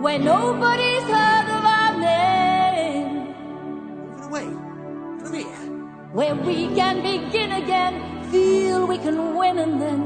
Where? 0.00 0.18
Nobody's 0.18 1.02
heard 1.02 1.48
of 1.56 1.64
our 1.76 2.00
name. 2.00 3.34
Moving 4.08 4.24
away. 4.28 4.48
From 5.20 5.34
here. 5.34 5.62
Where 6.14 6.34
we 6.34 6.74
can 6.74 7.02
begin 7.02 7.52
again, 7.52 8.24
feel 8.30 8.86
we 8.86 8.96
can 8.96 9.36
win 9.36 9.58
and 9.58 9.78
then 9.78 10.00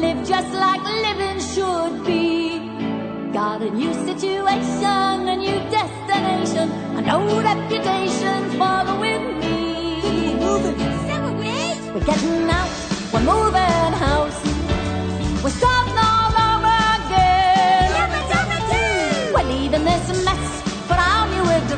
live 0.00 0.26
just 0.26 0.52
like 0.52 0.82
living 0.82 1.38
should 1.38 2.04
be. 2.04 2.58
Got 3.32 3.62
a 3.62 3.70
new 3.70 3.94
situation, 3.94 5.28
a 5.28 5.36
new 5.36 5.58
destination, 5.70 6.68
an 6.98 7.08
old 7.08 7.44
reputation 7.44 8.50
following 8.58 9.38
me. 9.38 10.34
Moving. 10.40 10.76
We're 11.94 12.04
getting 12.04 12.50
out, 12.50 12.68
we're 13.12 13.20
moving 13.20 13.92
house. 14.04 14.55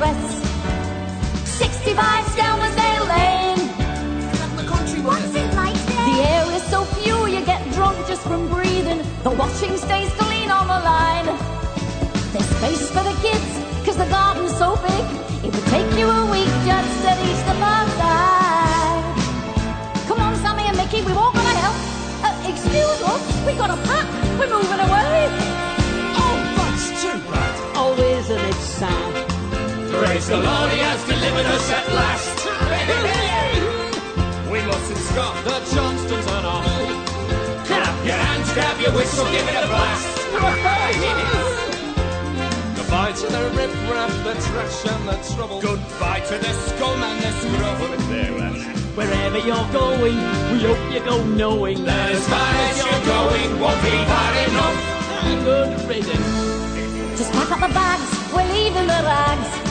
Our 0.02 0.12
new 0.12 0.16
address. 0.16 1.48
65 1.58 2.24
Skelmersdale 2.26 3.08
Lane. 3.08 3.68
The 4.56 4.64
country, 4.64 5.00
What's 5.00 5.34
it 5.34 5.54
like 5.54 5.74
there? 5.74 6.06
The 6.06 6.20
air 6.22 6.56
is 6.56 6.62
so 6.64 6.84
pure 7.02 7.28
you 7.28 7.44
get 7.44 7.62
drunk 7.72 7.96
just 8.06 8.22
from 8.22 8.48
breathing. 8.48 9.02
The 9.22 9.30
washing 9.30 9.76
stays 9.76 10.10
clean 10.18 10.50
on 10.50 10.66
the 10.66 10.80
line. 10.80 11.26
There's 12.32 12.46
space 12.58 12.90
for 12.90 13.02
the 13.02 13.16
kids, 13.22 13.50
cause 13.84 13.96
the 13.96 14.06
garden's 14.06 14.56
so 14.56 14.76
big. 14.76 15.04
It 15.44 15.54
would 15.54 15.66
take 15.66 15.90
you 15.98 16.08
a 16.08 16.30
week 16.30 16.52
just 16.66 16.92
to 17.04 17.10
reach 17.22 17.42
the 17.46 17.54
far 17.62 17.86
side. 17.98 19.04
Come 20.06 20.20
on, 20.20 20.36
Sammy 20.36 20.64
and 20.64 20.76
Mickey, 20.76 21.02
we 21.02 21.12
won't 21.12 21.34
gonna 21.34 21.58
help. 21.64 21.76
Uh, 22.24 22.50
excuse 22.50 23.00
us, 23.02 23.46
we 23.46 23.54
got 23.54 23.70
a 23.70 23.76
pack. 23.88 24.06
We're 24.38 24.50
moving 24.50 24.80
away. 24.80 25.57
Praise 30.18 30.30
the 30.30 30.36
Lord, 30.36 30.70
He 30.72 30.78
has 30.78 31.04
delivered 31.06 31.46
us 31.46 31.70
at 31.70 31.86
last. 31.94 32.42
we 34.50 34.58
mustn't 34.66 34.98
stop 34.98 35.44
the 35.44 35.60
Johnstones 35.70 36.26
on 36.26 36.44
our 36.44 36.60
hold. 36.60 37.06
Clap 37.70 38.04
your 38.04 38.16
hands, 38.18 38.52
grab 38.52 38.80
your 38.80 38.90
whistle, 38.98 39.24
give 39.30 39.46
it 39.46 39.62
a 39.62 39.68
blast. 39.70 40.08
Goodbye 42.74 43.12
to 43.12 43.26
the 43.30 43.48
riff-raff, 43.54 44.10
the 44.26 44.34
trash 44.42 44.86
and 44.90 45.06
the 45.06 45.14
trouble. 45.36 45.60
Goodbye 45.62 46.18
to 46.26 46.36
the 46.36 46.52
scum 46.66 47.00
and 47.00 47.22
the 47.22 47.30
scrubble. 47.38 47.86
Farewell. 48.10 48.58
Wherever 48.98 49.38
you're 49.38 49.70
going, 49.70 50.18
we 50.50 50.58
hope 50.66 50.82
you 50.92 50.98
go 50.98 51.22
knowing 51.26 51.84
That 51.84 52.10
as 52.10 52.26
far 52.26 52.54
as 52.66 52.76
you're 52.82 53.04
going 53.06 53.60
won't 53.60 53.80
be 53.86 53.94
far 54.10 54.34
enough. 54.50 54.82
good 55.46 55.78
riddance. 55.88 56.26
Just 57.16 57.30
pack 57.30 57.52
up 57.52 57.60
the 57.60 57.68
bags, 57.72 58.10
we're 58.34 58.48
leaving 58.52 58.88
the 58.88 59.00
rags. 59.06 59.67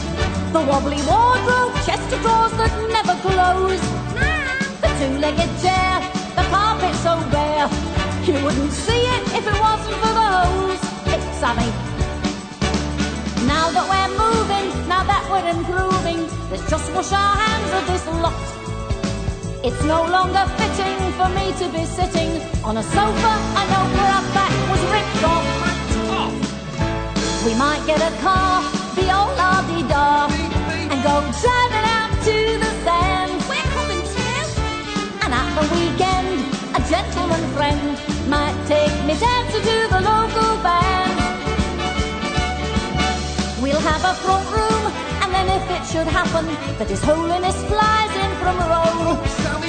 The 0.54 0.62
wobbly 0.66 1.02
wardrobe, 1.06 1.76
chest 1.86 2.08
of 2.14 2.22
drawers 2.22 2.54
that 2.58 2.72
never 2.90 3.16
close. 3.22 3.84
The 4.82 4.90
two-legged 4.98 5.52
chair, 5.62 6.00
the 6.36 6.44
carpet 6.50 6.96
so 7.04 7.20
bare. 7.30 7.68
You 8.26 8.34
wouldn't 8.44 8.72
see 8.72 9.04
it 9.16 9.24
if 9.38 9.46
it 9.46 9.60
wasn't 9.60 9.98
for 10.02 10.14
the 10.18 10.28
hose. 10.40 10.84
Hey, 11.06 11.20
Sammy. 11.40 11.70
Now 13.46 13.70
that 13.76 13.86
we're 13.92 14.12
moving, 14.16 14.68
now 14.88 15.04
that 15.04 15.24
we're 15.30 15.48
improving, 15.52 16.26
let's 16.50 16.68
just 16.70 16.92
wash 16.96 17.12
our 17.12 17.36
hands 17.36 17.72
of 17.78 17.84
this 17.92 18.06
lot. 18.24 18.40
It's 19.68 19.84
no 19.84 20.08
longer 20.08 20.44
fitting 20.58 20.98
for 21.20 21.30
me 21.38 21.52
to 21.60 21.68
be 21.76 21.84
sitting 21.86 22.42
on 22.64 22.78
a 22.78 22.84
sofa 22.84 23.34
I 23.60 23.64
know 23.72 23.84
where 23.94 24.12
our 24.16 24.26
back 24.34 24.54
was 24.72 24.82
ripped 24.96 25.24
off. 25.28 25.46
We 27.46 27.54
might 27.56 27.84
get 27.86 28.00
a 28.02 28.12
car, 28.22 28.77
the 28.98 29.08
old 29.14 29.38
la-di-da, 29.38 30.26
and 30.92 31.00
go 31.06 31.16
driving 31.42 31.86
out 31.98 32.12
to 32.26 32.38
the 32.64 32.72
sand. 32.82 33.32
We're 33.46 33.70
coming 33.78 34.02
too. 34.16 34.42
And 35.22 35.32
at 35.42 35.50
the 35.58 35.66
weekend, 35.78 36.50
a 36.74 36.82
gentleman 36.90 37.44
friend 37.54 37.94
might 38.28 38.58
take 38.66 38.96
me 39.06 39.14
dancing 39.22 39.62
to 39.70 39.78
the 39.94 40.02
local 40.02 40.52
band. 40.66 41.14
We'll 43.62 43.86
have 43.92 44.04
a 44.04 44.16
front 44.26 44.48
room, 44.50 44.84
and 45.22 45.30
then 45.32 45.48
if 45.58 45.66
it 45.78 45.84
should 45.92 46.08
happen 46.08 46.46
that 46.80 46.90
His 46.90 47.04
Holiness 47.04 47.58
flies 47.70 48.14
in 48.24 48.32
from 48.42 48.58
Rome, 48.74 49.18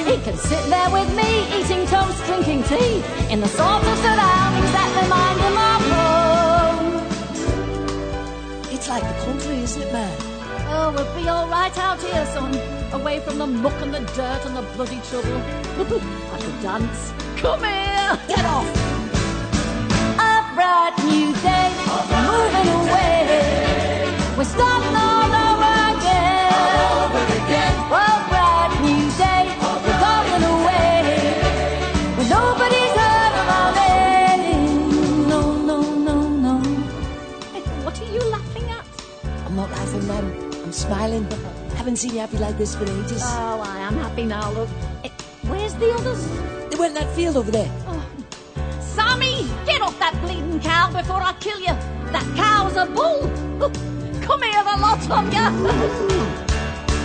he 0.08 0.16
can 0.24 0.36
sit 0.38 0.64
there 0.72 0.90
with 0.90 1.10
me, 1.14 1.30
eating 1.52 1.84
toast, 1.86 2.24
drinking 2.24 2.62
tea, 2.64 3.04
in 3.28 3.40
the 3.40 3.48
sort 3.48 3.84
of 3.84 3.96
surroundings 4.04 4.72
that 4.72 4.88
remind 5.02 5.38
him 5.44 5.56
of 5.58 5.82
home. 5.92 6.07
It's 8.88 9.02
like 9.02 9.16
the 9.16 9.22
country, 9.22 9.58
isn't 9.58 9.82
it, 9.82 9.92
man? 9.92 10.16
Oh, 10.70 10.90
we'll 10.96 11.14
be 11.14 11.28
all 11.28 11.46
right 11.48 11.76
out 11.76 12.00
here, 12.00 12.24
son. 12.24 12.54
Away 12.94 13.20
from 13.20 13.36
the 13.36 13.46
muck 13.46 13.78
and 13.82 13.92
the 13.92 14.00
dirt 14.16 14.46
and 14.46 14.56
the 14.56 14.62
bloody 14.76 14.98
trouble. 15.10 15.36
I 16.32 16.38
could 16.40 16.62
dance. 16.62 17.12
Come 17.36 17.64
here! 17.64 18.18
Get 18.28 18.46
off. 18.46 18.66
A 20.16 20.40
bright 20.54 20.94
new 21.04 21.34
day, 21.44 21.68
moving 22.32 22.68
away. 22.80 24.08
We're 24.38 24.44
starting 24.44 25.07
I 41.88 41.90
haven't 41.90 42.00
seen 42.00 42.12
you 42.12 42.20
happy 42.20 42.36
like 42.36 42.58
this 42.58 42.76
for 42.76 42.84
ages. 42.84 43.22
Oh, 43.24 43.62
I 43.64 43.78
am 43.78 43.94
happy 43.94 44.26
now, 44.26 44.52
look. 44.52 44.68
Eh, 45.04 45.08
Where's 45.44 45.72
the 45.76 45.90
others? 45.94 46.28
they 46.68 46.76
went 46.76 46.94
in 46.94 47.02
that 47.02 47.16
field 47.16 47.38
over 47.38 47.50
there. 47.50 47.70
Sammy, 48.78 49.48
get 49.64 49.80
off 49.80 49.98
that 49.98 50.12
bleeding 50.20 50.60
cow 50.60 50.92
before 50.92 51.22
I 51.22 51.32
kill 51.40 51.58
you. 51.58 51.72
That 52.12 52.26
cow's 52.36 52.76
a 52.76 52.84
bull. 52.84 53.22
Come 54.20 54.42
here, 54.42 54.62
the 54.68 54.76
lot 54.84 55.00
of 55.00 55.32
you. 55.32 55.48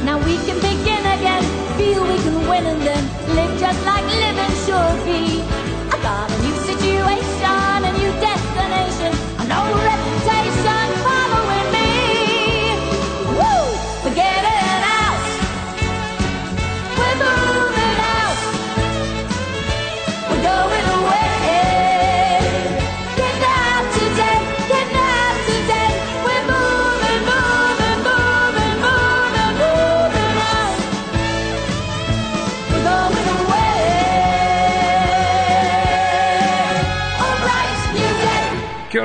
Now 0.04 0.18
we 0.20 0.36
can 0.44 0.60
begin 0.60 1.00
again, 1.16 1.44
feel 1.78 2.04
we 2.04 2.18
can 2.18 2.46
win 2.50 2.66
and 2.66 2.82
then 2.82 3.04
live 3.38 3.58
just 3.58 3.86
like 3.86 4.04
living 4.04 4.54
should 4.68 5.06
be. 5.08 5.63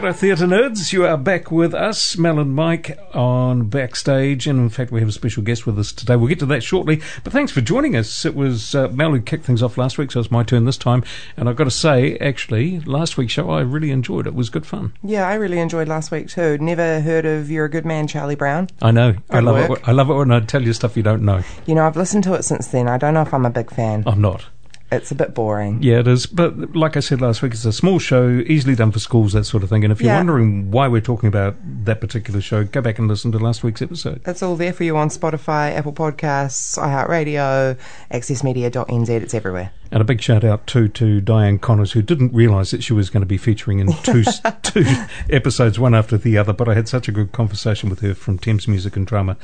Kia 0.09 0.15
theatre 0.15 0.47
nerds. 0.47 0.91
You 0.91 1.05
are 1.05 1.19
back 1.19 1.51
with 1.51 1.75
us, 1.75 2.17
Mel 2.17 2.39
and 2.39 2.55
Mike, 2.55 2.99
on 3.15 3.69
backstage, 3.69 4.47
and 4.47 4.59
in 4.59 4.71
fact, 4.71 4.91
we 4.91 5.01
have 5.01 5.09
a 5.11 5.13
special 5.13 5.43
guest 5.43 5.67
with 5.67 5.79
us 5.79 5.93
today. 5.93 6.17
We'll 6.17 6.29
get 6.29 6.39
to 6.39 6.47
that 6.47 6.63
shortly. 6.63 7.03
But 7.25 7.35
thanks 7.35 7.53
for 7.53 7.61
joining 7.61 7.95
us. 7.95 8.25
It 8.25 8.35
was 8.35 8.75
uh, 8.75 8.89
Mel 8.89 9.11
who 9.11 9.21
kicked 9.21 9.45
things 9.45 9.63
off 9.63 9.77
last 9.77 9.99
week, 9.99 10.11
so 10.11 10.21
it's 10.21 10.31
my 10.31 10.45
turn 10.45 10.65
this 10.65 10.79
time. 10.79 11.05
And 11.37 11.47
I've 11.47 11.57
got 11.57 11.65
to 11.65 11.71
say, 11.71 12.17
actually, 12.19 12.81
last 12.81 13.19
week's 13.19 13.35
show 13.35 13.51
I 13.51 13.61
really 13.61 13.91
enjoyed. 13.91 14.27
It 14.27 14.35
was 14.35 14.49
good 14.49 14.65
fun. 14.65 14.95
Yeah, 15.03 15.29
I 15.29 15.35
really 15.35 15.59
enjoyed 15.59 15.89
last 15.89 16.11
week 16.11 16.29
too. 16.29 16.57
Never 16.57 17.01
heard 17.01 17.27
of 17.27 17.51
You're 17.51 17.67
a 17.67 17.71
Good 17.71 17.85
Man, 17.85 18.07
Charlie 18.07 18.35
Brown. 18.35 18.69
I 18.81 18.93
know. 18.93 19.15
I 19.29 19.41
love 19.41 19.69
work. 19.69 19.81
it. 19.81 19.89
I 19.89 19.93
love 19.93 20.09
it 20.09 20.15
when 20.15 20.31
I 20.31 20.41
tell 20.41 20.63
you 20.63 20.73
stuff 20.73 20.97
you 20.97 21.03
don't 21.03 21.23
know. 21.23 21.43
You 21.67 21.75
know, 21.75 21.87
I've 21.87 21.97
listened 21.99 22.25
to 22.25 22.33
it 22.33 22.45
since 22.45 22.69
then. 22.69 22.89
I 22.89 22.97
don't 22.97 23.13
know 23.13 23.23
if 23.23 23.35
I'm 23.35 23.45
a 23.45 23.51
big 23.51 23.71
fan. 23.71 24.05
I'm 24.07 24.23
not. 24.23 24.47
It's 24.91 25.11
a 25.11 25.15
bit 25.15 25.35
boring. 25.35 25.83
Yeah, 25.83 25.99
it 25.99 26.07
is. 26.09 26.25
But 26.27 26.75
like 26.75 26.97
I 26.97 27.01
said 27.01 27.21
last 27.21 27.43
week, 27.43 27.53
it's 27.53 27.67
a 27.67 27.73
small 27.75 27.99
show, 27.99 28.43
easily 28.47 28.75
done 28.75 28.91
for 28.91 28.99
schools, 28.99 29.35
that 29.35 29.45
sort 29.45 29.63
of 29.63 29.69
thing. 29.69 29.85
And 29.85 29.93
if 29.93 30.01
you're 30.01 30.11
Yeah. 30.13 30.17
wondering 30.17 30.71
why 30.71 30.89
we're 30.89 31.03
talking 31.03 31.29
about 31.29 31.57
that 31.85 32.01
particular 32.01 32.41
show, 32.41 32.65
go 32.65 32.81
back 32.81 32.99
and 32.99 33.07
listen 33.07 33.31
to 33.33 33.39
last 33.39 33.63
week's 33.63 33.83
episode. 33.83 34.23
It's 34.27 34.43
all 34.43 34.57
there 34.57 34.73
for 34.73 34.85
you 34.85 34.97
on 34.97 35.11
Spotify, 35.11 35.75
Apple 35.77 35.93
Podcasts, 35.93 36.79
iHeartRadio, 36.79 37.77
accessmedia.nz. 38.11 39.09
It's 39.11 39.35
everywhere. 39.35 39.73
And 39.91 40.01
a 40.03 40.05
big 40.05 40.21
shout 40.21 40.45
out 40.45 40.67
too 40.67 40.89
to 40.89 41.21
Diane 41.21 41.59
Connors, 41.59 41.93
who 41.93 42.03
didn't 42.03 42.35
realise 42.35 42.71
that 42.73 42.83
she 42.83 42.93
was 42.93 43.09
going 43.09 43.23
to 43.23 43.27
be 43.27 43.39
featuring 43.39 43.79
in 43.79 43.93
two 44.03 44.23
two 44.63 44.85
episodes, 45.31 45.79
one 45.79 45.95
after 45.95 46.19
the 46.19 46.37
other. 46.37 46.53
But 46.53 46.69
I 46.69 46.75
had 46.75 46.89
such 46.89 47.09
a 47.09 47.13
good 47.13 47.33
conversation 47.33 47.89
with 47.89 48.01
her 48.01 48.15
from 48.15 48.39
Thames 48.39 48.69
Music 48.69 48.97
and 48.97 49.07
Drama. 49.07 49.37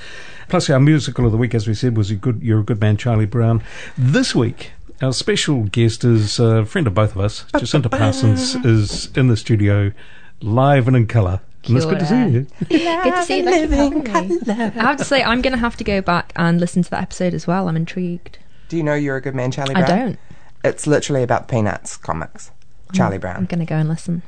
Plus, 0.48 0.68
our 0.68 0.80
musical 0.80 1.24
of 1.24 1.32
the 1.32 1.38
week, 1.38 1.54
as 1.54 1.66
we 1.66 1.72
said, 1.74 1.96
was 1.96 2.10
a 2.10 2.14
good. 2.14 2.42
You're 2.42 2.60
a 2.60 2.64
good 2.64 2.80
man, 2.80 2.96
Charlie 2.98 3.24
Brown. 3.26 3.62
This 3.96 4.34
week. 4.34 4.72
Our 5.04 5.12
special 5.12 5.64
guest 5.64 6.02
is 6.02 6.38
a 6.38 6.64
friend 6.64 6.86
of 6.86 6.94
both 6.94 7.14
of 7.14 7.20
us. 7.20 7.44
Jacinta 7.58 7.90
Parsons 7.90 8.54
is 8.64 9.14
in 9.14 9.28
the 9.28 9.36
studio, 9.36 9.92
live 10.40 10.88
and 10.88 10.96
in 10.96 11.06
colour. 11.06 11.40
And 11.66 11.76
it's 11.76 11.84
good 11.84 11.98
to 11.98 12.06
see 12.06 12.14
Kia 12.14 12.28
you. 12.28 12.46
Good 13.04 13.14
to 13.14 13.22
see 13.24 13.36
you. 13.38 13.44
Thank 13.44 13.62
you 13.62 13.68
for 13.68 13.74
having 13.76 14.76
me. 14.76 14.80
I 14.80 14.84
have 14.84 14.96
to 14.96 15.04
say, 15.04 15.22
I'm 15.22 15.42
going 15.42 15.52
to 15.52 15.58
have 15.58 15.76
to 15.76 15.84
go 15.84 16.00
back 16.00 16.32
and 16.36 16.58
listen 16.58 16.82
to 16.84 16.90
that 16.90 17.02
episode 17.02 17.34
as 17.34 17.46
well. 17.46 17.68
I'm 17.68 17.76
intrigued. 17.76 18.38
Do 18.68 18.78
you 18.78 18.82
know 18.82 18.94
You're 18.94 19.16
a 19.16 19.20
Good 19.20 19.34
Man, 19.34 19.50
Charlie 19.50 19.74
Brown? 19.74 19.84
I 19.84 19.86
Brown? 19.88 20.06
don't. 20.06 20.18
It's 20.64 20.86
literally 20.86 21.22
about 21.22 21.48
Peanuts 21.48 21.98
comics. 21.98 22.50
Charlie 22.94 23.18
Brown. 23.18 23.36
I'm 23.36 23.44
Brown. 23.44 23.58
going 23.58 23.66
to 23.66 23.70
go 23.70 23.76
and 23.76 23.88
listen. 23.90 24.22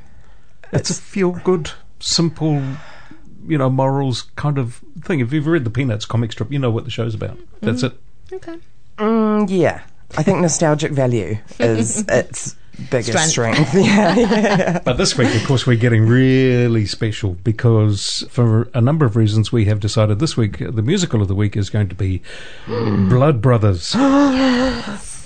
It's 0.72 0.90
a 0.90 0.94
feel 0.94 1.32
good, 1.32 1.70
simple, 2.00 2.62
you 3.46 3.56
know, 3.56 3.70
morals 3.70 4.31
kind 4.37 4.58
of 4.58 4.82
thing. 5.02 5.20
If 5.20 5.32
you've 5.32 5.46
read 5.46 5.64
the 5.64 5.70
Peanuts 5.70 6.05
comic 6.05 6.32
strip, 6.32 6.52
you 6.52 6.58
know 6.58 6.70
what 6.70 6.84
the 6.84 6.90
show's 6.90 7.14
about. 7.14 7.38
That's 7.62 7.82
it. 7.82 7.93
Okay. 8.31 8.58
Mm, 8.99 9.46
yeah. 9.50 9.82
I 10.17 10.23
think 10.23 10.41
nostalgic 10.41 10.93
value 10.93 11.38
is 11.58 12.00
its 12.08 12.56
biggest 12.91 13.31
Strength. 13.31 13.69
strength. 13.69 13.75
yeah, 13.87 14.14
yeah. 14.14 14.79
But 14.85 14.99
this 14.99 15.17
week, 15.17 15.35
of 15.35 15.44
course, 15.47 15.67
we're 15.67 15.76
getting 15.79 16.06
really 16.06 16.85
special 16.87 17.35
because 17.43 18.25
for 18.29 18.69
a 18.75 18.81
number 18.81 19.06
of 19.06 19.17
reasons, 19.17 19.50
we 19.50 19.64
have 19.64 19.81
decided 19.81 20.19
this 20.19 20.37
week 20.37 20.58
the 20.58 20.82
musical 20.82 21.23
of 21.23 21.29
the 21.29 21.35
week 21.35 21.56
is 21.56 21.70
going 21.70 21.88
to 21.88 21.94
be 21.94 22.23
Blood 22.67 23.41
Brothers. 23.41 23.94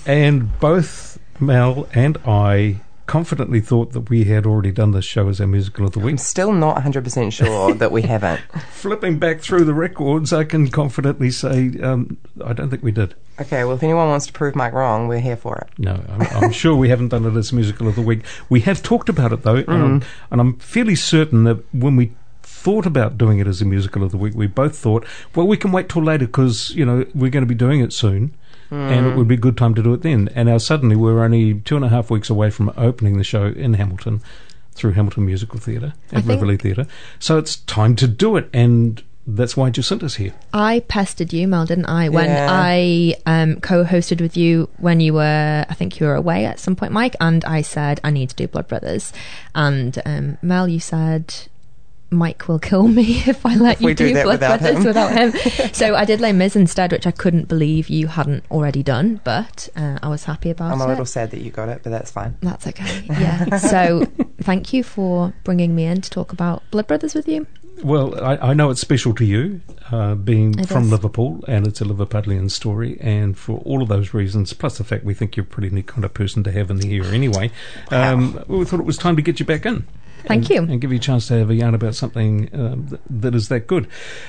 And 0.03 0.59
both 0.59 1.19
Mel 1.39 1.87
and 1.93 2.17
I 2.25 2.81
confidently 3.05 3.59
thought 3.59 3.91
that 3.93 4.09
we 4.09 4.25
had 4.25 4.45
already 4.45 4.71
done 4.71 4.91
this 4.91 5.05
show 5.05 5.27
as 5.29 5.41
our 5.41 5.47
musical 5.47 5.85
of 5.85 5.91
the 5.91 5.99
week. 5.99 6.13
I'm 6.13 6.17
still 6.17 6.53
not 6.53 6.77
100% 6.77 7.31
sure 7.31 7.73
that 7.75 7.91
we 7.91 8.03
haven't. 8.03 8.41
Flipping 8.71 9.19
back 9.19 9.41
through 9.41 9.65
the 9.65 9.73
records, 9.73 10.31
I 10.31 10.43
can 10.43 10.69
confidently 10.69 11.31
say 11.31 11.71
um, 11.81 12.17
I 12.43 12.53
don't 12.53 12.69
think 12.69 12.83
we 12.83 12.91
did. 12.91 13.15
Okay, 13.39 13.63
well, 13.63 13.75
if 13.75 13.83
anyone 13.83 14.09
wants 14.09 14.27
to 14.27 14.33
prove 14.33 14.55
Mike 14.55 14.73
wrong, 14.73 15.07
we're 15.07 15.19
here 15.19 15.35
for 15.35 15.57
it. 15.57 15.79
No, 15.79 16.03
I'm, 16.09 16.21
I'm 16.43 16.51
sure 16.51 16.75
we 16.75 16.89
haven't 16.89 17.09
done 17.09 17.25
it 17.25 17.35
as 17.35 17.51
musical 17.51 17.87
of 17.87 17.95
the 17.95 18.01
week. 18.01 18.23
We 18.49 18.61
have 18.61 18.83
talked 18.83 19.09
about 19.09 19.33
it 19.33 19.43
though, 19.43 19.55
and, 19.55 19.71
I'm, 19.71 20.03
and 20.29 20.41
I'm 20.41 20.57
fairly 20.57 20.95
certain 20.95 21.43
that 21.45 21.63
when 21.73 21.95
we 21.95 22.13
thought 22.43 22.85
about 22.85 23.17
doing 23.17 23.39
it 23.39 23.47
as 23.47 23.61
a 23.61 23.65
musical 23.65 24.03
of 24.03 24.11
the 24.11 24.17
week, 24.17 24.35
we 24.35 24.45
both 24.45 24.77
thought, 24.77 25.05
well, 25.35 25.47
we 25.47 25.57
can 25.57 25.71
wait 25.71 25.89
till 25.89 26.03
later 26.03 26.27
because 26.27 26.69
you 26.75 26.85
know 26.85 27.05
we're 27.15 27.31
going 27.31 27.43
to 27.43 27.49
be 27.49 27.55
doing 27.55 27.79
it 27.79 27.91
soon, 27.93 28.35
and 28.71 29.05
it 29.05 29.15
would 29.17 29.27
be 29.27 29.35
a 29.35 29.37
good 29.37 29.57
time 29.57 29.75
to 29.75 29.83
do 29.83 29.93
it 29.93 30.01
then. 30.01 30.29
And 30.33 30.47
now 30.47 30.57
suddenly 30.57 30.95
we're 30.95 31.23
only 31.23 31.55
two 31.61 31.75
and 31.75 31.83
a 31.85 31.89
half 31.89 32.09
weeks 32.09 32.29
away 32.29 32.49
from 32.49 32.71
opening 32.77 33.17
the 33.17 33.23
show 33.23 33.45
in 33.47 33.73
Hamilton 33.75 34.21
through 34.73 34.93
Hamilton 34.93 35.25
Musical 35.25 35.59
Theatre 35.59 35.93
at 36.13 36.23
think- 36.23 36.41
Riverlea 36.41 36.59
Theatre, 36.61 36.87
so 37.19 37.37
it's 37.37 37.57
time 37.57 37.95
to 37.97 38.07
do 38.07 38.37
it, 38.37 38.49
and 38.53 39.03
that's 39.27 39.55
why 39.55 39.69
Jacinta's 39.69 40.15
here. 40.15 40.33
I 40.53 40.79
pestered 40.87 41.31
you, 41.31 41.47
Mel, 41.47 41.65
didn't 41.65 41.85
I? 41.85 42.09
When 42.09 42.25
Yeah. 42.25 42.47
I 42.49 43.15
um, 43.25 43.59
co-hosted 43.59 44.19
with 44.21 44.35
you 44.35 44.67
when 44.77 44.99
you 44.99 45.13
were, 45.13 45.65
I 45.69 45.73
think 45.75 45.99
you 45.99 46.07
were 46.07 46.15
away 46.15 46.45
at 46.45 46.59
some 46.59 46.75
point, 46.75 46.91
Mike, 46.93 47.15
and 47.21 47.43
I 47.45 47.61
said 47.61 47.99
I 48.03 48.09
need 48.09 48.29
to 48.29 48.35
do 48.35 48.47
Blood 48.47 48.67
Brothers, 48.69 49.11
and 49.53 50.01
um, 50.05 50.37
Mel, 50.41 50.67
you 50.69 50.79
said 50.79 51.33
Mike 52.11 52.47
will 52.49 52.59
kill 52.59 52.87
me 52.87 53.23
if 53.25 53.45
I 53.45 53.55
let 53.55 53.79
you 53.79 53.87
we 53.87 53.93
do 53.93 54.13
that 54.13 54.23
Blood 54.23 54.33
without 54.33 54.59
Brothers 54.59 54.77
him. 54.77 54.83
without 54.83 55.11
him. 55.13 55.31
so 55.73 55.95
I 55.95 56.05
did 56.05 56.19
Les 56.19 56.33
Mis 56.33 56.55
instead, 56.55 56.91
which 56.91 57.07
I 57.07 57.11
couldn't 57.11 57.47
believe 57.47 57.89
you 57.89 58.07
hadn't 58.07 58.43
already 58.51 58.83
done, 58.83 59.21
but 59.23 59.69
uh, 59.75 59.97
I 60.03 60.09
was 60.09 60.25
happy 60.25 60.49
about 60.49 60.69
it. 60.69 60.73
I'm 60.73 60.81
a 60.81 60.87
little 60.87 61.05
sad 61.05 61.31
that 61.31 61.39
you 61.39 61.51
got 61.51 61.69
it, 61.69 61.81
but 61.83 61.89
that's 61.89 62.11
fine. 62.11 62.37
That's 62.41 62.67
okay. 62.67 63.05
Yeah. 63.21 63.57
so 63.57 64.05
thank 64.41 64.73
you 64.73 64.83
for 64.83 65.33
bringing 65.43 65.75
me 65.75 65.85
in 65.85 66.01
to 66.01 66.09
talk 66.09 66.33
about 66.33 66.63
Blood 66.71 66.87
Brothers 66.87 67.13
with 67.15 67.27
you. 67.27 67.45
Well, 67.83 68.23
I, 68.23 68.37
I 68.37 68.53
know 68.53 68.69
it's 68.69 68.81
special 68.81 69.13
to 69.15 69.25
you, 69.25 69.61
uh, 69.91 70.15
being 70.15 70.59
It 70.59 70.67
from 70.67 70.83
is. 70.83 70.91
Liverpool, 70.91 71.43
and 71.47 71.65
it's 71.65 71.81
a 71.81 71.83
Liverpudlian 71.85 72.51
story. 72.51 72.97
And 73.01 73.37
for 73.37 73.59
all 73.59 73.81
of 73.81 73.87
those 73.89 74.13
reasons, 74.13 74.53
plus 74.53 74.77
the 74.77 74.83
fact 74.83 75.03
we 75.03 75.13
think 75.13 75.35
you're 75.35 75.45
a 75.45 75.47
pretty 75.47 75.69
neat 75.69 75.87
kind 75.87 76.03
of 76.03 76.13
person 76.13 76.43
to 76.43 76.51
have 76.51 76.69
in 76.69 76.77
the 76.77 76.87
here 76.87 77.05
anyway, 77.05 77.51
um, 77.89 78.43
we 78.47 78.65
thought 78.65 78.79
it 78.79 78.85
was 78.85 78.97
time 78.97 79.15
to 79.15 79.21
get 79.21 79.39
you 79.39 79.45
back 79.45 79.65
in. 79.65 79.87
Thank 80.25 80.49
and, 80.49 80.49
you. 80.49 80.73
And 80.73 80.81
give 80.81 80.91
you 80.91 80.97
a 80.97 81.01
chance 81.01 81.27
to 81.27 81.37
have 81.37 81.49
a 81.49 81.55
yarn 81.55 81.73
about 81.73 81.95
something 81.95 82.49
um, 82.53 82.87
th- 82.87 83.01
that 83.09 83.35
is 83.35 83.49
that 83.49 83.67
good. 83.67 83.87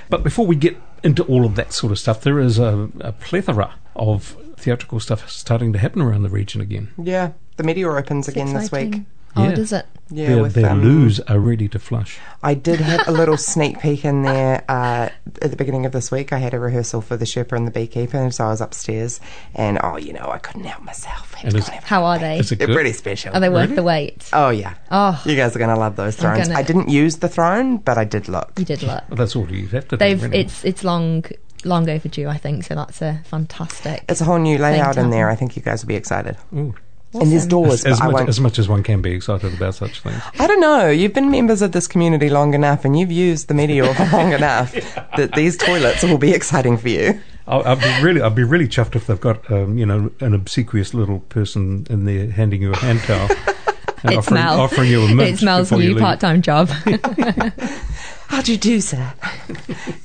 But 0.08 0.22
before 0.22 0.46
we 0.46 0.56
get 0.56 0.76
into 1.02 1.22
all 1.24 1.44
of 1.44 1.54
that 1.56 1.72
sort 1.72 1.92
of 1.92 1.98
stuff, 1.98 2.22
there 2.22 2.38
is 2.38 2.58
a, 2.58 2.88
a 3.00 3.12
plethora 3.12 3.74
of 3.96 4.36
theatrical 4.56 5.00
stuff 5.00 5.28
starting 5.28 5.72
to 5.72 5.78
happen 5.78 6.00
around 6.00 6.22
the 6.22 6.30
region 6.30 6.60
again. 6.60 6.92
Yeah, 6.96 7.32
the 7.56 7.64
meteor 7.64 7.96
opens 7.98 8.28
It's 8.28 8.36
again 8.36 8.52
this 8.52 8.72
week. 8.72 9.02
Exciting. 9.32 9.46
Oh, 9.46 9.50
Yeah. 9.50 9.54
does 9.56 9.72
it? 9.72 9.86
Yeah, 10.14 10.26
their 10.34 10.42
with 10.42 10.52
their 10.52 10.68
um, 10.70 10.82
loos 10.82 11.20
are 11.20 11.38
ready 11.38 11.68
to 11.68 11.78
flush. 11.78 12.18
I 12.42 12.52
did 12.52 12.80
have 12.80 13.08
a 13.08 13.10
little 13.12 13.38
sneak 13.38 13.80
peek 13.80 14.04
in 14.04 14.24
there 14.24 14.62
uh, 14.68 15.08
at 15.40 15.50
the 15.50 15.56
beginning 15.56 15.86
of 15.86 15.92
this 15.92 16.10
week. 16.10 16.34
I 16.34 16.38
had 16.38 16.52
a 16.52 16.58
rehearsal 16.58 17.00
for 17.00 17.16
the 17.16 17.24
Sherpa 17.24 17.56
and 17.56 17.66
the 17.66 17.70
Beekeeper, 17.70 18.18
and 18.18 18.34
so 18.34 18.44
I 18.44 18.48
was 18.48 18.60
upstairs, 18.60 19.20
and 19.54 19.78
oh, 19.82 19.96
you 19.96 20.12
know, 20.12 20.28
I 20.30 20.36
couldn't 20.36 20.64
help 20.64 20.82
myself. 20.82 21.34
And 21.42 21.48
is- 21.48 21.54
go 21.54 21.58
and 21.60 21.74
have 21.76 21.84
a 21.84 21.86
How 21.86 22.04
are 22.04 22.18
they? 22.18 22.42
They're 22.42 22.66
good? 22.66 22.74
pretty 22.74 22.92
special. 22.92 23.32
Are 23.34 23.40
they 23.40 23.48
worth 23.48 23.70
Really? 23.70 23.76
the 23.76 23.82
wait? 23.84 24.28
Oh 24.34 24.50
yeah. 24.50 24.74
Oh, 24.90 25.18
You 25.24 25.34
guys 25.34 25.56
are 25.56 25.58
gonna 25.58 25.78
love 25.78 25.96
those 25.96 26.14
thrones. 26.16 26.46
gonna- 26.48 26.58
I 26.58 26.62
didn't 26.62 26.90
use 26.90 27.16
the 27.16 27.28
throne, 27.28 27.78
but 27.78 27.96
I 27.96 28.04
did 28.04 28.28
look. 28.28 28.52
you 28.58 28.66
did 28.66 28.82
look. 28.82 29.02
Well, 29.08 29.16
that's 29.16 29.34
all 29.34 29.50
you 29.50 29.66
have 29.68 29.84
to 29.88 29.96
do. 29.96 29.96
They've 29.96 30.22
really. 30.22 30.40
it's 30.40 30.62
it's 30.62 30.84
long 30.84 31.24
long 31.64 31.88
overdue, 31.88 32.28
I 32.28 32.36
think. 32.36 32.64
So 32.64 32.74
that's 32.74 33.00
a 33.00 33.22
fantastic. 33.24 34.04
It's 34.10 34.20
a 34.20 34.24
whole 34.24 34.38
new 34.38 34.58
layout 34.58 34.98
in 34.98 35.08
there. 35.08 35.30
I 35.30 35.36
think 35.36 35.56
you 35.56 35.62
guys 35.62 35.82
will 35.82 35.88
be 35.88 35.96
excited. 35.96 36.36
Ooh. 36.54 36.74
And 37.14 37.30
there's 37.30 37.46
doors, 37.46 37.84
as, 37.84 38.00
but 38.00 38.08
I 38.08 38.10
much, 38.12 38.28
as 38.28 38.40
much 38.40 38.58
as 38.58 38.68
one 38.68 38.82
can 38.82 39.02
be 39.02 39.10
excited 39.12 39.52
about 39.54 39.74
such 39.74 40.00
things. 40.00 40.20
I 40.38 40.46
don't 40.46 40.60
know. 40.60 40.88
You've 40.88 41.12
been 41.12 41.30
members 41.30 41.60
of 41.60 41.72
this 41.72 41.86
community 41.86 42.30
long 42.30 42.54
enough, 42.54 42.84
and 42.86 42.98
you've 42.98 43.12
used 43.12 43.48
the 43.48 43.54
media 43.54 43.92
for 43.94 44.04
long 44.16 44.32
enough 44.32 44.72
that 45.16 45.32
these 45.34 45.56
toilets 45.56 46.02
will 46.02 46.16
be 46.18 46.32
exciting 46.32 46.78
for 46.78 46.88
you. 46.88 47.20
I'll, 47.46 47.62
I'll 47.64 47.76
be 47.76 48.02
really, 48.02 48.22
I'll 48.22 48.30
be 48.30 48.44
really 48.44 48.68
chuffed 48.68 48.94
if 48.96 49.06
they've 49.08 49.20
got, 49.20 49.50
um, 49.50 49.76
you 49.76 49.84
know, 49.84 50.10
an 50.20 50.32
obsequious 50.32 50.94
little 50.94 51.20
person 51.20 51.86
in 51.90 52.04
there 52.06 52.30
handing 52.30 52.62
you 52.62 52.72
a 52.72 52.76
hand 52.76 53.00
towel 53.00 53.28
and 54.04 54.14
It's 54.14 54.16
offering, 54.18 54.34
Mel. 54.40 54.60
offering 54.60 54.90
you 54.90 55.02
a 55.02 55.14
mint 55.14 55.30
It's 55.30 55.42
Mel's 55.42 55.68
before 55.68 55.82
you 55.82 55.94
new 55.94 56.00
part 56.00 56.20
time 56.20 56.40
job. 56.40 56.70
How 58.32 58.40
do 58.40 58.50
you 58.50 58.56
do, 58.56 58.80
sir? 58.80 59.12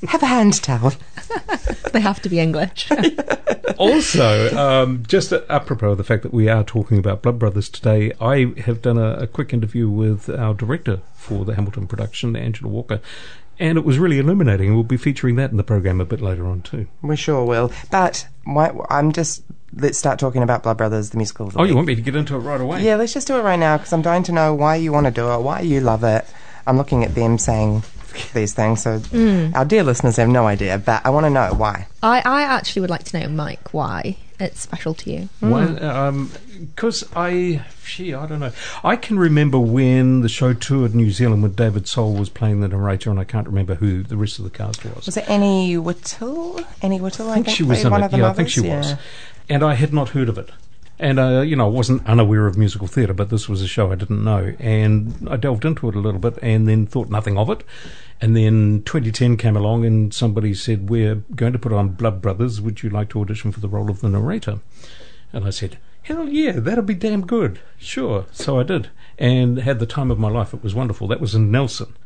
Have 0.06 0.22
a 0.22 0.26
hand 0.26 0.62
towel. 0.62 0.92
they 1.94 2.00
have 2.00 2.20
to 2.20 2.28
be 2.28 2.38
English. 2.38 2.90
Also, 3.76 4.56
um, 4.56 5.04
just 5.06 5.32
apropos 5.32 5.90
of 5.92 5.98
the 5.98 6.02
fact 6.02 6.24
that 6.24 6.34
we 6.34 6.48
are 6.48 6.64
talking 6.64 6.98
about 6.98 7.22
Blood 7.22 7.38
Brothers 7.38 7.68
today, 7.68 8.12
I 8.20 8.52
have 8.62 8.82
done 8.82 8.98
a, 8.98 9.18
a 9.18 9.26
quick 9.28 9.52
interview 9.52 9.88
with 9.88 10.28
our 10.28 10.52
director 10.52 11.00
for 11.14 11.44
the 11.44 11.54
Hamilton 11.54 11.86
production, 11.86 12.34
Angela 12.34 12.68
Walker, 12.68 13.00
and 13.60 13.78
it 13.78 13.84
was 13.84 14.00
really 14.00 14.18
illuminating. 14.18 14.74
We'll 14.74 14.82
be 14.82 14.96
featuring 14.96 15.36
that 15.36 15.52
in 15.52 15.58
the 15.58 15.62
program 15.62 16.00
a 16.00 16.04
bit 16.04 16.20
later 16.20 16.48
on 16.48 16.62
too. 16.62 16.88
We 17.02 17.14
sure 17.14 17.44
will. 17.44 17.70
But 17.90 18.26
why, 18.44 18.72
I'm 18.90 19.12
just. 19.12 19.44
Let's 19.74 19.98
start 19.98 20.18
talking 20.18 20.42
about 20.42 20.64
Blood 20.64 20.78
Brothers, 20.78 21.10
the 21.10 21.18
musical. 21.18 21.46
Of 21.46 21.52
the 21.52 21.60
Oh, 21.60 21.64
you 21.64 21.76
want 21.76 21.86
me 21.86 21.94
to 21.94 22.02
get 22.02 22.16
into 22.16 22.34
it 22.34 22.40
right 22.40 22.60
away? 22.60 22.82
Yeah, 22.82 22.96
let's 22.96 23.14
just 23.14 23.28
do 23.28 23.36
it 23.36 23.42
right 23.42 23.60
now 23.60 23.76
because 23.76 23.92
I'm 23.92 24.02
dying 24.02 24.24
to 24.24 24.32
know 24.32 24.54
why 24.54 24.74
you 24.74 24.92
want 24.92 25.06
to 25.06 25.12
do 25.12 25.32
it, 25.32 25.40
why 25.40 25.60
you 25.60 25.80
love 25.80 26.02
it. 26.02 26.26
I'm 26.66 26.76
looking 26.76 27.04
at 27.04 27.14
them 27.14 27.38
saying 27.38 27.84
these 28.32 28.54
things, 28.54 28.82
so 28.82 28.98
mm. 28.98 29.54
our 29.54 29.64
dear 29.64 29.82
listeners 29.82 30.16
have 30.16 30.28
no 30.28 30.46
idea, 30.46 30.78
but 30.78 31.04
I 31.04 31.10
want 31.10 31.26
to 31.26 31.30
know 31.30 31.52
why. 31.54 31.86
I, 32.02 32.22
I 32.24 32.42
actually 32.42 32.80
would 32.80 32.90
like 32.90 33.04
to 33.04 33.20
know, 33.20 33.28
Mike, 33.28 33.72
why 33.72 34.16
it's 34.40 34.60
special 34.60 34.94
to 34.94 35.10
you. 35.10 35.28
Mm. 35.42 35.50
Why? 35.50 36.22
Because 36.60 37.02
um, 37.02 37.08
I, 37.16 37.64
gee, 37.84 38.14
I 38.14 38.26
don't 38.26 38.40
know. 38.40 38.52
I 38.84 38.96
can 38.96 39.18
remember 39.18 39.58
when 39.58 40.20
the 40.20 40.28
show 40.28 40.52
toured 40.52 40.94
New 40.94 41.10
Zealand 41.10 41.42
when 41.42 41.54
David 41.54 41.88
Soul 41.88 42.14
was 42.14 42.28
playing 42.28 42.60
the 42.60 42.68
narrator, 42.68 43.10
and 43.10 43.18
I 43.18 43.24
can't 43.24 43.46
remember 43.46 43.74
who 43.74 44.02
the 44.02 44.16
rest 44.16 44.38
of 44.38 44.44
the 44.44 44.50
cast 44.50 44.84
was. 44.84 45.06
Was 45.06 45.16
it 45.16 45.28
Annie 45.28 45.76
Whittle? 45.76 46.60
Annie 46.82 47.00
Whittle, 47.00 47.30
I, 47.30 47.32
I 47.32 47.42
think 47.42 47.48
she 47.48 47.62
was 47.62 47.84
in 47.84 47.90
one 47.90 48.02
it. 48.02 48.06
of 48.06 48.10
the 48.12 48.18
Yeah, 48.18 48.30
I 48.30 48.32
think 48.32 48.48
she 48.48 48.62
yeah. 48.62 48.78
was. 48.78 48.94
And 49.48 49.62
I 49.62 49.74
had 49.74 49.92
not 49.92 50.10
heard 50.10 50.28
of 50.28 50.38
it. 50.38 50.50
And, 51.00 51.20
uh, 51.20 51.42
you 51.42 51.54
know, 51.54 51.66
I 51.66 51.70
wasn't 51.70 52.06
unaware 52.06 52.46
of 52.46 52.58
musical 52.58 52.88
theatre, 52.88 53.14
but 53.14 53.30
this 53.30 53.48
was 53.48 53.62
a 53.62 53.68
show 53.68 53.92
I 53.92 53.94
didn't 53.94 54.24
know. 54.24 54.54
And 54.58 55.28
I 55.30 55.36
delved 55.36 55.64
into 55.64 55.88
it 55.88 55.94
a 55.94 56.00
little 56.00 56.18
bit 56.18 56.38
and 56.42 56.66
then 56.66 56.86
thought 56.86 57.08
nothing 57.08 57.38
of 57.38 57.50
it. 57.50 57.62
And 58.20 58.36
then 58.36 58.82
2010 58.84 59.36
came 59.36 59.56
along 59.56 59.84
and 59.84 60.12
somebody 60.12 60.52
said, 60.54 60.90
We're 60.90 61.16
going 61.36 61.52
to 61.52 61.58
put 61.58 61.72
on 61.72 61.90
Blood 61.90 62.20
Brothers. 62.20 62.60
Would 62.60 62.82
you 62.82 62.90
like 62.90 63.10
to 63.10 63.20
audition 63.20 63.52
for 63.52 63.60
the 63.60 63.68
role 63.68 63.90
of 63.90 64.00
the 64.00 64.08
narrator? 64.08 64.60
And 65.32 65.44
I 65.44 65.50
said, 65.50 65.78
Hell 66.02 66.28
yeah, 66.28 66.52
that'll 66.52 66.84
be 66.84 66.94
damn 66.94 67.26
good. 67.26 67.60
Sure. 67.76 68.26
So 68.32 68.58
I 68.58 68.62
did. 68.64 68.90
And 69.18 69.58
had 69.58 69.78
the 69.78 69.86
time 69.86 70.10
of 70.10 70.18
my 70.18 70.30
life. 70.30 70.52
It 70.52 70.62
was 70.62 70.74
wonderful. 70.74 71.06
That 71.08 71.20
was 71.20 71.34
in 71.34 71.50
Nelson 71.50 71.96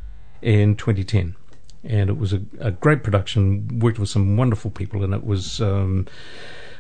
in 0.43 0.77
2010. 0.77 1.37
And 1.85 2.11
it 2.11 2.19
was 2.19 2.33
a, 2.33 2.43
a 2.61 2.71
great 2.71 3.03
production, 3.03 3.81
worked 3.81 3.99
with 3.99 4.09
some 4.09 4.37
wonderful 4.37 4.71
people, 4.71 5.03
and 5.03 5.15
it 5.15 5.25
was. 5.25 5.61
Um, 5.61 6.07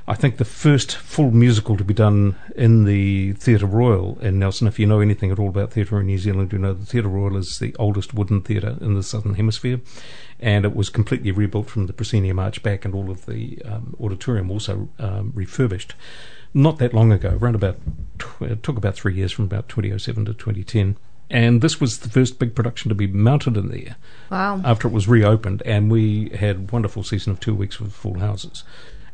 I 0.07 0.15
think 0.15 0.37
the 0.37 0.45
first 0.45 0.97
full 0.97 1.31
musical 1.31 1.77
to 1.77 1.85
be 1.85 1.95
done 1.95 2.37
in 2.57 2.85
the 2.85 3.35
Theatre 3.35 3.67
Royal 3.67 4.19
in 4.21 4.39
Nelson. 4.39 4.67
If 4.67 4.79
you 4.79 4.87
know 4.87 4.99
anything 5.01 5.31
at 5.31 5.39
all 5.39 5.49
about 5.49 5.73
theatre 5.73 6.01
in 6.01 6.07
New 6.07 6.19
Zealand, 6.19 6.53
you 6.53 6.59
know 6.59 6.73
the 6.75 6.85
Theatre 6.87 7.09
Royal 7.09 7.37
is 7.37 7.59
the 7.61 7.75
oldest 7.79 8.13
wooden 8.13 8.41
theatre 8.43 8.77
in 8.81 8.95
the 8.95 9.03
Southern 9.05 9.35
Hemisphere, 9.35 9.81
and 10.41 10.65
it 10.65 10.75
was 10.75 10.89
completely 10.91 11.31
rebuilt 11.31 11.71
from 11.71 11.87
the 11.87 11.93
proscenium 11.93 12.41
arch 12.41 12.63
back, 12.65 12.85
and 12.85 12.95
all 12.95 13.11
of 13.11 13.27
the 13.27 13.63
um, 13.65 13.95
auditorium 14.01 14.51
also 14.51 14.89
um, 14.99 15.31
refurbished. 15.37 15.95
Not 16.53 16.79
that 16.79 16.93
long 16.93 17.13
ago, 17.13 17.39
around 17.41 17.55
about 17.55 17.77
tw- 18.19 18.43
it 18.43 18.63
took 18.63 18.77
about 18.77 18.97
three 18.97 19.15
years 19.15 19.31
from 19.33 19.45
about 19.45 19.69
2007 19.69 20.25
to 20.27 20.35
2010. 20.35 20.97
And 21.31 21.63
this 21.63 21.81
was 21.81 22.01
the 22.01 22.11
first 22.11 22.39
big 22.39 22.55
production 22.55 22.91
to 22.91 22.95
be 22.95 23.07
mounted 23.07 23.57
in 23.57 23.69
there 23.69 23.97
Wow. 24.31 24.61
after 24.65 24.87
it 24.89 24.93
was 24.93 25.09
reopened, 25.09 25.63
and 25.65 25.91
we 25.91 26.29
had 26.31 26.57
a 26.57 26.61
wonderful 26.73 27.05
season 27.05 27.33
of 27.33 27.41
two 27.41 27.55
weeks 27.55 27.81
with 27.81 27.93
full 27.93 28.19
houses, 28.19 28.65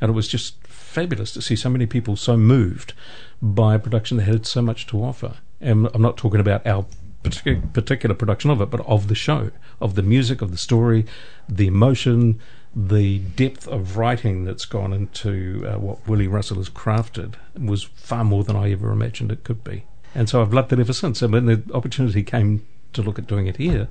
and 0.00 0.09
it 0.11 0.14
was 0.14 0.26
just 0.26 0.57
fabulous 0.99 1.33
to 1.33 1.40
see 1.40 1.55
so 1.55 1.71
many 1.71 1.87
people 1.87 2.17
so 2.17 2.37
moved 2.37 2.93
by 3.40 3.76
a 3.76 3.78
production 3.78 4.17
that 4.17 4.25
had 4.25 4.45
so 4.45 4.61
much 4.61 4.85
to 4.85 4.99
offer. 4.99 5.37
And 5.61 5.88
I'm 5.95 6.02
not 6.02 6.17
talking 6.17 6.40
about 6.40 6.67
our 6.67 6.87
particular, 7.23 7.61
particular 7.73 8.14
production 8.17 8.50
of 8.50 8.61
it, 8.61 8.69
but 8.69 8.85
of 8.85 9.07
the 9.07 9.14
show, 9.14 9.52
of 9.81 9.95
the 9.95 10.02
music, 10.02 10.43
of 10.43 10.50
the 10.50 10.59
story, 10.59 11.07
the 11.49 11.69
emotion, 11.69 12.40
the 12.75 13.21
depth 13.21 13.69
of 13.69 13.97
writing 13.97 14.45
that's 14.45 14.64
gone 14.64 14.93
into 14.93 15.64
uh, 15.69 15.78
what 15.78 16.07
Willie 16.09 16.26
Russell 16.26 16.57
has 16.57 16.69
crafted 16.69 17.35
was 17.57 17.85
far 17.85 18.25
more 18.25 18.43
than 18.43 18.57
I 18.57 18.73
ever 18.73 18.90
imagined 18.90 19.31
it 19.31 19.45
could 19.45 19.62
be. 19.62 19.85
And 20.17 20.28
so 20.28 20.43
I've 20.43 20.52
loved 20.52 20.73
it 20.73 20.81
ever 20.81 20.93
since. 20.93 21.23
And 21.23 21.33
when 21.33 21.47
the 21.47 21.62
opportunity 21.73 22.25
came 22.25 22.67
to 22.95 23.02
look 23.02 23.21
at 23.21 23.28
doing 23.28 23.47
it 23.47 23.57
here, 23.57 23.87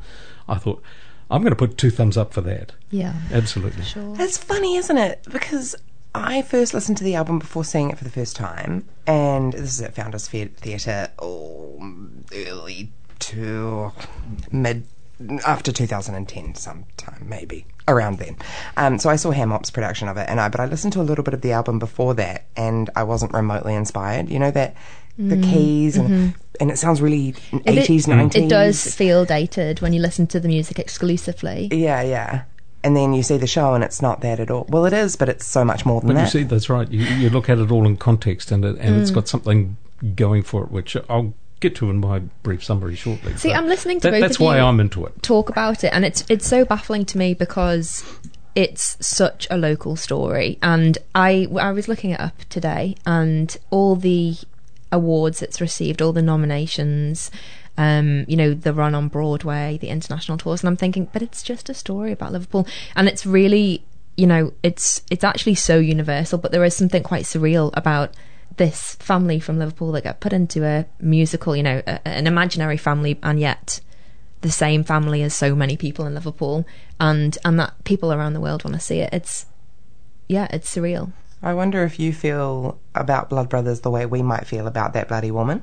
I 0.50 0.56
thought, 0.56 0.84
I'm 1.30 1.42
going 1.42 1.52
to 1.52 1.58
put 1.58 1.78
two 1.78 1.90
thumbs 1.90 2.18
up 2.18 2.34
for 2.34 2.42
that. 2.42 2.74
Yeah. 2.90 3.14
Absolutely. 3.32 3.84
Sure. 3.84 4.16
It's 4.20 4.38
funny, 4.38 4.76
isn't 4.76 4.98
it? 4.98 5.26
Because 5.30 5.76
I 6.26 6.42
first 6.42 6.74
listened 6.74 6.98
to 6.98 7.04
the 7.04 7.16
album 7.16 7.40
before 7.40 7.64
seeing 7.64 7.90
it 7.90 7.98
for 7.98 8.04
the 8.04 8.10
first 8.10 8.36
time, 8.36 8.86
and 9.06 9.54
this 9.54 9.62
is 9.76 9.82
at 9.82 9.96
Founders 9.96 10.28
Theatre, 10.28 11.10
oh, 11.20 11.80
early 12.34 12.92
to 13.20 13.92
mid 14.52 14.86
after 15.46 15.72
2010, 15.72 16.56
sometime 16.56 17.26
maybe 17.28 17.66
around 17.88 18.20
then. 18.20 18.38
Um, 18.76 19.00
so 19.00 19.10
I 19.10 19.16
saw 19.16 19.32
Hamop's 19.32 19.72
production 19.72 20.08
of 20.08 20.18
it, 20.18 20.28
and 20.30 20.40
I 20.40 20.50
but 20.50 20.60
I 20.60 20.66
listened 20.66 20.94
to 20.94 21.02
a 21.02 21.04
little 21.04 21.24
bit 21.24 21.34
of 21.34 21.42
the 21.42 21.52
album 21.54 21.80
before 21.80 22.14
that, 22.16 22.46
and 22.56 22.90
I 22.96 23.04
wasn't 23.04 23.34
remotely 23.34 23.74
inspired. 23.76 24.30
You 24.30 24.40
know 24.40 24.52
that 24.52 24.76
the 25.20 25.38
keys 25.38 25.98
and 25.98 26.36
and 26.60 26.70
it 26.70 26.78
sounds 26.78 27.02
really 27.02 27.34
Mm, 27.34 27.64
mm-hmm. 27.64 27.70
It- 27.70 27.88
80s, 27.90 28.06
90s. 28.06 28.36
It 28.36 28.50
does 28.50 28.94
feel 28.96 29.26
dated 29.26 29.82
when 29.82 29.92
you 29.94 30.00
listen 30.00 30.28
to 30.28 30.40
the 30.40 30.48
music 30.48 30.78
exclusively. 30.78 31.70
Yeah, 31.72 32.02
yeah. 32.04 32.44
And 32.88 32.96
then 32.96 33.14
you 33.14 33.22
see 33.22 33.36
the 33.38 33.48
show, 33.48 33.74
and 33.74 33.84
it's 33.84 34.02
not 34.02 34.22
that 34.22 34.40
at 34.40 34.50
all. 34.50 34.66
Well, 34.70 34.86
it 34.86 34.94
is, 34.94 35.18
but 35.18 35.28
it's 35.28 35.46
so 35.46 35.66
much 35.66 35.86
more 35.86 36.00
than 36.00 36.08
But 36.08 36.14
you 36.14 36.20
that. 36.26 36.32
see, 36.32 36.44
that's 36.44 36.70
right. 36.70 36.90
You, 36.90 37.02
you 37.04 37.30
look 37.30 37.50
at 37.50 37.58
it 37.58 37.70
all 37.70 37.86
in 37.86 37.98
context, 37.98 38.50
and 38.52 38.64
it, 38.64 38.78
and 38.80 38.96
Mm. 38.96 39.02
it's 39.02 39.12
got 39.12 39.28
something 39.28 39.76
going 40.16 40.42
for 40.44 40.64
it, 40.64 40.72
which 40.72 40.96
I'll 41.10 41.34
get 41.60 41.76
to 41.76 41.90
in 41.90 41.98
my 42.00 42.20
brief 42.44 42.64
summary 42.64 42.96
shortly. 42.96 43.36
See, 43.36 43.52
I'm 43.54 43.68
listening 43.68 44.00
to 44.00 44.04
that, 44.08 44.12
both 44.12 44.22
That's 44.22 44.36
of 44.38 44.42
why 44.42 44.58
you. 44.60 44.64
I'm 44.64 44.80
into 44.80 45.06
it. 45.06 45.22
talk 45.22 45.50
about 45.50 45.84
it 45.84 45.92
and 45.94 46.06
it's 46.06 46.24
it's 46.30 46.48
so 46.48 46.64
baffling 46.64 47.04
to 47.06 47.18
me 47.18 47.34
because 47.34 48.04
it's 48.56 48.96
such 49.06 49.48
a 49.50 49.58
local 49.58 49.96
story 49.96 50.60
and 50.62 50.98
I 51.16 51.48
I 51.60 51.72
was 51.72 51.88
looking 51.88 52.12
it 52.12 52.20
up 52.20 52.38
today 52.50 52.96
and 53.08 53.58
all 53.72 53.96
the 53.96 54.36
awards 54.92 55.42
it's 55.42 55.60
received 55.60 56.00
all 56.02 56.14
the 56.14 56.22
nominations 56.22 57.32
um, 57.78 58.26
you 58.28 58.36
know, 58.36 58.54
the 58.54 58.74
run 58.74 58.96
on 58.96 59.08
Broadway, 59.08 59.78
the 59.80 59.90
international 59.90 60.38
tours, 60.38 60.62
and 60.62 60.70
I'm 60.70 60.78
thinking, 60.78 61.10
but 61.14 61.22
it's 61.22 61.44
just 61.44 61.70
a 61.70 61.74
story 61.74 62.12
about 62.12 62.32
Liverpool, 62.32 62.68
and 62.96 63.08
it's 63.08 63.26
really, 63.26 63.84
you 64.16 64.28
know, 64.28 64.54
it's 64.64 65.02
it's 65.12 65.24
actually 65.24 65.56
so 65.56 65.78
universal, 65.78 66.38
but 66.38 66.52
there 66.52 66.64
is 66.64 66.76
something 66.76 67.04
quite 67.04 67.26
surreal 67.26 67.72
about 67.74 68.14
this 68.58 68.96
family 68.96 69.40
from 69.40 69.60
Liverpool 69.60 69.92
that 69.92 70.04
got 70.04 70.20
put 70.20 70.34
into 70.34 70.66
a 70.66 70.86
musical, 71.00 71.56
you 71.56 71.64
know, 71.64 71.82
a, 71.86 72.08
an 72.08 72.28
imaginary 72.28 72.78
family, 72.78 73.20
and 73.22 73.40
yet 73.40 73.80
the 74.42 74.52
same 74.52 74.84
family 74.84 75.22
as 75.24 75.34
so 75.34 75.56
many 75.56 75.78
people 75.78 76.06
in 76.06 76.16
Liverpool, 76.16 76.66
and 77.00 77.38
and 77.46 77.60
that 77.60 77.84
people 77.84 78.12
around 78.12 78.34
the 78.34 78.42
world 78.42 78.64
want 78.64 78.74
to 78.74 78.82
see 78.82 79.00
it. 79.00 79.14
It's 79.14 79.46
yeah, 80.28 80.48
it's 80.52 80.74
surreal. 80.76 81.12
I 81.42 81.54
wonder 81.54 81.84
if 81.84 82.00
you 82.00 82.14
feel 82.14 82.80
about 82.96 83.30
Blood 83.30 83.50
Brothers 83.50 83.82
the 83.82 83.92
way 83.92 84.06
we 84.08 84.24
might 84.24 84.48
feel 84.48 84.66
about 84.66 84.94
that 84.94 85.08
bloody 85.08 85.30
woman. 85.30 85.62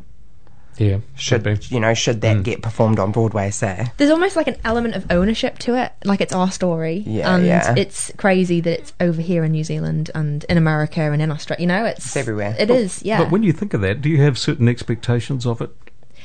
Yeah, 0.76 0.98
Should 1.16 1.42
be. 1.44 1.56
you 1.68 1.78
know? 1.80 1.94
Should 1.94 2.16
Mm. 2.18 2.20
that 2.22 2.42
get 2.42 2.62
performed 2.62 2.98
on 2.98 3.12
Broadway? 3.12 3.50
Say, 3.50 3.86
There's 3.96 4.10
almost 4.10 4.34
like 4.34 4.48
an 4.48 4.56
element 4.64 4.94
of 4.96 5.06
ownership 5.10 5.58
to 5.60 5.76
it, 5.80 5.92
like 6.04 6.20
it's 6.20 6.32
our 6.32 6.50
story, 6.50 7.04
Yeah, 7.06 7.34
and 7.34 7.46
yeah. 7.46 7.74
it's 7.76 8.10
crazy 8.16 8.60
that 8.60 8.80
it's 8.80 8.92
over 9.00 9.22
here 9.22 9.44
in 9.44 9.52
New 9.52 9.62
Zealand 9.64 10.10
and 10.14 10.44
in 10.48 10.56
America 10.56 11.00
and 11.00 11.22
in 11.22 11.30
Australia. 11.30 11.60
You 11.62 11.66
know, 11.68 11.84
it's, 11.84 12.06
It's 12.06 12.16
everywhere. 12.16 12.56
It 12.58 12.70
is, 12.70 13.02
yeah. 13.04 13.18
But 13.22 13.30
when 13.30 13.42
you 13.44 13.52
think 13.52 13.72
of 13.74 13.80
that, 13.82 14.02
do 14.02 14.08
you 14.08 14.20
have 14.22 14.36
certain 14.38 14.66
expectations 14.68 15.46
of 15.46 15.60
it 15.60 15.70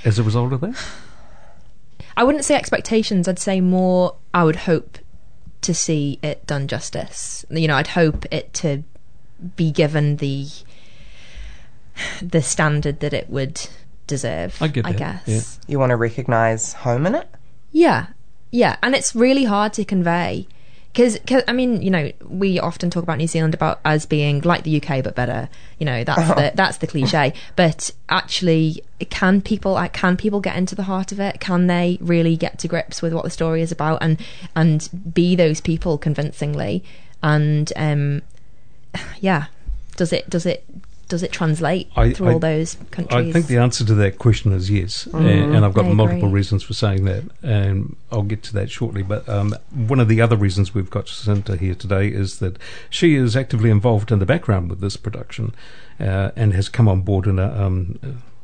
as 0.04 0.18
a 0.18 0.24
result 0.24 0.52
of 0.54 0.62
that? 0.62 0.76
I 2.18 2.24
wouldn't 2.24 2.44
say 2.44 2.56
expectations. 2.56 3.28
I'd 3.28 3.40
say 3.40 3.62
more. 3.62 4.16
I 4.34 4.44
would 4.44 4.56
hope 4.58 4.98
to 5.62 5.74
see 5.74 6.20
it 6.24 6.46
done 6.48 6.68
justice. 6.68 7.46
You 7.50 7.68
know, 7.68 7.76
I'd 7.76 7.88
hope 7.88 8.26
it 8.32 8.54
to 8.56 8.84
be 9.56 9.72
given 9.72 10.18
the 10.18 10.48
the 12.22 12.42
standard 12.42 13.00
that 13.02 13.14
it 13.14 13.30
would 13.30 13.68
deserve. 14.10 14.62
I 14.62 14.68
get 14.68 14.86
I 14.86 14.92
that, 14.92 15.26
guess. 15.26 15.60
you 15.68 15.80
want 15.80 15.92
to 15.92 15.96
recognise 15.96 16.74
home 16.74 17.06
in 17.06 17.16
it. 17.16 17.28
Yeah, 17.72 18.08
yeah, 18.52 18.76
and 18.84 18.96
it's 18.96 19.16
really 19.16 19.46
hard 19.46 19.74
to 19.74 19.86
convey 19.86 20.48
because, 20.92 21.20
I 21.48 21.54
mean, 21.54 21.82
you 21.82 21.92
know, 21.92 22.12
we 22.28 22.60
often 22.60 22.90
talk 22.90 23.04
about 23.04 23.20
New 23.20 23.28
Zealand 23.28 23.54
about 23.54 23.80
as 23.86 24.06
being 24.06 24.42
like 24.42 24.64
the 24.64 24.82
UK 24.82 25.04
but 25.04 25.16
better. 25.16 25.48
You 25.78 25.86
know, 25.86 26.04
that's 26.04 26.28
the 26.28 26.52
that's 26.56 26.78
the 26.78 26.88
cliche. 26.88 27.34
But 27.56 27.92
actually, 28.10 28.84
can 29.10 29.42
people 29.42 29.74
like, 29.74 29.94
can 29.94 30.18
people 30.18 30.42
get 30.42 30.58
into 30.58 30.76
the 30.76 30.84
heart 30.84 31.12
of 31.12 31.20
it? 31.20 31.40
Can 31.40 31.68
they 31.68 32.00
really 32.02 32.36
get 32.36 32.58
to 32.60 32.68
grips 32.68 33.02
with 33.02 33.14
what 33.14 33.24
the 33.24 33.30
story 33.30 33.62
is 33.62 33.72
about 33.72 34.00
and 34.02 34.20
and 34.56 34.90
be 35.14 35.36
those 35.36 35.62
people 35.62 35.98
convincingly? 36.00 36.84
And 37.22 37.72
um, 37.76 38.24
yeah, 39.20 39.46
does 39.96 40.12
it 40.12 40.28
does 40.30 40.48
it 40.48 40.66
does 41.10 41.24
it 41.24 41.32
translate 41.34 41.90
I- 41.98 42.14
through 42.14 42.30
I- 42.30 42.34
all 42.34 42.40
those 42.40 42.78
countries? 42.92 43.28
I 43.28 43.32
think 43.34 43.48
the 43.48 43.58
answer 43.58 43.84
to 43.84 43.94
that 43.96 44.18
question 44.18 44.54
is 44.54 44.72
yes, 44.72 45.08
a- 45.14 45.18
and 45.18 45.66
I've 45.66 45.74
got 45.74 45.86
I 45.86 45.94
multiple 45.94 46.28
agree. 46.30 46.38
reasons 46.40 46.64
for 46.64 46.74
saying 46.74 47.04
that, 47.06 47.24
and 47.44 47.98
I'll 48.12 48.24
get 48.24 48.44
to 48.44 48.54
that 48.54 48.72
shortly. 48.72 49.02
But 49.04 49.28
um, 49.28 49.54
one 49.74 50.00
of 50.00 50.08
the 50.08 50.22
other 50.22 50.38
reasons 50.38 50.74
we've 50.74 50.90
got 50.90 51.08
Jacinta 51.08 51.58
here 51.58 51.76
today 51.76 52.08
is 52.08 52.40
that 52.40 52.58
she 52.90 53.16
is 53.16 53.36
actively 53.36 53.70
involved 53.70 54.12
in 54.12 54.20
the 54.20 54.26
background 54.26 54.70
with 54.70 54.80
this 54.80 54.96
production, 54.96 55.54
uh, 56.00 56.32
and 56.36 56.54
has 56.54 56.70
come 56.70 56.88
on 56.88 57.02
board 57.02 57.26
in 57.28 57.40
a 57.40 57.52
um, 57.66 58.00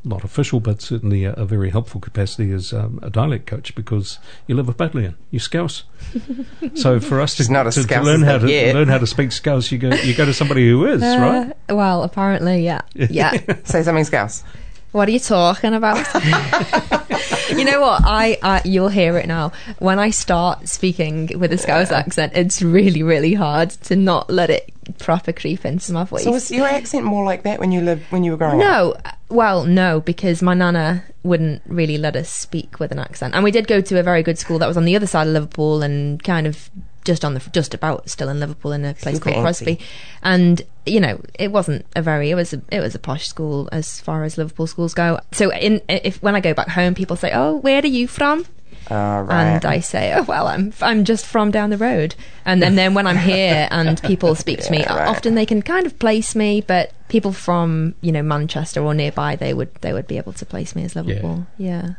not 0.05 0.23
official, 0.23 0.59
but 0.59 0.81
certainly 0.81 1.23
a, 1.23 1.33
a 1.33 1.45
very 1.45 1.69
helpful 1.69 1.99
capacity 1.99 2.51
as 2.51 2.73
um, 2.73 2.99
a 3.01 3.09
dialect 3.09 3.45
coach 3.47 3.73
because 3.75 4.19
you 4.47 4.55
Liverpudlian, 4.55 5.15
you 5.31 5.39
Scouse. 5.39 5.83
so 6.75 6.99
for 6.99 7.19
us 7.21 7.35
to, 7.35 7.43
She's 7.43 7.49
not 7.49 7.67
a 7.67 7.71
to, 7.71 7.83
to 7.83 8.01
learn 8.01 8.21
how 8.21 8.37
to 8.37 8.49
yet. 8.49 8.75
learn 8.75 8.87
how 8.87 8.97
to 8.97 9.07
speak 9.07 9.31
Scouse, 9.31 9.71
you 9.71 9.77
go 9.77 9.93
you 9.95 10.13
go 10.15 10.25
to 10.25 10.33
somebody 10.33 10.69
who 10.69 10.85
is 10.85 11.01
right. 11.01 11.53
Uh, 11.69 11.75
well, 11.75 12.03
apparently, 12.03 12.63
yeah, 12.63 12.81
yeah. 12.93 13.31
Say 13.63 13.83
something, 13.83 14.03
Scouse. 14.03 14.43
What 14.91 15.09
are 15.09 15.11
you 15.11 15.19
talking 15.19 15.73
about? 15.73 15.97
you 17.49 17.65
know 17.65 17.81
what? 17.81 18.01
I, 18.05 18.37
I 18.41 18.61
you'll 18.65 18.89
hear 18.89 19.17
it 19.17 19.27
now. 19.27 19.51
When 19.79 19.99
I 19.99 20.09
start 20.09 20.67
speaking 20.67 21.39
with 21.39 21.51
a 21.53 21.57
Scouse 21.57 21.91
accent, 21.91 22.33
it's 22.35 22.61
really, 22.61 23.03
really 23.03 23.33
hard 23.33 23.69
to 23.69 23.95
not 23.95 24.29
let 24.29 24.49
it 24.49 24.71
proper 24.99 25.33
creep 25.33 25.65
into 25.65 25.91
my 25.93 26.03
voice. 26.03 26.23
So 26.23 26.31
was 26.31 26.51
your 26.51 26.67
accent 26.67 27.05
more 27.05 27.25
like 27.25 27.43
that 27.43 27.59
when 27.59 27.71
you 27.71 27.81
lived 27.81 28.03
when 28.11 28.23
you 28.23 28.31
were 28.31 28.37
growing 28.37 28.61
up? 28.61 28.67
no, 28.67 29.11
well, 29.29 29.63
no, 29.65 29.99
because 30.01 30.41
my 30.41 30.53
nana 30.53 31.03
wouldn't 31.23 31.61
really 31.65 31.97
let 31.97 32.15
us 32.15 32.29
speak 32.29 32.79
with 32.79 32.91
an 32.91 32.99
accent, 32.99 33.33
and 33.35 33.43
we 33.43 33.51
did 33.51 33.67
go 33.67 33.81
to 33.81 33.99
a 33.99 34.03
very 34.03 34.23
good 34.23 34.37
school 34.37 34.59
that 34.59 34.67
was 34.67 34.77
on 34.77 34.85
the 34.85 34.95
other 34.95 35.07
side 35.07 35.27
of 35.27 35.33
Liverpool 35.33 35.81
and 35.81 36.23
kind 36.23 36.47
of 36.47 36.69
just 37.05 37.23
on 37.23 37.33
the 37.35 37.39
just 37.51 37.73
about 37.73 38.09
still 38.09 38.27
in 38.29 38.39
Liverpool 38.39 38.71
in 38.73 38.83
a 38.83 38.93
place 38.93 39.19
called. 39.19 39.35
Crosby, 39.37 39.79
and 40.23 40.61
you 40.85 40.99
know 40.99 41.21
it 41.39 41.51
wasn't 41.51 41.85
a 41.95 42.01
very 42.01 42.31
it 42.31 42.35
was 42.35 42.53
a, 42.53 42.61
it 42.71 42.81
was 42.81 42.93
a 42.95 42.99
posh 42.99 43.27
school 43.27 43.69
as 43.71 44.01
far 44.01 44.23
as 44.23 44.37
Liverpool 44.37 44.67
schools 44.67 44.93
go. 44.93 45.19
So 45.31 45.51
in 45.53 45.81
if 45.87 46.21
when 46.21 46.35
I 46.35 46.41
go 46.41 46.53
back 46.53 46.67
home, 46.69 46.93
people 46.95 47.15
say, 47.15 47.31
"Oh, 47.33 47.55
where 47.55 47.81
are 47.81 47.87
you 47.87 48.07
from?" 48.07 48.45
Oh, 48.91 49.21
right. 49.21 49.55
And 49.55 49.65
I 49.65 49.79
say, 49.79 50.13
"Oh 50.13 50.23
well, 50.23 50.47
I'm 50.47 50.73
I'm 50.81 51.05
just 51.05 51.25
from 51.25 51.49
down 51.51 51.69
the 51.69 51.77
road." 51.77 52.15
And 52.45 52.61
then, 52.61 52.75
then 52.75 52.93
when 52.93 53.07
I'm 53.07 53.17
here 53.17 53.67
and 53.71 53.99
people 54.03 54.35
speak 54.35 54.59
to 54.61 54.71
me, 54.71 54.79
Yeah, 54.81 54.95
right. 54.95 55.07
often 55.07 55.33
they 55.33 55.45
can 55.47 55.61
kind 55.63 55.87
of 55.87 55.97
place 55.97 56.35
me, 56.35 56.61
but 56.61 56.91
people 57.07 57.33
from 57.33 57.95
you 58.01 58.11
know 58.11 58.21
Manchester 58.21 58.83
or 58.83 58.93
nearby, 58.93 59.35
they 59.37 59.53
would 59.55 59.73
they 59.81 59.91
would 59.93 60.05
be 60.07 60.17
able 60.17 60.33
to 60.33 60.45
place 60.45 60.75
me 60.75 60.83
as 60.83 60.95
Liverpool. 60.95 61.47
Yeah. 61.57 61.95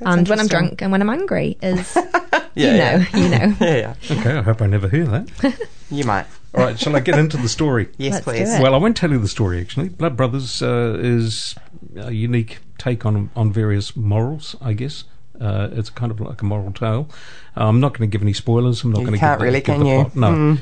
and 0.00 0.28
when 0.28 0.38
I'm 0.38 0.46
drunk 0.46 0.80
and 0.82 0.92
when 0.92 1.00
I'm 1.02 1.10
angry 1.10 1.58
is 1.60 1.96
yeah, 2.54 3.04
you 3.14 3.18
know 3.18 3.18
you 3.18 3.28
know. 3.28 3.56
yeah, 3.60 3.76
yeah. 3.76 3.94
Okay, 4.18 4.32
I 4.38 4.42
hope 4.42 4.60
I 4.62 4.66
never 4.66 4.88
hear 4.88 5.04
that. 5.06 5.68
You 5.90 6.04
might. 6.04 6.24
All 6.54 6.64
right, 6.64 6.78
shall 6.78 6.96
I 6.96 7.00
get 7.00 7.18
into 7.18 7.36
the 7.36 7.50
story? 7.50 7.90
Yes, 7.98 8.14
Let's 8.14 8.24
please. 8.24 8.48
Well, 8.62 8.74
I 8.74 8.78
won't 8.78 8.96
tell 8.96 9.10
you 9.10 9.18
the 9.18 9.28
story 9.28 9.60
actually. 9.60 9.90
Blood 9.90 10.16
Brothers 10.16 10.62
uh, 10.62 10.96
is 10.98 11.54
a 11.96 12.12
unique 12.12 12.60
take 12.78 13.04
on 13.04 13.28
on 13.36 13.52
various 13.52 13.94
morals, 13.94 14.56
I 14.62 14.72
guess. 14.72 15.04
Uh, 15.38 15.68
it's 15.72 15.90
kind 15.90 16.10
of 16.10 16.18
like 16.20 16.40
a 16.40 16.44
moral 16.46 16.72
tale. 16.72 17.10
Uh, 17.56 17.66
I'm 17.68 17.78
not 17.80 17.92
going 17.98 18.08
to 18.08 18.12
give 18.12 18.22
any 18.22 18.32
spoilers. 18.32 18.84
I'm 18.84 18.92
not 18.92 19.00
going 19.00 19.12
to 19.12 19.18
can't 19.18 19.32
give, 19.34 19.38
the- 19.40 19.44
really, 19.44 19.58
give 19.60 19.74
can 19.74 19.80
the 19.84 19.90
you? 19.90 20.04
plot. 20.04 20.16
No, 20.16 20.28
Mm. 20.30 20.58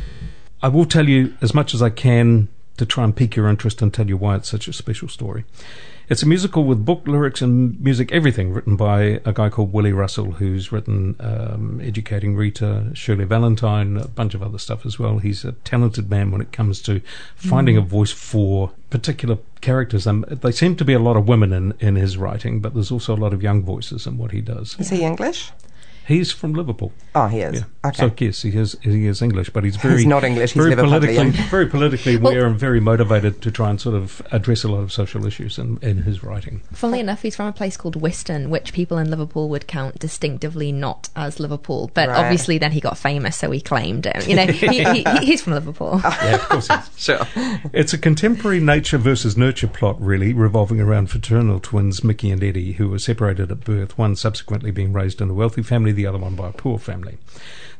I 0.63 0.69
will 0.69 0.85
tell 0.85 1.09
you 1.09 1.35
as 1.41 1.55
much 1.55 1.75
as 1.75 1.81
I 1.83 1.91
can 1.91 2.49
to 2.77 2.85
try 2.87 3.05
and 3.05 3.15
pique 3.15 3.37
your 3.37 3.49
interest 3.49 3.81
and 3.83 3.95
tell 3.95 4.09
you 4.09 4.17
why 4.17 4.35
it's 4.37 4.49
such 4.49 4.67
a 4.69 4.73
special 4.73 5.07
story. 5.09 5.45
It's 6.11 6.25
a 6.25 6.27
musical 6.27 6.65
with 6.65 6.85
book, 6.85 7.07
lyrics, 7.07 7.41
and 7.41 7.81
music, 7.81 8.11
everything 8.11 8.53
written 8.53 8.75
by 8.75 9.21
a 9.25 9.33
guy 9.33 9.49
called 9.49 9.73
Willie 9.73 9.93
Russell, 9.93 10.33
who's 10.33 10.73
written 10.73 11.15
um, 11.21 11.81
Educating 11.81 12.35
Rita, 12.35 12.91
Shirley 12.95 13.25
Valentine, 13.25 13.97
a 13.97 14.09
bunch 14.09 14.35
of 14.35 14.43
other 14.43 14.59
stuff 14.59 14.85
as 14.85 14.99
well. 14.99 15.19
He's 15.19 15.45
a 15.45 15.53
talented 15.53 16.11
man 16.11 16.33
when 16.33 16.41
it 16.41 16.51
comes 16.51 16.83
to 16.83 17.01
finding 17.37 17.77
a 17.77 17.81
voice 17.81 18.11
for 18.11 18.73
particular 18.91 19.39
characters. 19.61 20.05
Um, 20.05 20.25
they 20.29 20.51
seem 20.51 20.75
to 20.75 20.85
be 20.85 20.95
a 20.95 20.99
lot 20.99 21.17
of 21.17 21.29
women 21.29 21.53
in, 21.53 21.75
in 21.79 21.95
his 21.95 22.17
writing, 22.17 22.59
but 22.59 22.75
there's 22.75 22.91
also 22.91 23.15
a 23.15 23.17
lot 23.17 23.33
of 23.33 23.41
young 23.41 23.63
voices 23.63 24.05
in 24.05 24.19
what 24.19 24.33
he 24.33 24.41
does. 24.41 24.75
Is 24.81 24.91
he 24.91 25.05
English? 25.05 25.53
He's 26.11 26.33
from 26.33 26.55
Liverpool. 26.55 26.93
Oh, 27.15 27.27
he 27.29 27.39
is. 27.41 27.61
Yeah. 27.61 27.65
Okay. 27.89 28.09
So 28.09 28.13
yes, 28.19 28.43
he 28.43 28.51
is 28.51 28.77
he 28.83 29.07
is 29.07 29.23
English, 29.23 29.51
but 29.51 29.65
he's 29.65 29.77
very 29.87 29.99
he's 29.99 30.07
not 30.07 30.25
English, 30.25 30.53
he's 30.53 30.63
very 30.65 30.75
politically 30.77 31.31
very 31.51 31.67
politically 31.67 32.17
aware 32.17 32.47
and 32.47 32.59
very 32.59 32.81
motivated 32.81 33.41
to 33.43 33.51
try 33.51 33.71
and 33.71 33.81
sort 33.81 33.95
of 33.95 34.21
address 34.33 34.65
a 34.65 34.69
lot 34.69 34.81
of 34.81 34.93
social 34.93 35.25
issues 35.27 35.57
in, 35.59 35.79
in 35.83 36.03
his 36.03 36.23
writing. 36.25 36.61
Funnily 36.73 37.01
enough, 37.01 37.23
he's 37.23 37.37
from 37.37 37.47
a 37.47 37.53
place 37.53 37.77
called 37.77 37.95
Whiston, 37.97 38.51
which 38.51 38.73
people 38.73 38.99
in 38.99 39.09
Liverpool 39.09 39.49
would 39.49 39.67
count 39.67 39.99
distinctively 39.99 40.73
not 40.73 41.09
as 41.17 41.39
Liverpool. 41.41 41.91
But 41.95 42.09
Right. 42.09 42.19
obviously, 42.19 42.59
then 42.59 42.73
he 42.73 42.81
got 42.81 42.99
famous, 42.99 43.37
so 43.37 43.51
he 43.53 43.61
claimed 43.61 44.05
it. 44.07 44.27
You 44.29 44.35
know, 44.37 44.47
he, 44.47 44.67
he, 44.67 45.03
he- 45.05 45.05
he's 45.27 45.43
from 45.43 45.53
Liverpool. 45.55 46.01
Yeah, 46.05 46.35
of 46.35 46.41
course. 46.49 46.67
he 46.69 46.75
is. 46.75 46.91
Sure. 46.97 47.27
It's 47.73 47.93
a 47.93 47.99
contemporary 47.99 48.59
nature 48.61 48.99
versus 48.99 49.37
nurture 49.37 49.69
plot, 49.69 50.01
really, 50.01 50.33
revolving 50.33 50.81
around 50.81 51.09
fraternal 51.09 51.61
twins 51.61 52.03
Mickey 52.05 52.31
and 52.31 52.43
Eddie, 52.43 52.73
who 52.73 52.89
were 52.89 52.99
separated 52.99 53.51
at 53.53 53.65
birth, 53.65 53.97
one 53.97 54.17
subsequently 54.17 54.71
being 54.71 54.93
raised 54.93 55.21
in 55.21 55.31
a 55.31 55.35
wealthy 55.35 55.63
family, 55.63 55.93
the 56.01 56.09
other 56.09 56.19
one 56.19 56.35
by 56.35 56.49
a 56.49 56.53
poor 56.53 56.79
family. 56.79 57.19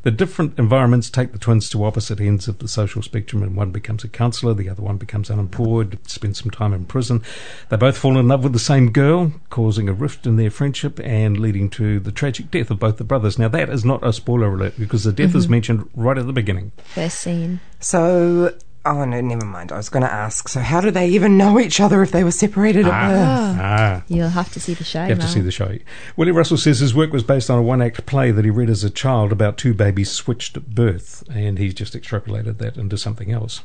The 0.03 0.11
different 0.11 0.59
environments 0.59 1.11
take 1.11 1.33
the 1.33 1.39
twins 1.39 1.69
to 1.71 1.85
opposite 1.85 2.21
ends 2.21 2.49
of 2.49 2.59
the 2.59 2.69
social 2.69 3.03
spectrum, 3.03 3.43
and 3.43 3.55
one 3.55 3.71
becomes 3.71 4.03
a 4.03 4.09
counsellor, 4.09 4.55
the 4.55 4.69
other 4.69 4.83
one 4.83 4.97
becomes 4.97 5.31
unemployed, 5.31 5.99
spends 6.07 6.41
some 6.41 6.51
time 6.51 6.73
in 6.73 6.87
prison. 6.87 7.23
They 7.69 7.77
both 7.77 7.99
fall 7.99 8.19
in 8.19 8.29
love 8.29 8.43
with 8.43 8.55
the 8.55 8.59
same 8.59 8.93
girl, 8.93 9.33
causing 9.51 9.89
a 9.89 9.93
rift 9.93 10.27
in 10.27 10.37
their 10.37 10.51
friendship 10.51 10.99
and 11.01 11.39
leading 11.39 11.69
to 11.71 12.01
the 12.01 12.13
tragic 12.13 12.51
death 12.51 12.71
of 12.71 12.79
both 12.79 12.97
the 12.97 13.05
brothers. 13.05 13.39
Now, 13.39 13.49
that 13.49 13.69
is 13.69 13.85
not 13.85 14.07
a 14.07 14.13
spoiler 14.13 14.55
alert 14.55 14.75
because 14.79 15.05
the 15.05 15.13
death 15.13 15.35
is 15.35 15.45
mm-hmm. 15.45 15.53
mentioned 15.53 15.91
right 15.95 16.17
at 16.17 16.27
the 16.27 16.33
beginning. 16.33 16.73
First 16.85 17.21
scene. 17.21 17.61
So, 17.79 18.55
oh 18.85 19.05
no, 19.05 19.21
never 19.21 19.45
mind. 19.45 19.73
I 19.73 19.77
was 19.77 19.89
going 19.89 20.03
to 20.03 20.13
ask. 20.13 20.49
So, 20.49 20.61
how 20.61 20.81
do 20.81 20.91
they 20.91 21.09
even 21.09 21.37
know 21.37 21.59
each 21.59 21.81
other 21.81 22.03
if 22.03 22.11
they 22.11 22.25
were 22.25 22.31
separated 22.31 22.87
at 22.87 23.09
birth? 23.09 23.59
Ah. 23.61 24.03
You'll 24.09 24.29
have 24.29 24.53
to 24.53 24.61
see 24.61 24.75
the 24.75 24.85
show. 24.85 25.03
You 25.03 25.11
have 25.11 25.19
to 25.19 25.25
Mel. 25.25 25.33
see 25.35 25.41
the 25.41 25.51
show. 25.51 25.79
Willie 26.17 26.33
Russell 26.33 26.57
says 26.57 26.81
his 26.81 26.95
work 26.95 27.13
was 27.13 27.23
based 27.23 27.51
on 27.51 27.59
a 27.59 27.63
one 27.63 27.83
act 27.83 28.07
play 28.07 28.31
that 28.31 28.45
he 28.45 28.51
read 28.51 28.71
as 28.71 28.85
a 28.85 28.91
child 28.91 29.33
about 29.33 29.57
two 29.57 29.75
babies 29.75 30.11
switched 30.11 30.57
at 30.57 30.75
birth, 30.75 31.23
and 31.31 31.59
he's 31.59 31.75
just 31.75 31.95
extrapolated 31.95 32.59
that 32.59 32.77
into 32.77 32.97
something 32.97 33.31
else. 33.31 33.63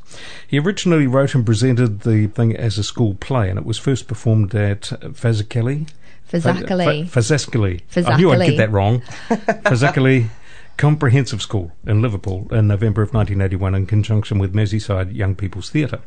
He 0.48 0.60
originally 0.60 1.08
wrote 1.08 1.36
and 1.36 1.46
presented 1.46 2.02
the 2.02 2.28
thing 2.28 2.56
as 2.56 2.78
a 2.78 2.84
school 2.84 3.16
play, 3.16 3.50
and 3.50 3.58
it 3.58 3.66
was 3.66 3.78
first 3.78 4.08
performed 4.08 4.54
at 4.56 4.82
Fazakerley. 4.82 5.88
Fazakerley. 6.32 7.06
Fazakerley. 7.06 7.82
I 8.08 8.18
knew 8.18 8.32
I'd 8.32 8.46
get 8.48 8.58
that 8.58 8.72
wrong. 8.72 9.02
Fazakerley 9.30 10.30
Comprehensive 10.78 11.42
School 11.42 11.72
in 11.88 12.02
Liverpool 12.02 12.48
in 12.52 12.68
November 12.68 13.02
of 13.02 13.14
1981 13.14 13.76
in 13.76 13.86
conjunction 13.86 14.40
with 14.40 14.54
Merseyside 14.54 15.16
Young 15.16 15.34
People's 15.34 15.70
Theatre. 15.70 16.02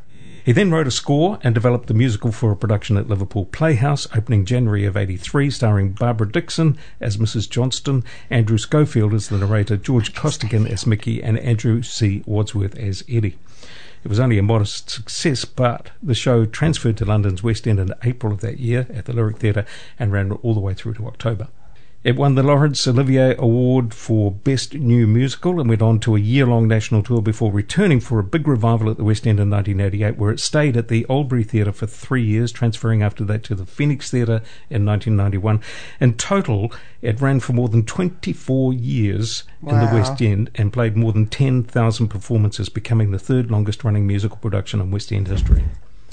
He 0.44 0.52
then 0.52 0.70
wrote 0.70 0.86
a 0.86 0.90
score 0.90 1.38
and 1.42 1.54
developed 1.54 1.86
the 1.86 1.94
musical 1.94 2.32
for 2.32 2.52
a 2.52 2.56
production 2.56 2.98
at 2.98 3.08
Liverpool 3.08 3.46
Playhouse, 3.46 4.06
opening 4.14 4.44
January 4.44 4.84
of 4.84 4.94
83, 4.94 5.50
starring 5.50 5.92
Barbara 5.92 6.30
Dickson 6.30 6.76
as 7.00 7.16
Mrs. 7.16 7.48
Johnstone, 7.48 8.04
Andrew 8.28 8.58
Schofield 8.58 9.14
as 9.14 9.28
the 9.28 9.38
narrator, 9.38 9.78
George 9.78 10.14
Costigan 10.14 10.66
as 10.66 10.86
Mickey, 10.86 11.22
and 11.22 11.38
Andrew 11.38 11.82
C. 11.82 12.22
Wadsworth 12.26 12.76
as 12.76 13.02
Eddie. 13.08 13.38
It 14.04 14.08
was 14.08 14.20
only 14.20 14.36
a 14.36 14.42
modest 14.42 14.90
success, 14.90 15.46
but 15.46 15.90
the 16.02 16.14
show 16.14 16.44
transferred 16.44 16.98
to 16.98 17.06
London's 17.06 17.42
West 17.42 17.66
End 17.66 17.80
in 17.80 17.92
April 18.04 18.34
of 18.34 18.40
that 18.42 18.58
year 18.58 18.86
at 18.92 19.06
the 19.06 19.14
Lyric 19.14 19.38
Theatre 19.38 19.64
and 19.98 20.12
ran 20.12 20.30
all 20.30 20.52
the 20.52 20.60
way 20.60 20.74
through 20.74 20.94
to 20.94 21.06
October. 21.06 21.48
It 22.04 22.14
won 22.14 22.36
the 22.36 22.44
Laurence 22.44 22.86
Olivier 22.86 23.34
Award 23.38 23.92
for 23.92 24.30
Best 24.30 24.72
New 24.72 25.04
Musical 25.08 25.58
and 25.58 25.68
went 25.68 25.82
on 25.82 25.98
to 26.00 26.14
a 26.14 26.20
year 26.20 26.46
long 26.46 26.68
national 26.68 27.02
tour 27.02 27.20
before 27.20 27.50
returning 27.50 27.98
for 27.98 28.20
a 28.20 28.24
big 28.24 28.46
revival 28.46 28.88
at 28.88 28.98
the 28.98 29.04
West 29.04 29.26
End 29.26 29.40
in 29.40 29.50
1988, 29.50 30.16
where 30.16 30.30
it 30.30 30.38
stayed 30.38 30.76
at 30.76 30.86
the 30.86 31.04
Albery 31.10 31.44
Theatre 31.44 31.72
for 31.72 31.88
three 31.88 32.22
years, 32.22 32.52
transferring 32.52 33.02
after 33.02 33.24
that 33.24 33.42
to 33.44 33.56
the 33.56 33.66
Phoenix 33.66 34.12
Theatre 34.12 34.42
in 34.70 34.86
1991. 34.86 35.60
In 35.98 36.14
total, 36.14 36.72
it 37.02 37.20
ran 37.20 37.40
for 37.40 37.52
more 37.52 37.68
than 37.68 37.84
24 37.84 38.72
years 38.74 39.42
in 39.62 39.80
the 39.80 39.90
West 39.92 40.22
End 40.22 40.52
and 40.54 40.72
played 40.72 40.96
more 40.96 41.12
than 41.12 41.26
10,000 41.26 42.06
performances, 42.06 42.68
becoming 42.68 43.10
the 43.10 43.18
third 43.18 43.50
longest 43.50 43.82
running 43.82 44.06
musical 44.06 44.36
production 44.36 44.80
in 44.80 44.92
West 44.92 45.10
End 45.10 45.26
history. 45.26 45.64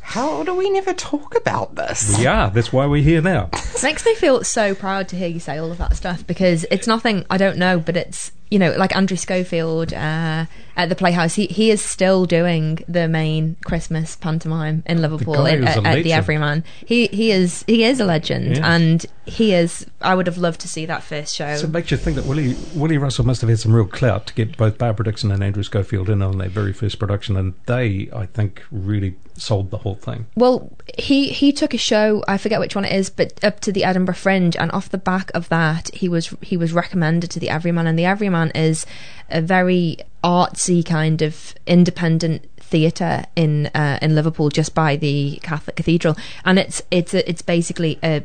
How 0.05 0.43
do 0.43 0.53
we 0.55 0.69
never 0.69 0.93
talk 0.93 1.35
about 1.35 1.75
this? 1.75 2.19
Yeah, 2.19 2.49
that's 2.49 2.71
why 2.71 2.85
we're 2.85 3.03
here 3.03 3.21
now. 3.21 3.49
It 3.53 3.83
Makes 3.83 4.05
me 4.05 4.15
feel 4.15 4.43
so 4.43 4.73
proud 4.75 5.09
to 5.09 5.15
hear 5.17 5.27
you 5.27 5.39
say 5.39 5.57
all 5.57 5.71
of 5.71 5.77
that 5.79 5.95
stuff 5.95 6.25
because 6.25 6.65
it's 6.71 6.87
nothing 6.87 7.25
I 7.29 7.37
don't 7.37 7.57
know, 7.57 7.79
but 7.79 7.97
it's 7.97 8.31
you 8.51 8.59
know 8.59 8.71
like 8.77 8.95
Andrew 8.95 9.17
Schofield 9.17 9.93
uh, 9.93 10.45
at 10.75 10.89
the 10.89 10.95
Playhouse. 10.95 11.35
He 11.35 11.47
he 11.47 11.71
is 11.71 11.81
still 11.81 12.25
doing 12.25 12.79
the 12.87 13.07
main 13.07 13.55
Christmas 13.65 14.15
pantomime 14.15 14.83
in 14.85 15.01
Liverpool 15.01 15.35
guy 15.35 15.51
at, 15.51 15.63
at, 15.63 15.85
at 15.85 16.03
the. 16.03 16.13
Everyman. 16.13 16.63
He 16.85 17.07
he 17.07 17.31
is 17.31 17.63
he 17.67 17.83
is 17.83 17.99
a 17.99 18.05
legend, 18.05 18.57
Yeah. 18.57 18.75
and 18.75 19.05
he 19.25 19.53
is. 19.53 19.85
I 20.01 20.13
would 20.15 20.27
have 20.27 20.37
loved 20.37 20.61
to 20.61 20.67
see 20.67 20.85
that 20.85 21.01
first 21.03 21.35
show. 21.35 21.55
So 21.55 21.65
it 21.65 21.71
makes 21.71 21.91
you 21.91 21.97
think 21.97 22.15
that 22.15 22.25
Willie 22.25 22.55
Willie 22.75 22.97
Russell 22.97 23.25
must 23.25 23.41
have 23.41 23.49
had 23.49 23.59
some 23.59 23.73
real 23.73 23.87
clout 23.87 24.27
to 24.27 24.33
get 24.33 24.55
both 24.57 24.77
Barbara 24.77 25.05
Dickson 25.05 25.31
and 25.31 25.43
Andrew 25.43 25.63
Schofield 25.63 26.09
in 26.09 26.21
on 26.21 26.37
their 26.37 26.49
very 26.49 26.73
first 26.73 26.99
production, 26.99 27.35
and 27.37 27.53
they, 27.65 28.09
I 28.15 28.25
think, 28.27 28.63
really 28.71 29.15
sold 29.37 29.69
the 29.71 29.79
whole 29.79 29.95
thing. 29.95 30.27
Well, 30.35 30.71
he 30.97 31.29
he 31.29 31.51
took 31.51 31.73
a 31.73 31.77
show. 31.77 32.23
I 32.27 32.37
forget 32.37 32.59
which 32.59 32.75
one 32.75 32.85
it 32.85 32.93
is, 32.93 33.09
but 33.09 33.43
up 33.43 33.59
to 33.61 33.71
the 33.71 33.83
Edinburgh 33.83 34.15
Fringe, 34.15 34.55
and 34.55 34.71
off 34.71 34.89
the 34.89 34.97
back 34.97 35.31
of 35.33 35.49
that, 35.49 35.89
he 35.93 36.07
was 36.07 36.35
he 36.41 36.55
was 36.57 36.71
recommended 36.73 37.31
to 37.31 37.39
the 37.39 37.49
Everyman, 37.49 37.87
and 37.87 37.97
the 37.97 38.05
Everyman 38.05 38.34
is 38.55 38.85
a 39.29 39.41
very 39.41 39.97
artsy 40.23 40.85
kind 40.85 41.21
of 41.21 41.55
independent 41.65 42.49
theatre 42.57 43.25
in 43.35 43.67
uh, 43.67 43.99
in 44.01 44.15
Liverpool, 44.15 44.49
just 44.49 44.73
by 44.75 44.95
the 44.95 45.39
Catholic 45.43 45.75
Cathedral, 45.75 46.15
and 46.43 46.59
it's 46.59 46.81
it's 46.91 47.13
a, 47.13 47.27
it's 47.29 47.41
basically 47.41 47.99
a 48.03 48.23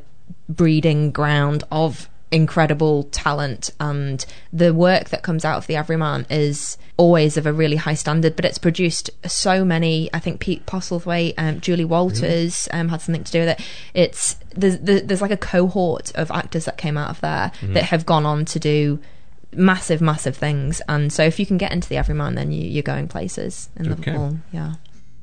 breeding 0.48 1.10
ground 1.10 1.64
of 1.70 2.08
incredible 2.30 3.04
talent. 3.04 3.70
And 3.80 4.24
the 4.52 4.72
work 4.72 5.08
that 5.10 5.22
comes 5.22 5.44
out 5.44 5.58
of 5.58 5.66
the 5.66 5.76
everyman 5.76 6.26
is 6.30 6.78
always 6.96 7.36
of 7.36 7.46
a 7.46 7.52
really 7.52 7.76
high 7.76 7.94
standard 7.94 8.36
but 8.36 8.44
it's 8.44 8.58
produced 8.58 9.10
so 9.28 9.64
many. 9.64 10.10
I 10.12 10.20
think 10.20 10.40
pete 10.40 10.66
postlethwaite 10.66 11.34
um, 11.38 11.60
julie 11.60 11.84
walters 11.84 12.68
um, 12.72 12.88
had 12.88 13.00
something 13.00 13.24
to 13.24 13.32
do 13.32 13.40
with 13.40 13.48
it. 13.48 13.60
It's 13.94 14.36
there's, 14.54 14.78
there's 14.78 15.22
like 15.22 15.30
a 15.30 15.36
cohort 15.36 16.12
of 16.14 16.30
actors 16.30 16.66
that 16.66 16.76
came 16.76 16.96
out 16.96 17.10
of 17.10 17.20
there 17.20 17.52
that 17.72 17.84
have 17.84 18.06
gone 18.06 18.26
on 18.26 18.44
to 18.46 18.58
do 18.58 19.00
massive 19.52 20.00
massive 20.00 20.36
things 20.36 20.80
and 20.88 21.12
so 21.12 21.22
if 21.24 21.38
you 21.40 21.46
can 21.46 21.56
get 21.58 21.72
into 21.72 21.88
the 21.88 21.96
everyman 21.96 22.34
then 22.36 22.52
you, 22.52 22.62
you're 22.62 22.82
going 22.82 23.08
places 23.08 23.68
in 23.76 23.90
Okay. 23.90 24.12
liverpool 24.12 24.38
yeah 24.52 24.74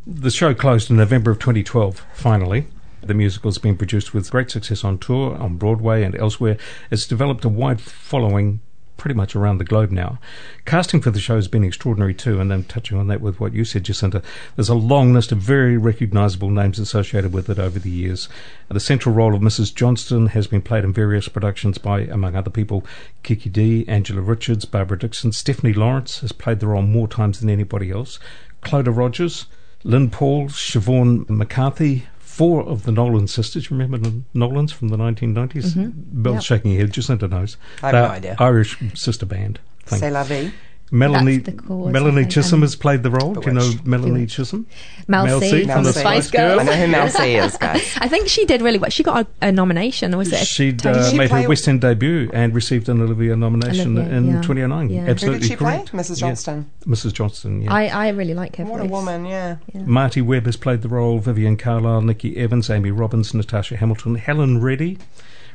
The 0.05 0.31
show 0.31 0.53
closed 0.53 0.89
in 0.89 0.95
November 0.97 1.31
of 1.31 1.39
2012, 1.39 2.05
finally. 2.13 2.67
The 3.03 3.13
musical's 3.13 3.57
been 3.57 3.75
produced 3.77 4.13
with 4.13 4.31
great 4.31 4.49
success 4.49 4.83
on 4.85 4.97
tour, 4.99 5.35
on 5.37 5.57
Broadway, 5.57 6.03
and 6.03 6.15
elsewhere. 6.15 6.57
It's 6.89 7.05
developed 7.05 7.43
a 7.45 7.49
wide 7.49 7.81
following 7.81 8.61
pretty 8.97 9.15
much 9.15 9.35
around 9.35 9.57
the 9.57 9.63
globe 9.63 9.91
now. 9.91 10.19
Casting 10.65 11.01
for 11.01 11.11
the 11.11 11.19
show 11.19 11.35
has 11.35 11.47
been 11.47 11.63
extraordinary 11.63 12.13
too, 12.13 12.39
and 12.39 12.51
I'm 12.51 12.63
touching 12.63 12.97
on 12.97 13.07
that 13.07 13.21
with 13.21 13.39
what 13.39 13.53
you 13.53 13.63
said, 13.63 13.83
Jacinta. 13.83 14.21
There's 14.55 14.69
a 14.69 14.75
long 14.75 15.13
list 15.13 15.31
of 15.31 15.37
very 15.37 15.77
recognisable 15.77 16.49
names 16.49 16.79
associated 16.79 17.31
with 17.33 17.49
it 17.49 17.59
over 17.59 17.79
the 17.79 17.89
years. 17.89 18.27
The 18.69 18.79
central 18.79 19.15
role 19.15 19.33
of 19.33 19.41
Mrs. 19.41 19.73
Johnstone 19.73 20.27
has 20.27 20.47
been 20.47 20.61
played 20.61 20.83
in 20.83 20.91
various 20.91 21.27
productions 21.27 21.77
by, 21.77 22.01
among 22.01 22.35
other 22.35 22.49
people, 22.49 22.85
Kiki 23.23 23.49
Dee, 23.49 23.87
Angela 23.87 24.21
Richards, 24.21 24.65
Barbara 24.65 24.99
Dickson. 24.99 25.31
Stephanie 25.31 25.73
Lawrence 25.73 26.19
has 26.19 26.31
played 26.31 26.59
the 26.59 26.67
role 26.67 26.81
more 26.81 27.07
times 27.07 27.39
than 27.39 27.49
anybody 27.49 27.91
else. 27.91 28.19
Clodagh 28.61 28.97
Rogers, 28.97 29.45
Lynn 29.83 30.09
Paul, 30.09 30.49
Siobhan 30.49 31.29
McCarthy, 31.29 32.07
four 32.37 32.61
of 32.63 32.83
the 32.83 32.91
Nolan 32.91 33.27
sisters. 33.27 33.71
Remember 33.71 33.97
the 33.97 34.13
Nolans 34.33 34.71
from 34.71 34.89
the 34.89 34.97
1990s? 34.97 35.73
Mm-hmm. 35.73 36.21
Bill's 36.21 36.35
Yep. 36.35 36.43
shaking 36.43 36.71
her 36.73 36.79
head. 36.81 36.91
Jacinta 36.93 37.27
knows. 37.27 37.57
I 37.81 37.87
have 37.87 37.93
no 37.95 38.03
uh, 38.05 38.17
idea. 38.17 38.35
Irish 38.39 38.77
sister 38.93 39.25
band. 39.25 39.59
thing. 39.85 39.99
C'est 39.99 40.11
la 40.11 40.23
vie. 40.23 40.51
Melanie 40.91 41.37
That's 41.37 41.57
the 41.57 41.63
chords, 41.63 41.91
Melanie 41.91 42.21
I 42.21 42.25
Chisholm 42.25 42.61
has 42.61 42.75
played 42.75 43.03
the 43.03 43.09
role. 43.09 43.33
Do 43.33 43.41
you 43.45 43.53
know 43.53 43.71
Melanie 43.83 44.11
Bewitched. 44.11 44.35
Chisholm? 44.35 44.67
Mel, 45.07 45.25
Mel 45.25 45.41
C, 45.41 45.49
C 45.49 45.63
from 45.65 45.73
from 45.73 45.83
the 45.83 45.91
the 45.91 45.99
Spice 45.99 46.27
Spice 46.27 46.31
Girls. 46.31 46.61
I 46.61 46.63
know 46.63 46.71
who 46.73 46.87
Mel 46.87 47.09
C 47.09 47.35
is, 47.35 47.57
guys. 47.61 47.97
I 47.99 48.07
think 48.07 48.29
she 48.29 48.45
did 48.45 48.61
really 48.61 48.79
well. 48.79 48.89
She 48.89 49.03
got 49.03 49.27
a, 49.41 49.47
a 49.47 49.51
nomination, 49.51 50.15
was 50.17 50.31
it? 50.31 50.45
She 50.45 50.73
Tony- 50.73 50.99
uh, 50.99 51.09
she 51.09 51.17
made 51.17 51.29
her 51.29 51.47
West 51.47 51.67
End 51.67 51.81
debut 51.81 52.29
and 52.33 52.55
received 52.55 52.87
an 52.87 53.01
Olivier 53.01 53.35
nomination 53.35 53.97
Olivier, 53.97 54.17
in 54.17 54.27
yeah. 54.27 54.41
2009. 54.41 54.89
Yeah. 54.89 55.01
Absolutely 55.09 55.35
Who 55.35 55.39
did 55.41 55.47
she 55.49 55.55
play? 55.57 55.75
correct. 55.75 55.91
Mrs. 55.91 56.21
Yeah. 56.21 56.27
Johnstone. 56.27 56.71
Mrs. 56.85 57.13
Johnstone, 57.13 57.61
yeah. 57.63 57.73
I, 57.73 57.87
I 57.87 58.07
really 58.09 58.33
like 58.33 58.55
her 58.55 58.65
What 58.65 58.81
a 58.81 58.85
woman, 58.85 59.25
yeah. 59.25 59.57
Marti 59.73 60.21
Webb 60.21 60.45
has 60.45 60.55
played 60.55 60.81
the 60.83 60.89
role, 60.89 61.19
Vivian 61.19 61.57
Carlyle, 61.57 62.01
Niki 62.01 62.35
Evans, 62.37 62.69
Amy 62.69 62.91
Robbins, 62.91 63.33
Natasha 63.33 63.75
Hamilton, 63.75 64.15
Helen 64.15 64.61
Reddy, 64.61 64.97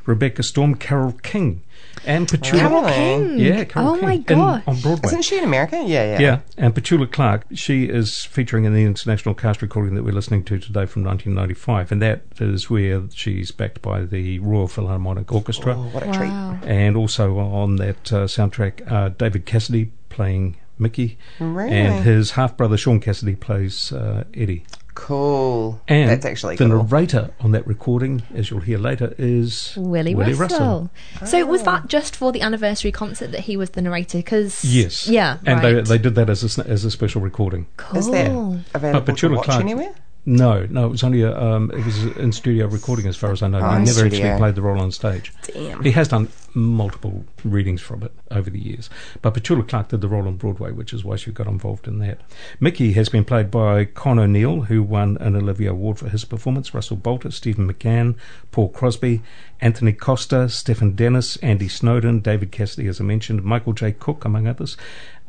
Rebecca 0.05 0.43
Storm, 0.43 0.75
Carole 0.75 1.13
King. 1.23 1.61
And 2.05 2.27
Petula. 2.27 2.59
Carole 2.59 2.85
King. 2.89 3.39
Yeah, 3.39 3.63
Carole 3.63 3.89
oh 3.89 4.01
my 4.01 4.17
King 4.17 4.25
in- 4.29 4.37
gosh. 4.39 4.63
on 4.67 4.79
Broadway. 4.81 5.07
Isn't 5.07 5.21
she 5.21 5.37
in 5.37 5.43
America? 5.43 5.77
Yeah, 5.77 6.03
yeah. 6.13 6.19
Yeah, 6.19 6.39
and 6.57 6.75
Petula 6.75 7.09
Clark, 7.11 7.45
she 7.53 7.85
is 7.85 8.25
featuring 8.25 8.65
in 8.65 8.73
the 8.73 8.83
international 8.83 9.35
cast 9.35 9.61
recording 9.61 9.95
that 9.95 10.03
we're 10.03 10.11
listening 10.13 10.43
to 10.45 10.59
today 10.59 10.85
from 10.85 11.03
1995, 11.03 11.91
and 11.91 12.01
that 12.01 12.23
is 12.39 12.69
where 12.69 13.03
she's 13.13 13.51
backed 13.51 13.81
by 13.81 14.01
the 14.03 14.39
Royal 14.39 14.67
Philharmonic 14.67 15.31
Orchestra, 15.31 15.75
Oh, 15.77 15.83
what 15.89 16.03
a 16.03 16.11
treat. 16.11 16.29
And 16.69 16.97
also 16.97 17.37
on 17.39 17.77
that 17.77 18.11
uh, 18.11 18.25
soundtrack, 18.25 18.91
uh, 18.91 19.09
David 19.09 19.45
Cassidy 19.45 19.91
playing 20.09 20.57
Mickey, 20.79 21.17
Really? 21.39 21.71
and 21.71 22.03
his 22.03 22.31
half 22.31 22.57
brother 22.57 22.75
Shaun 22.77 22.99
Cassidy 22.99 23.35
plays 23.35 23.91
uh, 23.93 24.23
Eddie. 24.33 24.65
Cool. 24.95 25.81
And 25.87 26.09
That's 26.09 26.25
actually 26.25 26.55
the 26.55 26.67
cool. 26.67 26.83
narrator 26.83 27.31
on 27.39 27.51
that 27.51 27.65
recording, 27.67 28.23
as 28.33 28.49
you'll 28.49 28.59
hear 28.61 28.77
later, 28.77 29.13
is 29.17 29.73
Willie, 29.77 30.13
Russell. 30.15 30.89
So 31.25 31.45
was 31.45 31.61
ah. 31.61 31.79
that 31.79 31.87
just 31.87 32.15
for 32.15 32.31
the 32.31 32.41
anniversary 32.41 32.91
concert 32.91 33.31
that 33.31 33.41
he 33.41 33.57
was 33.57 33.71
the 33.71 33.81
narrator? 33.81 34.19
Because 34.19 34.63
Yes. 34.63 35.07
yeah, 35.07 35.37
and 35.45 35.61
right. 35.63 35.73
they 35.75 35.81
they 35.81 35.97
did 35.97 36.15
that 36.15 36.29
as 36.29 36.57
a, 36.57 36.67
as 36.67 36.85
a 36.85 36.91
special 36.91 37.21
recording. 37.21 37.67
cool. 37.77 37.99
Is 37.99 38.09
that 38.11 38.29
available 38.73 39.05
But 39.05 39.17
to 39.17 39.29
watch 39.29 39.45
Clark- 39.45 39.61
anywhere? 39.61 39.93
No, 40.25 40.65
no, 40.69 40.85
it 40.85 40.89
was 40.89 41.03
only 41.03 41.21
a 41.21 41.37
um, 41.37 41.69
it 41.71 41.85
was 41.85 42.05
in 42.15 42.31
studio 42.31 42.67
recording, 42.67 43.07
as 43.07 43.17
far 43.17 43.31
as 43.31 43.43
I 43.43 43.49
know. 43.49 43.59
Oh, 43.59 43.71
he 43.71 43.79
never 43.79 43.91
studio. 43.91 44.19
actually 44.19 44.37
played 44.37 44.55
the 44.55 44.61
role 44.61 44.79
on 44.79 44.91
stage. 44.91 45.33
Damn. 45.43 45.83
He 45.83 45.91
has 45.91 46.07
done 46.07 46.29
multiple 46.53 47.25
readings 47.43 47.81
from 47.81 48.03
it 48.03 48.13
over 48.31 48.49
the 48.49 48.59
years, 48.59 48.89
but 49.21 49.33
Petula 49.33 49.67
Clark 49.67 49.89
did 49.89 49.99
the 49.99 50.07
role 50.07 50.25
on 50.25 50.37
Broadway, 50.37 50.71
which 50.71 50.93
is 50.93 51.03
why 51.03 51.17
she 51.17 51.31
got 51.31 51.47
involved 51.47 51.89
in 51.89 51.99
that. 51.99 52.21
Mickey 52.61 52.93
has 52.93 53.09
been 53.09 53.25
played 53.25 53.51
by 53.51 53.83
Con 53.83 54.17
O'Neill, 54.17 54.61
who 54.61 54.81
won 54.81 55.17
an 55.17 55.35
Olivier 55.35 55.67
Award 55.67 55.99
for 55.99 56.07
his 56.07 56.23
performance. 56.23 56.73
Russell 56.73 56.97
Boulter, 56.97 57.33
Stephen 57.33 57.71
McGann, 57.71 58.15
Paul 58.51 58.69
Crosby, 58.69 59.21
Anthony 59.59 59.91
Costa, 59.91 60.47
Stephen 60.47 60.95
Dennis, 60.95 61.35
Andy 61.37 61.67
Snowden, 61.67 62.19
David 62.21 62.53
Cassidy, 62.53 62.87
as 62.87 63.01
I 63.01 63.03
mentioned, 63.03 63.43
Michael 63.43 63.73
J. 63.73 63.91
Cook, 63.91 64.23
among 64.23 64.47
others. 64.47 64.77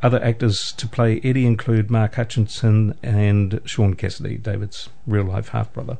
Other 0.05 0.23
actors 0.23 0.73
to 0.73 0.87
play 0.87 1.19
Eddie 1.25 1.47
include 1.47 1.91
Mark 1.91 2.17
Hutchinson 2.17 2.95
and 3.03 3.63
Shaun 3.65 3.95
Cassidy, 3.95 4.37
David's 4.37 4.91
real 5.07 5.25
life 5.25 5.49
half 5.49 5.73
brother. 5.73 5.97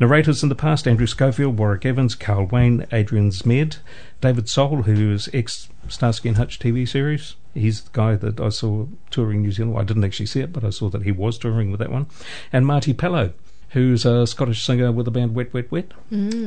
Narrators 0.00 0.42
in 0.42 0.48
the 0.48 0.56
past 0.56 0.88
Andrew 0.88 1.06
Schofield, 1.06 1.56
Warwick 1.56 1.86
Evans, 1.86 2.16
Carl 2.16 2.46
Wayne, 2.46 2.84
Adrian 2.90 3.30
Zmed, 3.30 3.76
David 4.20 4.48
Soul, 4.48 4.82
who 4.82 5.12
is 5.12 5.28
ex 5.32 5.68
Starsky 5.86 6.30
and 6.30 6.36
Hutch 6.36 6.58
TV 6.58 6.88
series. 6.88 7.36
He's 7.54 7.82
the 7.82 7.90
guy 7.92 8.16
that 8.16 8.40
I 8.40 8.48
saw 8.48 8.86
touring 9.12 9.42
New 9.42 9.52
Zealand. 9.52 9.74
Well, 9.74 9.82
I 9.82 9.86
didn't 9.86 10.02
actually 10.02 10.26
see 10.26 10.40
it, 10.40 10.52
but 10.52 10.64
I 10.64 10.70
saw 10.70 10.88
that 10.88 11.04
he 11.04 11.12
was 11.12 11.38
touring 11.38 11.70
with 11.70 11.78
that 11.78 11.92
one. 11.92 12.06
And 12.52 12.66
Marti 12.66 12.92
Pellow, 12.92 13.34
who's 13.68 14.04
a 14.04 14.26
Scottish 14.26 14.64
singer 14.64 14.90
with 14.90 15.04
the 15.04 15.12
band 15.12 15.36
Wet 15.36 15.54
Wet 15.54 15.70
Wet, 15.70 15.92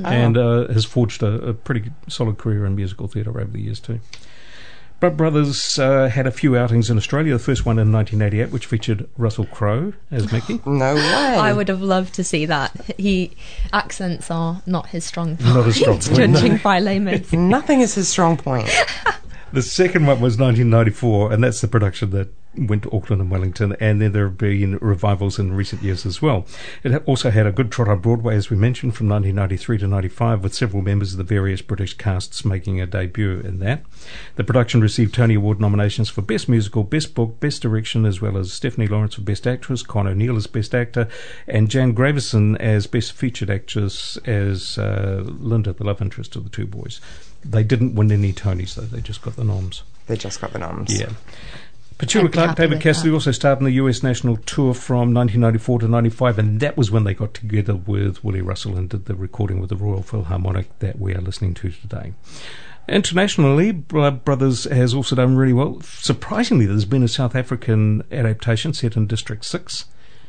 and 0.05 0.37
uh, 0.37 0.67
has 0.67 0.83
forged 0.83 1.23
a, 1.23 1.35
a 1.35 1.53
pretty 1.53 1.89
solid 2.09 2.37
career 2.37 2.65
in 2.65 2.75
musical 2.75 3.07
theatre 3.07 3.39
over 3.39 3.49
the 3.49 3.61
years 3.61 3.79
too. 3.79 4.01
Blood 4.99 5.15
Brothers 5.15 5.77
uh, 5.77 6.10
had 6.10 6.25
a 6.25 6.31
few 6.31 6.57
outings 6.57 6.89
in 6.89 6.97
Australia. 6.97 7.33
The 7.33 7.39
first 7.39 7.65
one 7.65 7.77
in 7.77 7.91
1988, 7.91 8.51
which 8.51 8.65
featured 8.65 9.07
Russell 9.15 9.45
Crowe 9.45 9.93
as 10.10 10.31
Mickey. 10.31 10.60
No 10.65 10.95
way. 10.95 11.01
I 11.03 11.53
would 11.53 11.67
have 11.67 11.81
loved 11.81 12.15
to 12.15 12.23
see 12.23 12.45
that. 12.47 12.71
He 12.97 13.31
accents 13.71 14.31
are 14.31 14.63
not 14.65 14.88
his 14.88 15.05
strong 15.05 15.38
point. 15.38 15.55
Not 15.55 15.67
a 15.67 15.73
strong 15.73 15.99
point, 15.99 16.17
no. 16.17 16.25
Judging 16.27 16.57
by 16.57 16.79
layman's. 16.79 17.31
Nothing 17.31 17.81
is 17.81 17.93
his 17.95 18.10
strong 18.10 18.38
point. 18.38 18.69
The 19.53 19.62
second 19.62 20.05
one 20.05 20.19
was 20.19 20.38
1994, 20.38 21.31
and 21.31 21.41
that's 21.41 21.62
the 21.62 21.69
production 21.69 22.10
that 22.10 22.27
went 22.57 22.83
to 22.83 22.91
Auckland 22.95 23.21
and 23.21 23.31
Wellington, 23.31 23.75
and 23.79 24.01
then 24.01 24.11
there 24.11 24.25
have 24.25 24.37
been 24.37 24.77
revivals 24.77 25.39
in 25.39 25.53
recent 25.53 25.83
years 25.83 26.05
as 26.05 26.21
well. 26.21 26.45
It 26.83 27.03
also 27.05 27.29
had 27.29 27.45
a 27.45 27.51
good 27.51 27.71
trot 27.71 27.87
on 27.87 27.99
Broadway, 27.99 28.35
as 28.35 28.49
we 28.49 28.57
mentioned, 28.57 28.95
from 28.95 29.09
1993 29.09 29.77
to 29.79 29.87
95, 29.87 30.43
with 30.43 30.53
several 30.53 30.81
members 30.81 31.13
of 31.13 31.17
the 31.17 31.23
various 31.23 31.61
British 31.61 31.95
casts 31.95 32.43
making 32.43 32.81
a 32.81 32.85
debut 32.85 33.39
in 33.39 33.59
that. 33.59 33.83
The 34.35 34.43
production 34.43 34.81
received 34.81 35.13
Tony 35.13 35.35
Award 35.35 35.59
nominations 35.59 36.09
for 36.09 36.21
Best 36.21 36.49
Musical, 36.49 36.83
Best 36.83 37.13
Book, 37.13 37.39
Best 37.39 37.61
Direction, 37.61 38.05
as 38.05 38.21
well 38.21 38.37
as 38.37 38.53
Stephanie 38.53 38.87
Lawrence 38.87 39.15
for 39.15 39.21
Best 39.21 39.45
Actress, 39.45 39.83
Con 39.83 40.07
O'Neill 40.07 40.37
as 40.37 40.47
Best 40.47 40.73
Actor, 40.73 41.07
and 41.47 41.69
Jan 41.69 41.93
Graveson 41.93 42.57
as 42.57 42.87
Best 42.87 43.13
Featured 43.13 43.49
Actress 43.49 44.17
as 44.25 44.77
uh, 44.77 45.23
Linda, 45.25 45.73
the 45.73 45.83
love 45.83 46.01
interest 46.01 46.35
of 46.35 46.43
the 46.43 46.49
two 46.49 46.65
boys. 46.65 46.99
They 47.43 47.63
didn't 47.63 47.95
win 47.95 48.11
any 48.11 48.33
Tonys, 48.33 48.75
though. 48.75 48.81
They 48.81 49.01
just 49.01 49.21
got 49.21 49.35
the 49.35 49.43
noms. 49.43 49.83
They 50.07 50.17
just 50.17 50.41
got 50.41 50.53
the 50.53 50.59
noms. 50.59 50.99
Yeah. 50.99 51.09
Petula 51.97 52.25
I'd 52.25 52.33
Clark, 52.33 52.57
David 52.57 52.75
with 52.75 52.83
Cassidy 52.83 53.12
also 53.12 53.31
starred 53.31 53.57
in 53.57 53.65
the 53.65 53.71
US 53.71 54.03
national 54.03 54.38
tour 54.38 54.73
from 54.75 55.13
1994 55.13 55.79
to 55.79 55.88
95, 55.88 56.38
and 56.39 56.60
that 56.60 56.77
was 56.77 56.91
when 56.91 57.05
they 57.05 57.15
got 57.15 57.33
together 57.33 57.75
with 57.75 58.23
Willie 58.23 58.41
Russell 58.41 58.77
and 58.77 58.88
did 58.88 59.05
the 59.05 59.15
recording 59.15 59.60
with 59.60 59.69
the 59.69 59.75
Royal 59.75 60.03
Philharmonic 60.03 60.77
that 60.79 60.99
we 60.99 61.15
are 61.15 61.21
listening 61.21 61.55
to 61.55 61.71
today. 61.71 62.13
Internationally, 62.88 63.71
Blood 63.71 64.23
Brothers 64.23 64.65
has 64.65 64.93
also 64.93 65.15
done 65.15 65.36
really 65.36 65.53
well. 65.53 65.81
Surprisingly, 65.81 66.67
there's 66.67 66.86
been 66.86 67.03
a 67.03 67.07
South 67.07 67.36
African 67.36 68.03
adaptation 68.12 68.73
set 68.73 68.95
in 68.95 69.07
District 69.07 69.43
6. 69.43 69.86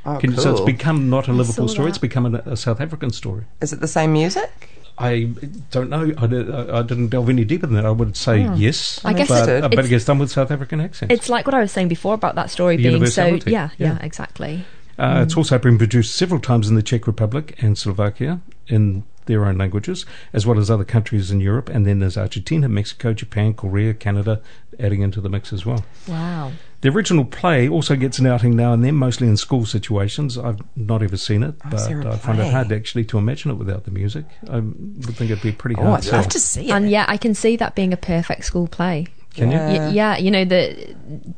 Oh, 0.06 0.16
Can- 0.18 0.32
cool. 0.32 0.42
So 0.42 0.52
it's 0.52 0.60
become 0.62 1.10
not 1.10 1.28
a 1.28 1.32
Liverpool 1.32 1.68
story, 1.68 1.86
that. 1.86 1.90
it's 1.90 1.98
become 1.98 2.34
a, 2.34 2.38
a 2.46 2.56
South 2.56 2.80
African 2.80 3.10
story. 3.10 3.44
Is 3.60 3.74
it 3.74 3.80
the 3.80 3.88
same 3.88 4.14
music? 4.14 4.77
I 5.00 5.30
don't 5.70 5.90
know. 5.90 6.12
I, 6.18 6.26
did, 6.26 6.50
I, 6.50 6.78
I 6.78 6.82
didn't 6.82 7.08
delve 7.08 7.28
any 7.28 7.44
deeper 7.44 7.66
than 7.66 7.76
that. 7.76 7.86
I 7.86 7.90
would 7.90 8.16
say 8.16 8.48
yes. 8.56 9.00
I 9.04 9.12
guess 9.12 9.28
but, 9.28 9.48
it's- 9.48 9.62
uh, 9.64 9.68
but 9.68 9.84
it 9.84 9.88
gets 9.88 10.04
done 10.04 10.18
with 10.18 10.30
South 10.30 10.50
African 10.50 10.80
accents. 10.80 11.12
It's 11.14 11.28
like 11.28 11.46
what 11.46 11.54
I 11.54 11.60
was 11.60 11.70
saying 11.72 11.88
before 11.88 12.14
about 12.14 12.34
that 12.34 12.50
story 12.50 12.76
being 12.76 12.88
so. 12.90 12.94
Universality. 12.96 13.50
Yeah, 13.52 13.70
yeah, 13.78 13.94
Yeah. 13.94 13.98
exactly. 14.04 14.64
Uh, 14.98 15.20
It's 15.22 15.36
also 15.36 15.58
been 15.58 15.78
produced 15.78 16.16
several 16.16 16.40
times 16.40 16.68
in 16.68 16.74
the 16.74 16.82
Czech 16.82 17.06
Republic 17.06 17.54
and 17.62 17.78
Slovakia 17.78 18.40
in 18.66 19.04
their 19.26 19.44
own 19.44 19.56
languages, 19.56 20.04
as 20.32 20.44
well 20.46 20.58
as 20.58 20.70
other 20.70 20.84
countries 20.84 21.30
in 21.30 21.38
Europe. 21.40 21.68
And 21.68 21.86
then 21.86 22.00
there's 22.00 22.16
Argentina, 22.16 22.68
Mexico, 22.68 23.12
Japan, 23.12 23.54
Korea, 23.54 23.94
Canada 23.94 24.40
adding 24.80 25.02
into 25.02 25.20
the 25.20 25.28
mix 25.28 25.52
as 25.52 25.64
well. 25.64 25.84
Wow. 26.08 26.50
The 26.80 26.90
original 26.90 27.24
play 27.24 27.68
also 27.68 27.96
gets 27.96 28.20
an 28.20 28.26
outing 28.26 28.54
now 28.54 28.72
and 28.72 28.84
then, 28.84 28.94
mostly 28.94 29.26
in 29.26 29.36
school 29.36 29.66
situations. 29.66 30.38
I've 30.38 30.60
not 30.76 31.02
ever 31.02 31.16
seen 31.16 31.42
it, 31.42 31.56
Oh, 31.64 31.68
but 31.70 31.88
there 31.88 32.00
a 32.00 32.12
I 32.12 32.16
find 32.16 32.38
it 32.38 32.52
hard 32.52 32.70
actually 32.72 33.04
to 33.06 33.18
imagine 33.18 33.50
it 33.50 33.54
without 33.54 33.84
the 33.84 33.90
music. 33.90 34.26
I 34.48 34.60
would 34.60 35.16
think 35.16 35.30
it'd 35.32 35.42
be 35.42 35.50
pretty 35.52 35.74
Oh, 35.76 35.82
hard 35.84 36.06
I'd 36.06 36.12
love 36.12 36.28
to 36.28 36.38
see 36.38 36.68
it. 36.68 36.70
And 36.70 36.88
yeah, 36.88 37.04
I 37.08 37.16
can 37.16 37.34
see 37.34 37.56
that 37.56 37.74
being 37.74 37.92
a 37.92 37.96
perfect 37.96 38.44
school 38.44 38.68
play. 38.68 39.08
Can 39.34 39.50
you? 39.50 39.56
Yeah. 39.58 39.86
Y- 39.88 39.92
yeah, 39.92 40.16
you 40.18 40.30
know 40.30 40.44
the 40.44 40.94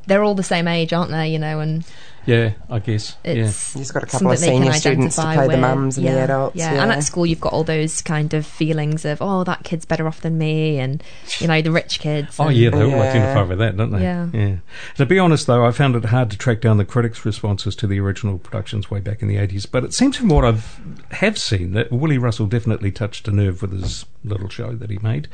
they're 0.07 0.23
all 0.23 0.35
the 0.35 0.43
same 0.43 0.69
age, 0.69 0.93
aren't 0.93 1.11
they? 1.11 1.29
You 1.29 1.39
know, 1.39 1.61
and 1.61 1.85
Yeah, 2.27 2.53
I 2.69 2.79
guess. 2.81 3.17
yeah. 3.25 3.33
it's 3.33 3.75
You've 3.75 3.83
just 3.83 3.95
got 3.95 4.03
a 4.03 4.07
couple 4.07 4.31
of 4.31 4.39
senior 4.39 4.73
students 4.73 5.17
to 5.17 5.23
identify 5.23 5.47
play 5.47 5.55
the 5.57 5.61
mums 5.61 5.97
and 5.97 6.07
the 6.07 6.11
Yeah, 6.13 6.25
adults, 6.25 6.57
Yeah. 6.57 6.75
yeah. 6.75 6.83
and 6.83 6.93
at 6.93 7.03
school 7.03 7.25
you've 7.27 7.41
got 7.41 7.53
all 7.53 7.65
those 7.65 8.03
kind 8.03 8.33
of 8.35 8.47
feelings 8.47 9.05
of 9.05 9.23
oh 9.23 9.43
that 9.45 9.65
kid's 9.65 9.85
better 9.85 10.07
off 10.07 10.21
than 10.21 10.37
me, 10.39 10.79
and 10.79 11.03
you 11.39 11.49
know 11.49 11.63
the 11.63 11.71
rich 11.73 11.99
kids. 12.01 12.37
Oh 12.39 12.49
yeah, 12.49 12.71
they 12.71 12.83
all 12.83 12.91
Yeah. 12.91 13.01
identify 13.03 13.43
with 13.43 13.59
that, 13.59 13.77
don't 13.77 13.91
they? 13.93 14.03
Yeah. 14.03 14.29
yeah. 14.33 14.57
To 14.97 15.07
be 15.07 15.19
honest, 15.19 15.47
though, 15.47 15.65
I 15.65 15.71
found 15.71 15.97
it 15.97 16.05
hard 16.07 16.31
to 16.31 16.37
track 16.39 16.61
down 16.61 16.77
the 16.77 16.85
critics' 16.85 17.25
responses 17.25 17.75
to 17.77 17.87
the 17.87 18.01
original 18.01 18.39
productions 18.39 18.91
way 18.91 19.01
back 19.01 19.23
in 19.23 19.29
the 19.29 19.37
eighties. 19.39 19.67
But 19.67 19.85
it 19.85 19.95
seems 19.95 20.17
from 20.17 20.29
what 20.29 20.45
I've 20.45 20.79
have 21.13 21.39
seen 21.39 21.73
that 21.73 21.91
Willie 21.91 22.19
Russell 22.19 22.47
definitely 22.47 22.91
touched 22.93 23.27
a 23.29 23.33
nerve 23.33 23.63
with 23.63 23.73
his 23.73 24.05
little 24.25 24.49
show 24.49 24.73
that 24.75 24.91
he 24.91 24.99
made. 24.99 25.29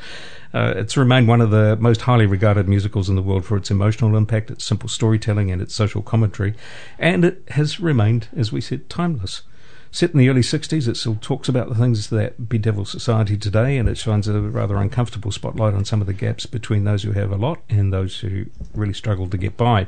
Uh, 0.53 0.73
it's 0.75 0.97
remained 0.97 1.27
one 1.27 1.41
of 1.41 1.51
the 1.51 1.75
most 1.77 2.01
highly 2.01 2.25
regarded 2.25 2.67
musicals 2.67 3.09
in 3.09 3.15
the 3.15 3.21
world 3.21 3.45
for 3.45 3.57
its 3.57 3.71
emotional 3.71 4.15
impact, 4.15 4.51
its 4.51 4.63
simple 4.63 4.89
storytelling, 4.89 5.51
and 5.51 5.61
its 5.61 5.75
social 5.75 6.01
commentary, 6.01 6.53
and 6.97 7.25
it 7.25 7.43
has 7.49 7.79
remained, 7.79 8.27
as 8.35 8.51
we 8.51 8.61
said, 8.61 8.89
timeless. 8.89 9.43
Set 9.91 10.11
in 10.11 10.19
the 10.19 10.29
early 10.29 10.41
60s, 10.41 10.87
it 10.87 10.97
still 10.97 11.17
talks 11.21 11.47
about 11.47 11.69
the 11.69 11.75
things 11.75 12.09
that 12.09 12.49
bedevil 12.49 12.85
society 12.85 13.37
today, 13.37 13.77
and 13.77 13.87
it 13.87 13.97
shines 13.97 14.27
a 14.27 14.39
rather 14.39 14.75
uncomfortable 14.77 15.31
spotlight 15.31 15.73
on 15.73 15.85
some 15.85 16.01
of 16.01 16.07
the 16.07 16.13
gaps 16.13 16.45
between 16.45 16.83
those 16.83 17.03
who 17.03 17.13
have 17.13 17.31
a 17.31 17.37
lot 17.37 17.61
and 17.69 17.91
those 17.91 18.19
who 18.19 18.45
really 18.73 18.93
struggle 18.93 19.27
to 19.29 19.37
get 19.37 19.55
by. 19.55 19.87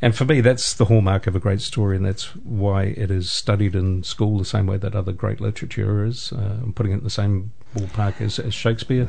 And 0.00 0.14
for 0.14 0.24
me, 0.24 0.40
that's 0.40 0.74
the 0.74 0.86
hallmark 0.86 1.26
of 1.26 1.34
a 1.34 1.40
great 1.40 1.60
story, 1.60 1.96
and 1.96 2.06
that's 2.06 2.36
why 2.36 2.84
it 2.84 3.10
is 3.10 3.30
studied 3.30 3.74
in 3.74 4.02
school 4.04 4.38
the 4.38 4.44
same 4.44 4.66
way 4.66 4.76
that 4.76 4.94
other 4.94 5.12
great 5.12 5.40
literature 5.40 6.04
is. 6.04 6.32
Uh, 6.32 6.58
I'm 6.62 6.72
putting 6.72 6.92
it 6.92 6.98
in 6.98 7.04
the 7.04 7.10
same 7.10 7.52
ballpark 7.76 8.20
as, 8.20 8.38
as 8.38 8.54
Shakespeare 8.54 9.08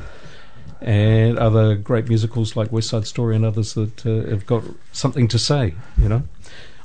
and 0.81 1.37
other 1.39 1.75
great 1.75 2.07
musicals 2.07 2.55
like 2.55 2.71
West 2.71 2.89
Side 2.89 3.07
Story 3.07 3.35
and 3.35 3.45
others 3.45 3.73
that 3.73 4.05
uh, 4.05 4.29
have 4.29 4.45
got 4.45 4.63
something 4.91 5.27
to 5.29 5.39
say, 5.39 5.73
you 5.97 6.09
know. 6.09 6.23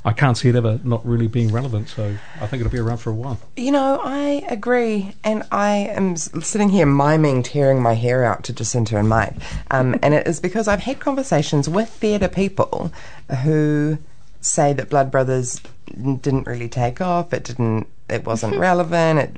I 0.05 0.11
can't 0.11 0.37
see 0.37 0.49
it 0.49 0.55
ever 0.55 0.81
not 0.83 1.05
really 1.05 1.27
being 1.27 1.49
relevant, 1.49 1.87
so 1.87 2.17
I 2.41 2.47
think 2.47 2.59
it'll 2.59 2.71
be 2.71 2.79
around 2.79 2.97
for 2.97 3.09
a 3.09 3.13
while. 3.13 3.39
You 3.55 3.71
know, 3.71 4.01
I 4.03 4.45
agree, 4.49 5.15
and 5.23 5.43
I 5.49 5.75
am 5.75 6.17
sitting 6.17 6.67
here 6.67 6.85
miming 6.85 7.41
tearing 7.41 7.81
my 7.81 7.93
hair 7.93 8.25
out 8.25 8.43
to 8.45 8.53
Jacinta 8.53 8.97
and 8.97 9.07
Mike, 9.07 9.35
um, 9.71 9.97
and 10.03 10.13
it 10.13 10.27
is 10.27 10.41
because 10.41 10.67
I've 10.67 10.81
had 10.81 10.99
conversations 10.99 11.69
with 11.69 11.89
theatre 11.89 12.27
people 12.27 12.91
who 13.43 13.97
say 14.41 14.73
that 14.73 14.89
Blood 14.89 15.09
Brothers 15.09 15.61
didn't 15.87 16.47
really 16.47 16.67
take 16.67 16.99
off. 16.99 17.33
It 17.33 17.45
didn't. 17.45 17.87
It 18.13 18.25
wasn't 18.25 18.57
relevant. 18.57 19.19
It 19.19 19.35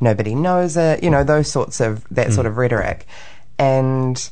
nobody 0.00 0.34
knows 0.34 0.76
it. 0.76 1.02
You 1.02 1.10
know 1.10 1.24
those 1.24 1.50
sorts 1.50 1.80
of 1.80 2.04
that 2.10 2.32
sort 2.32 2.46
of 2.46 2.56
rhetoric, 2.56 3.06
and 3.58 4.30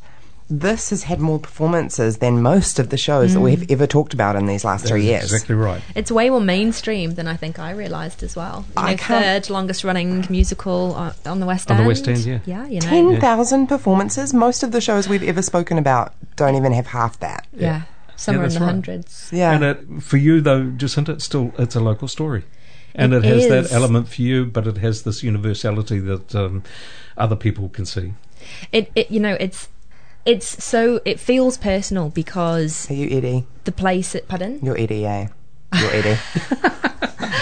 this 0.51 0.91
has 0.91 1.05
had 1.05 1.19
more 1.19 1.39
performances 1.39 2.19
than 2.19 2.43
most 2.43 2.79
of 2.79 2.91
the 2.91 2.99
shows 2.99 3.33
that 3.33 3.39
Mm. 3.41 3.43
we've 3.45 3.71
ever 3.71 3.87
talked 3.87 4.13
about 4.13 4.37
in 4.37 4.45
these 4.47 4.65
last 4.67 4.85
three 4.85 5.05
years. 5.05 5.25
Exactly 5.33 5.55
right. 5.55 5.81
It's 5.95 6.11
way 6.13 6.29
more 6.29 6.43
mainstream 6.43 7.15
than 7.15 7.27
I 7.27 7.37
think 7.37 7.59
I 7.59 7.71
realised 7.71 8.23
as 8.23 8.37
well. 8.37 8.67
You 8.77 8.83
I 8.83 8.91
know, 8.91 8.97
can't- 8.99 9.25
third 9.25 9.51
longest 9.51 9.83
running 9.83 10.27
musical 10.29 10.93
on, 10.95 11.15
on 11.25 11.41
the 11.41 11.47
West 11.47 11.71
On 11.71 11.77
End. 11.79 11.87
the 11.87 11.89
West 11.89 12.07
End, 12.07 12.19
yeah. 12.27 12.41
Yeah, 12.45 12.67
you 12.67 12.81
know. 12.81 13.13
10,000 13.13 13.67
performances. 13.67 14.35
Most 14.35 14.63
of 14.63 14.73
the 14.73 14.81
shows 14.83 15.09
we've 15.09 15.23
ever 15.23 15.41
spoken 15.41 15.79
about 15.79 16.13
don't 16.37 16.55
even 16.55 16.73
have 16.73 16.89
half 16.89 17.19
that. 17.21 17.47
yeah. 17.57 17.83
Somewhere 18.17 18.43
that's 18.45 18.55
in 18.57 18.61
the 18.61 18.67
right. 18.67 18.73
hundreds. 18.73 19.31
Yeah. 19.33 19.53
And 19.53 19.65
it, 19.65 20.03
for 20.03 20.17
you, 20.19 20.41
though, 20.43 20.65
Jacinta, 20.77 21.13
it's 21.13 21.25
still 21.25 21.53
it's 21.59 21.75
a 21.75 21.81
local 21.81 22.07
story, 22.09 22.45
and 22.95 23.13
it, 23.15 23.25
It 23.25 23.29
has 23.29 23.45
is. 23.47 23.71
that 23.71 23.73
element 23.77 24.09
for 24.09 24.23
you, 24.23 24.45
but 24.47 24.67
it 24.67 24.79
has 24.79 25.03
this 25.03 25.23
universality 25.23 25.99
that 26.01 26.35
um, 26.35 26.63
other 27.17 27.37
people 27.37 27.69
can 27.69 27.87
see. 27.87 28.15
It, 28.73 28.91
it, 28.95 29.11
you 29.11 29.21
know, 29.21 29.37
it's 29.41 29.69
it's 30.25 30.63
so 30.65 31.01
it 31.05 31.19
feels 31.21 31.57
personal 31.59 32.09
because 32.11 32.89
Are 32.91 32.95
you 32.95 33.09
Eddie? 33.17 33.47
the 33.65 33.73
place. 33.73 34.15
at, 34.15 34.29
pardon. 34.29 34.59
You're 34.63 34.79
Eddie, 34.79 35.07
eh? 35.07 35.29
You're 35.81 35.91
Eddie. 35.91 36.19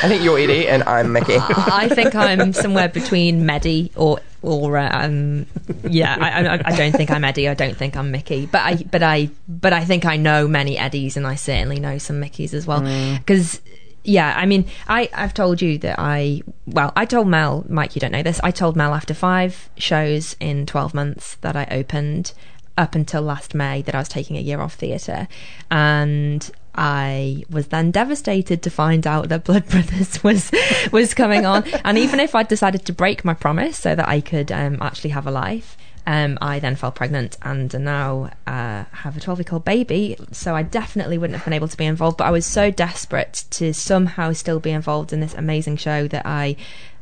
I 0.03 0.09
think 0.09 0.23
you're 0.23 0.39
Eddie 0.39 0.67
and 0.69 0.83
I'm 0.85 1.13
Mickey. 1.13 1.37
I 1.39 1.89
think 1.89 2.15
I'm 2.15 2.53
somewhere 2.53 2.89
between 2.89 3.45
Medi 3.45 3.93
or 3.97 4.21
or 4.43 4.79
uh, 4.79 4.89
um 5.05 5.45
yeah 5.83 6.17
I, 6.19 6.47
I 6.47 6.73
I 6.73 6.77
don't 6.77 6.93
think 6.93 7.11
I'm 7.11 7.25
Eddie 7.25 7.49
I 7.49 7.53
don't 7.55 7.77
think 7.77 7.97
I'm 7.97 8.11
Mickey 8.11 8.47
but 8.47 8.63
I 8.63 8.77
but 8.77 9.03
I 9.03 9.29
but 9.47 9.75
I 9.75 9.85
think 9.85 10.07
I 10.07 10.17
know 10.17 10.49
many 10.49 10.79
Eddies 10.79 11.19
and 11.19 11.27
I 11.27 11.35
certainly 11.35 11.79
know 11.81 11.99
some 11.99 12.21
Mickeys 12.23 12.55
as 12.55 12.67
well 12.67 12.81
because 13.19 13.61
yeah 14.05 14.35
I 14.37 14.47
mean 14.47 14.67
I 14.89 15.09
I've 15.15 15.35
told 15.35 15.61
you 15.61 15.79
that 15.79 15.99
I 15.99 16.43
well 16.67 16.93
I 16.97 17.05
told 17.05 17.29
Mel 17.29 17.65
Mike 17.69 17.95
you 17.95 18.01
don't 18.01 18.13
know 18.13 18.23
this 18.23 18.41
I 18.43 18.51
told 18.51 18.77
Mel 18.77 18.95
after 18.95 19.15
five 19.15 19.69
shows 19.77 20.37
in 20.41 20.67
12 20.67 20.95
months 20.95 21.37
that 21.37 21.57
I 21.57 21.67
opened 21.71 22.33
up 22.81 22.95
until 22.95 23.21
last 23.23 23.55
May 23.55 23.83
that 23.83 23.95
I 23.95 23.99
was 23.99 24.09
taking 24.09 24.37
a 24.37 24.41
year 24.41 24.61
off 24.61 24.75
theatre. 24.75 25.29
And 25.71 26.51
I 26.75 27.45
was 27.51 27.69
then 27.69 27.91
devastated 27.91 28.63
to 28.63 28.71
find 28.71 29.07
out 29.07 29.29
that 29.29 29.45
Blood 29.45 29.67
Brothers 29.71 30.25
was 30.25 30.51
was 30.91 31.15
coming 31.15 31.45
on. 31.45 31.65
And 31.85 31.99
even 31.99 32.19
if 32.19 32.35
I 32.35 32.43
decided 32.43 32.87
to 32.87 32.93
break 32.93 33.25
my 33.25 33.35
promise 33.35 33.77
so 33.77 33.95
that 33.95 34.09
I 34.09 34.21
could 34.21 34.51
um, 34.51 34.79
actually 34.81 35.11
have 35.11 35.27
a 35.27 35.31
life 35.31 35.77
um, 36.07 36.39
I 36.41 36.59
then 36.59 36.77
fell 36.77 36.91
pregnant 36.93 37.37
and 37.43 37.73
now 37.79 38.31
uh, 38.47 38.85
have 38.91 39.17
a 39.17 39.21
12 39.21 39.39
week 39.39 39.53
old 39.53 39.65
baby. 39.65 40.17
So 40.33 40.55
I 40.55 40.63
definitely 40.63 41.19
wouldn't 41.19 41.37
have 41.37 41.45
been 41.45 41.53
able 41.53 41.69
to 41.69 41.77
be 41.77 41.85
involved. 41.85 42.17
But 42.17 42.25
I 42.25 42.31
was 42.31 42.47
so 42.47 42.71
desperate 42.71 43.45
to 43.51 43.73
somehow 43.73 44.33
still 44.33 44.61
be 44.61 44.71
involved 44.71 45.13
in 45.13 45.21
this 45.21 45.35
amazing 45.35 45.77
show 45.77 46.09
that 46.09 46.27
I, 46.27 46.57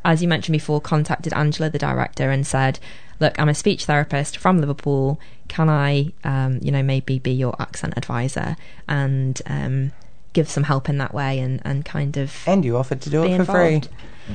as 0.04 0.22
you 0.22 0.28
mentioned 0.28 0.52
before, 0.52 0.80
contacted 0.80 1.32
Angela, 1.32 1.70
the 1.70 1.78
director, 1.78 2.30
and 2.30 2.46
said, 2.46 2.78
Look, 3.20 3.38
I'm 3.38 3.48
a 3.48 3.54
speech 3.54 3.86
therapist 3.86 4.36
from 4.36 4.60
Liverpool. 4.60 5.18
Can 5.48 5.68
I, 5.68 6.12
um, 6.22 6.58
you 6.62 6.70
know, 6.70 6.82
maybe 6.82 7.18
be 7.18 7.32
your 7.32 7.60
accent 7.60 7.94
advisor 7.96 8.56
and 8.86 9.40
um, 9.46 9.92
give 10.32 10.48
some 10.48 10.62
help 10.64 10.88
in 10.88 10.98
that 10.98 11.12
way 11.12 11.40
and, 11.40 11.60
and 11.64 11.84
kind 11.84 12.16
of 12.16 12.32
And 12.46 12.64
you 12.64 12.76
offered 12.76 13.00
to 13.02 13.10
do 13.10 13.22
be 13.22 13.32
it 13.32 13.38
for 13.38 13.44
free. 13.44 13.82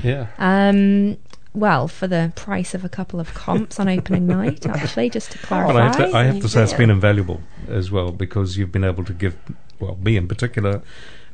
Yeah, 0.04 0.28
Um, 0.38 1.18
well, 1.54 1.88
for 1.88 2.08
the 2.08 2.32
price 2.36 2.74
of 2.74 2.84
a 2.84 2.90
couple 2.90 3.20
of 3.20 3.34
comps 3.34 3.80
on 3.80 3.88
opening 3.88 4.28
night, 4.40 4.66
actually, 4.66 5.10
just 5.10 5.32
to 5.32 5.40
oh, 5.44 5.48
clarify. 5.48 5.74
but 5.74 5.82
I 5.82 5.86
have 5.86 5.96
to, 6.12 6.18
I 6.18 6.24
have 6.24 6.40
to 6.42 6.50
say 6.50 6.64
it's 6.64 6.72
Yeah. 6.72 6.78
been 6.80 6.90
invaluable 6.90 7.42
as 7.68 7.92
well 7.92 8.12
because 8.12 8.58
you've 8.58 8.72
been 8.72 8.84
able 8.84 9.04
to 9.06 9.14
give, 9.14 9.38
well, 9.80 9.98
me 10.02 10.18
in 10.18 10.28
particular, 10.28 10.82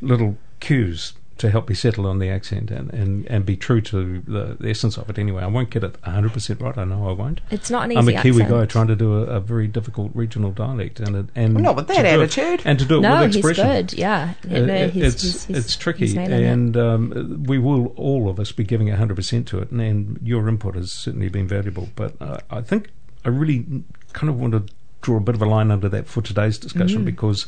little 0.02 0.38
cues 0.60 1.14
to 1.40 1.50
help 1.50 1.68
me 1.70 1.76
settle 1.76 2.06
on 2.06 2.20
the 2.20 2.30
accent 2.30 2.70
and, 2.70 2.94
and, 2.94 3.26
and 3.28 3.46
be 3.46 3.56
true 3.58 3.82
to 3.82 4.20
the, 4.22 4.58
the 4.60 4.70
essence 4.70 4.98
of 4.98 5.10
it 5.10 5.18
anyway. 5.18 5.42
I 5.42 5.48
won't 5.48 5.70
get 5.70 5.84
it 5.84 5.94
100% 6.04 6.62
right, 6.62 6.78
I 6.78 6.84
know 6.86 7.10
I 7.10 7.14
won't. 7.14 7.42
It's 7.50 7.70
not 7.72 7.86
an 7.86 7.92
easy 7.94 7.98
I'm 8.00 8.08
a 8.10 8.22
Kiwi 8.22 8.44
accent. 8.44 8.50
guy 8.60 8.66
trying 8.66 8.88
to 8.88 8.96
do 8.96 9.18
a, 9.18 9.22
a 9.24 9.40
very 9.40 9.68
difficult 9.68 10.12
regional 10.14 10.52
dialect, 10.52 11.00
and 11.00 11.16
it, 11.16 11.26
and 11.36 11.56
Not 11.56 11.76
with 11.76 11.88
that 11.88 11.96
do 11.96 12.02
it- 12.02 12.06
attitude. 12.06 12.62
and 12.66 12.78
to 12.78 12.86
do 12.86 12.98
it 13.00 13.02
No, 13.02 13.22
with 13.22 13.34
he's 13.34 13.46
expression. 13.46 13.68
good. 13.68 13.94
Yeah, 13.94 14.34
Uh, 14.46 14.60
no, 14.60 14.74
it- 14.74 14.92
he's, 14.92 15.04
it's 15.14 15.22
he's, 15.24 15.46
he's, 15.46 15.58
it's 15.58 15.76
tricky, 15.76 16.08
he's 16.08 16.16
and 16.18 16.78
um, 16.78 17.44
we 17.48 17.58
will 17.58 17.88
all 17.96 18.30
of 18.30 18.40
us 18.40 18.52
be 18.52 18.64
giving 18.64 18.88
hundred 18.90 19.16
percent 19.16 19.48
to 19.48 19.60
it, 19.60 19.72
and, 19.72 19.82
and 19.82 20.20
your 20.22 20.48
input 20.50 20.76
has 20.76 20.92
certainly 20.92 21.30
been 21.30 21.48
valuable. 21.48 21.90
But 21.96 22.16
uh, 22.22 22.40
I 22.52 22.62
think 22.62 22.90
I 23.26 23.30
really 23.30 23.66
kind 24.14 24.30
of 24.30 24.40
want 24.40 24.54
to 24.54 24.64
draw 25.02 25.18
a 25.18 25.22
bit 25.22 25.36
of 25.36 25.42
a 25.42 25.46
line 25.46 25.72
under 25.72 25.88
that 25.90 26.08
for 26.08 26.22
today's 26.22 26.60
Mm. 26.60 26.62
discussion 26.64 27.06
because. 27.06 27.48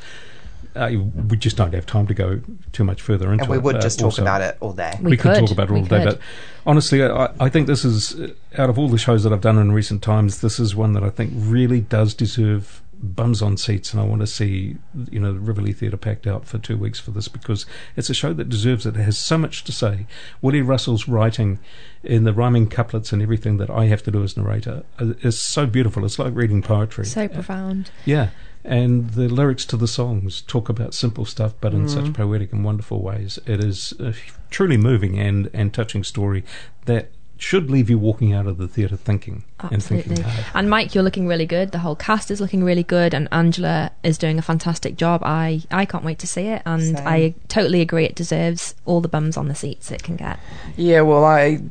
Uh, 0.76 0.90
we 1.28 1.36
just 1.38 1.58
don't 1.58 1.74
have 1.74 1.86
time 1.86 2.08
to 2.08 2.14
go 2.14 2.42
too 2.72 2.84
much 2.84 3.02
further 3.02 3.32
into 3.34 3.44
it. 3.44 3.46
And 3.46 3.52
we 3.52 3.58
it. 3.58 3.64
would 3.64 3.76
Uh, 3.78 3.82
just 3.82 4.00
talk 4.00 4.06
also- 4.06 4.22
about 4.22 4.42
it 4.42 4.58
all 4.62 4.74
day. 4.74 4.94
We 5.02 5.12
we, 5.12 5.18
could, 5.18 5.34
could. 5.34 5.40
talk 5.42 5.52
about 5.52 5.70
it 5.70 5.74
We 5.74 5.80
all 5.80 5.86
day, 5.86 6.04
could. 6.04 6.10
but 6.16 6.20
honestly, 6.66 7.04
I, 7.04 7.30
I 7.40 7.50
think 7.50 7.68
this 7.68 7.84
is 7.84 8.20
uh, 8.20 8.28
out 8.58 8.70
of 8.70 8.80
all 8.80 8.88
the 8.90 8.98
shows 8.98 9.24
that 9.24 9.34
I've 9.34 9.42
done 9.42 9.58
in 9.58 9.72
recent 9.72 10.02
times, 10.02 10.42
this 10.42 10.60
is 10.60 10.76
one 10.76 10.94
that 10.94 11.04
I 11.04 11.10
think 11.10 11.34
really 11.36 11.82
does 11.82 12.14
deserve 12.14 12.82
bums 13.04 13.42
on 13.42 13.58
seats, 13.58 13.92
and 13.94 14.00
I 14.02 14.06
want 14.06 14.22
to 14.22 14.28
see 14.28 14.78
you 15.10 15.20
know 15.20 15.34
the 15.34 15.40
Riverlea 15.40 15.76
Theatre 15.76 15.98
packed 15.98 16.28
out 16.28 16.46
for 16.46 16.60
two 16.60 16.78
weeks 16.78 17.00
for 17.00 17.10
this 17.10 17.28
because 17.28 17.66
it's 17.96 18.12
a 18.12 18.14
show 18.14 18.32
that 18.34 18.48
deserves 18.48 18.86
it. 18.86 18.96
It 18.96 19.02
has 19.02 19.18
so 19.18 19.40
much 19.40 19.64
to 19.64 19.72
say. 19.72 20.06
Woody 20.40 20.62
Russell's 20.62 21.08
writing 21.08 21.58
in 22.04 22.26
the 22.26 22.32
rhyming 22.32 22.68
couplets 22.70 23.12
and 23.12 23.20
everything 23.22 23.58
that 23.58 23.72
I 23.72 23.86
have 23.88 24.04
to 24.04 24.12
do 24.12 24.24
as 24.24 24.38
narrator 24.38 24.84
uh, 25.00 25.14
is 25.24 25.40
so 25.42 25.66
beautiful. 25.66 26.06
It's 26.06 26.20
like 26.20 26.36
reading 26.36 26.62
poetry. 26.62 27.06
so 27.06 27.28
profound. 27.28 27.90
Yeah. 28.06 28.30
And 28.64 29.12
the 29.12 29.28
lyrics 29.28 29.66
to 29.66 29.78
the 29.78 29.88
songs 29.88 30.42
talk 30.42 30.70
about 30.70 30.94
simple 30.94 31.26
stuff, 31.26 31.54
but 31.62 31.74
in 31.74 31.86
Mm. 31.86 31.90
such 31.90 32.14
poetic 32.14 32.54
and 32.54 32.64
wonderful 32.64 33.02
ways. 33.02 33.40
It 33.46 33.64
is 33.64 33.94
a 34.00 34.14
truly 34.50 34.78
moving 34.78 35.20
and, 35.20 35.50
and 35.54 35.74
touching 35.74 36.04
story 36.04 36.44
that 36.86 37.10
should 37.38 37.72
leave 37.72 37.90
you 37.90 37.98
walking 37.98 38.34
out 38.34 38.46
of 38.46 38.60
the 38.60 38.68
theatre 38.68 38.96
thinking 38.96 39.44
and 39.72 39.84
thinking 39.84 40.12
Absolutely. 40.12 40.22
hard. 40.32 40.46
And 40.54 40.70
Mike, 40.70 40.94
you're 40.94 41.04
looking 41.04 41.26
really 41.26 41.48
good. 41.48 41.72
The 41.72 41.80
whole 41.80 41.96
cast 41.96 42.30
is 42.30 42.40
looking 42.40 42.64
really 42.64 42.84
good, 42.84 43.16
and 43.16 43.28
Angela 43.32 43.90
is 44.04 44.20
doing 44.20 44.38
a 44.38 44.44
fantastic 44.44 44.96
job. 44.96 45.24
I, 45.24 45.64
I 45.72 45.86
can't 45.86 46.04
wait 46.04 46.20
to 46.20 46.28
see 46.28 46.44
it, 46.44 46.62
and 46.68 46.84
Same. 47.00 47.08
I 47.08 47.34
totally 47.48 47.82
agree. 47.82 48.06
It 48.06 48.14
deserves 48.14 48.76
all 48.86 49.02
the 49.02 49.08
bums 49.08 49.38
on 49.38 49.48
the 49.48 49.56
seats 49.56 49.90
it 49.90 50.04
can 50.04 50.18
get. 50.18 50.38
Yeah, 50.78 51.02
well, 51.02 51.26
I 51.26 51.62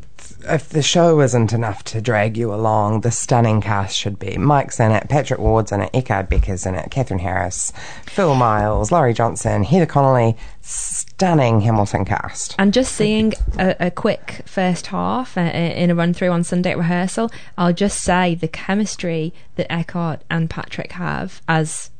if 0.48 0.68
the 0.68 0.83
show 0.83 1.20
isn't 1.20 1.52
enough 1.52 1.85
to 1.85 2.00
drag 2.00 2.37
you 2.37 2.52
along, 2.52 3.02
the 3.02 3.11
stunning 3.11 3.61
cast 3.61 3.96
should 3.96 4.18
be. 4.18 4.37
Mike's 4.38 4.80
in 4.80 4.92
it, 4.92 5.09
Patrick 5.09 5.40
Ward's 5.40 5.72
in 5.72 5.83
it, 5.83 5.92
Eckhard 5.92 6.28
Becker's 6.28 6.66
in 6.66 6.74
it, 6.74 6.90
Catherine 6.90 7.20
Harris, 7.20 7.72
Phil 8.06 8.35
Miles, 8.35 8.90
Laurie 8.90 9.14
Johnson, 9.14 9.64
Heather 9.64 9.87
Connolly. 9.87 10.37
Stunning 10.62 11.62
Hamilton 11.62 12.04
cast. 12.04 12.54
And 12.59 12.72
just 12.72 12.94
seeing 12.94 13.33
a, 13.59 13.74
a 13.80 13.90
quick 13.90 14.42
first 14.44 14.88
half 14.88 15.37
uh, 15.37 15.40
in 15.40 15.90
a 15.90 15.94
run 15.94 16.14
through 16.14 16.28
on 16.30 16.44
Sunday 16.44 16.70
at 16.70 16.78
rehearsal, 16.78 17.30
I'll 17.59 17.72
just 17.72 18.00
say 18.02 18.35
the 18.35 18.46
chemistry 18.46 19.33
that 19.56 19.66
Eckhard 19.70 20.20
and 20.30 20.48
Patrick 20.48 20.92
have 20.92 21.42
as 21.48 21.90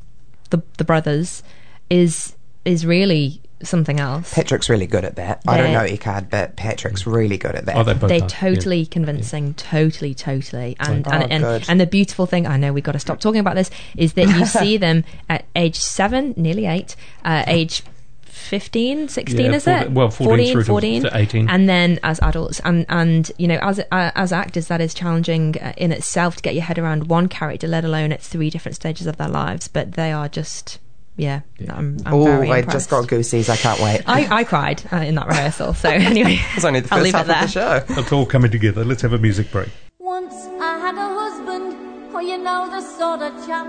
the 0.51 0.61
the 0.77 0.83
brothers 0.83 1.43
is 1.89 2.35
is 2.63 2.85
really 2.85 3.41
something 3.67 3.99
else. 3.99 4.33
Patrick's 4.33 4.69
really 4.69 4.87
good 4.87 5.05
at 5.05 5.15
that. 5.15 5.41
I 5.47 5.57
don't 5.57 5.71
They're- 5.71 5.81
know 5.87 5.87
Eckhard, 5.93 6.29
but 6.29 6.55
Patrick's 6.55 7.05
really 7.07 7.37
good 7.37 7.55
at 7.55 7.65
that. 7.65 7.75
Oh, 7.77 7.83
they 7.83 7.93
both 7.93 8.09
They're 8.09 8.23
are. 8.23 8.29
totally 8.29 8.85
convincing, 8.85 9.53
totally, 9.55 10.13
totally, 10.13 10.75
and 10.79 11.07
Oh, 11.07 11.11
and, 11.11 11.31
and, 11.31 11.43
good. 11.43 11.65
and 11.69 11.79
the 11.79 11.85
beautiful 11.87 12.25
thing 12.25 12.47
I 12.47 12.57
know 12.57 12.73
we've 12.73 12.83
got 12.83 12.93
to 12.93 12.99
stop 12.99 13.19
talking 13.19 13.39
about 13.39 13.55
this 13.55 13.69
is 13.97 14.13
that 14.13 14.27
you 14.27 14.45
see 14.45 14.77
them 14.77 15.03
at 15.29 15.45
age 15.55 15.77
seven, 15.77 16.33
nearly 16.37 16.65
eight, 16.65 16.95
uh, 17.25 17.43
age 17.47 17.83
15, 18.25 19.07
16, 19.07 19.39
Yeah, 19.45 19.51
is 19.53 19.63
14 19.65 19.83
it? 19.83 19.91
well, 19.91 20.09
14 20.09 20.51
through 20.53 20.63
to- 20.63 20.67
14, 20.67 21.01
to 21.03 21.17
18. 21.17 21.49
and 21.49 21.69
then 21.69 21.99
as 22.03 22.19
adults, 22.21 22.59
and 22.65 22.85
and 22.89 23.31
you 23.37 23.47
know, 23.47 23.59
as 23.61 23.79
uh, 23.91 24.11
as 24.15 24.31
actors, 24.33 24.67
that 24.67 24.81
is 24.81 24.93
challenging 24.93 25.55
uh, 25.61 25.73
in 25.77 25.91
itself 25.91 26.37
to 26.37 26.41
get 26.41 26.53
your 26.55 26.63
head 26.63 26.77
around 26.79 27.07
one 27.07 27.27
character, 27.27 27.67
let 27.67 27.85
alone 27.85 28.11
at 28.11 28.21
three 28.21 28.49
different 28.49 28.75
stages 28.75 29.05
of 29.07 29.17
their 29.17 29.29
lives. 29.29 29.67
But 29.67 29.93
they 29.93 30.11
are 30.11 30.27
just, 30.27 30.79
yeah, 31.17 31.41
I'm, 31.69 31.97
I'm 32.05 32.13
Oh, 32.13 32.23
very 32.23 32.51
I 32.51 32.61
just 32.63 32.89
got 32.89 33.07
goosies. 33.07 33.49
I 33.49 33.55
can't 33.57 33.79
wait. 33.79 34.01
I, 34.07 34.27
I 34.39 34.43
cried 34.43 34.81
uh, 34.91 34.97
in 34.97 35.15
that 35.15 35.27
rehearsal. 35.27 35.73
So 35.73 35.89
anyway, 36.11 36.35
it 36.35 36.55
was 36.55 36.65
only 36.65 36.79
the 36.79 36.93
I'll 36.93 36.99
first 36.99 37.03
leave 37.03 37.13
half 37.13 37.25
it 37.25 37.27
there. 37.27 37.43
of 37.43 37.87
the 37.87 37.93
show. 37.95 38.01
It's 38.01 38.11
all 38.11 38.25
coming 38.25 38.49
together. 38.51 38.83
Let's 38.85 39.01
have 39.03 39.13
a 39.13 39.17
music 39.19 39.51
break. 39.51 39.69
Once 39.99 40.33
I 40.59 40.77
had 40.79 40.95
a 40.95 41.07
husband, 41.13 41.75
oh, 42.13 42.19
you 42.19 42.37
know 42.37 42.69
the 42.69 42.81
sort 42.81 43.21
of 43.21 43.45
chap. 43.45 43.67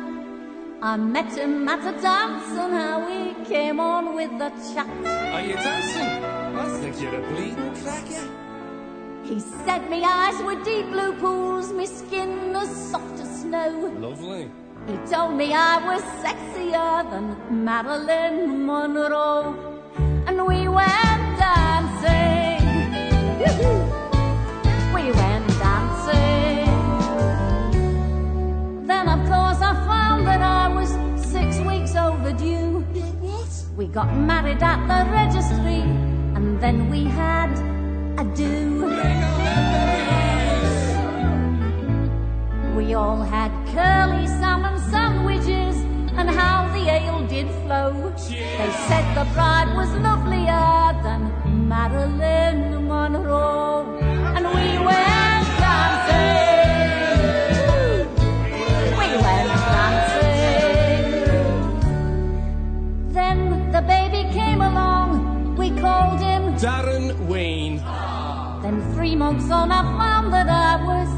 I 0.83 0.96
met 0.96 1.37
him 1.38 1.68
at 1.68 1.78
a 1.81 2.00
dance 2.00 2.48
and 2.59 2.72
how 2.74 3.07
we 3.07 3.44
came 3.44 3.78
on 3.78 4.14
with 4.16 4.31
the 4.38 4.50
chat. 4.74 4.88
Are 5.35 5.40
you 5.40 5.55
dancing? 5.55 6.24
I 6.59 6.78
think 6.81 7.00
you're 7.00 7.14
a 7.14 7.28
bleeding 7.28 7.74
cracker. 7.83 8.28
He 9.24 9.38
said 9.38 9.88
me 9.88 10.02
eyes 10.05 10.42
were 10.42 10.61
deep 10.64 10.87
blue 10.90 11.12
pools, 11.20 11.72
me 11.72 11.87
skin 11.87 12.55
as 12.57 12.90
soft 12.90 13.20
as 13.20 13.42
snow. 13.42 13.92
Lovely. 13.98 14.50
He 14.86 14.96
told 15.08 15.34
me 15.34 15.54
I 15.54 15.78
was 15.86 16.02
sexier 16.22 17.08
than 17.10 17.36
Marilyn 17.64 18.66
Monroe. 18.66 19.54
And 20.26 20.44
we 20.44 20.66
went 20.66 21.38
dancing. 21.38 22.66
We 24.92 25.12
went 25.12 25.48
dancing. 25.62 26.74
Then, 28.86 29.08
of 29.08 29.20
course, 29.28 29.60
I 29.62 29.72
found 29.86 30.26
that 30.26 30.42
I 30.42 30.68
was 30.68 30.90
six 31.16 31.58
weeks 31.60 31.94
overdue. 31.94 32.80
What? 33.20 33.52
We 33.76 33.86
got 33.86 34.12
married 34.16 34.62
at 34.62 34.80
the 34.88 35.10
registry, 35.10 35.82
and 36.36 36.60
then 36.60 36.90
we 36.90 37.04
had 37.04 37.52
a 38.18 38.24
do. 38.34 38.90
We 42.76 42.94
all 42.94 43.22
had 43.22 43.62
curly 43.72 44.26
salmon 44.26 44.78
sandwiches 44.90 45.76
and 46.18 46.28
how 46.28 46.68
the 46.74 46.90
ale 46.90 47.26
did 47.26 47.48
flow. 47.64 48.12
They 48.28 48.70
said 48.87 49.04
the 49.14 49.24
bride 49.32 49.74
was 49.74 49.90
lovelier 49.94 50.92
than 51.02 51.20
Marilyn 51.68 52.87
Monroe, 52.87 53.98
and 54.37 54.44
we 54.56 54.68
went 54.88 55.46
dancing. 55.64 56.87
We 59.00 59.08
went 59.24 59.52
dancing. 59.72 61.12
Then 63.16 63.38
the 63.72 63.82
baby 63.94 64.22
came 64.32 64.61
along. 64.61 65.56
We 65.56 65.70
called 65.80 66.20
him 66.20 66.42
Darren 66.56 67.06
Wayne. 67.26 67.80
then 68.62 68.76
three 68.94 69.16
months 69.16 69.50
on, 69.50 69.72
I 69.72 69.82
found 69.98 70.30
that 70.35 70.48
I 70.50 70.76
was 70.85 71.08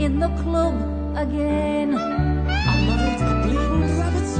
in 0.00 0.18
the 0.18 0.30
club 0.42 0.89
again. 1.16 1.96
I'm 1.96 2.86
married 2.86 3.18
to 3.18 3.42
bleeding 3.42 3.98
rabbits. 3.98 4.36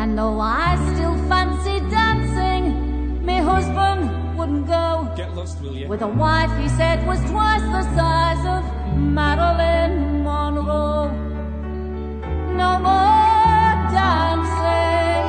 And 0.00 0.18
though 0.18 0.40
I 0.40 0.76
still 0.94 1.16
fancy 1.28 1.80
dancing, 1.90 3.24
my 3.24 3.38
husband 3.38 4.36
wouldn't 4.36 4.66
go. 4.66 5.12
Get 5.16 5.34
lost, 5.34 5.60
will 5.62 5.74
you? 5.74 5.88
With 5.88 6.02
a 6.02 6.08
wife 6.08 6.50
he 6.60 6.68
said 6.68 7.06
was 7.06 7.20
twice 7.30 7.62
the 7.62 7.82
size 7.94 8.44
of 8.56 8.64
Marilyn 8.98 10.22
Monroe. 10.22 11.10
No 12.56 12.78
more 12.78 13.74
dancing. 13.98 15.24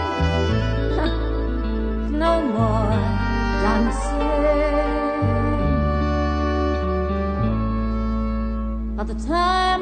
no 2.19 2.41
more 2.41 2.89
dancing. 3.63 4.14
By 8.95 9.03
the 9.03 9.15
time 9.27 9.81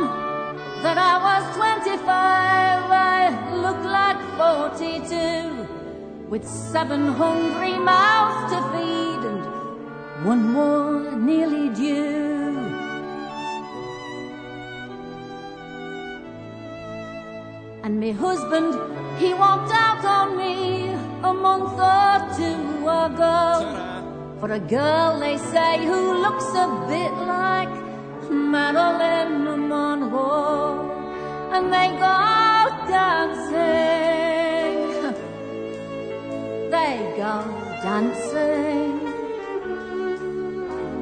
that 0.81 0.97
I 0.97 1.13
was 1.21 1.55
25, 1.55 2.01
I 2.09 3.29
looked 3.61 3.85
like 3.85 4.17
42 4.41 6.27
with 6.29 6.43
seven 6.47 7.09
hungry 7.09 7.77
mouths 7.77 8.51
to 8.51 8.59
feed 8.71 9.21
and 9.29 10.25
one 10.25 10.51
more 10.51 11.11
nearly 11.15 11.69
due. 11.69 12.57
And 17.83 17.99
my 17.99 18.13
husband, 18.13 18.73
he 19.19 19.35
walked 19.35 19.71
out 19.73 20.03
on 20.03 20.37
me 20.37 20.89
a 21.21 21.31
month 21.31 21.77
or 21.77 22.17
two 22.35 22.89
ago. 22.89 24.39
For 24.39 24.51
a 24.53 24.59
girl, 24.59 25.19
they 25.19 25.37
say, 25.37 25.85
who 25.85 26.19
looks 26.19 26.49
a 26.55 26.67
bit 26.87 27.13
like 27.27 27.82
Marilyn 28.33 29.69
Monroe. 29.69 30.89
And 31.51 31.71
they 31.71 31.89
go 31.99 32.19
dancing. 32.87 34.33
They 36.71 36.95
go 37.15 37.35
dancing. 37.83 38.99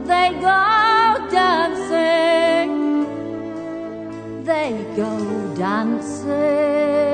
They 0.05 0.27
go 0.41 1.27
dancing. 1.31 2.73
They 4.43 4.69
go 4.95 5.11
dancing. 5.55 7.10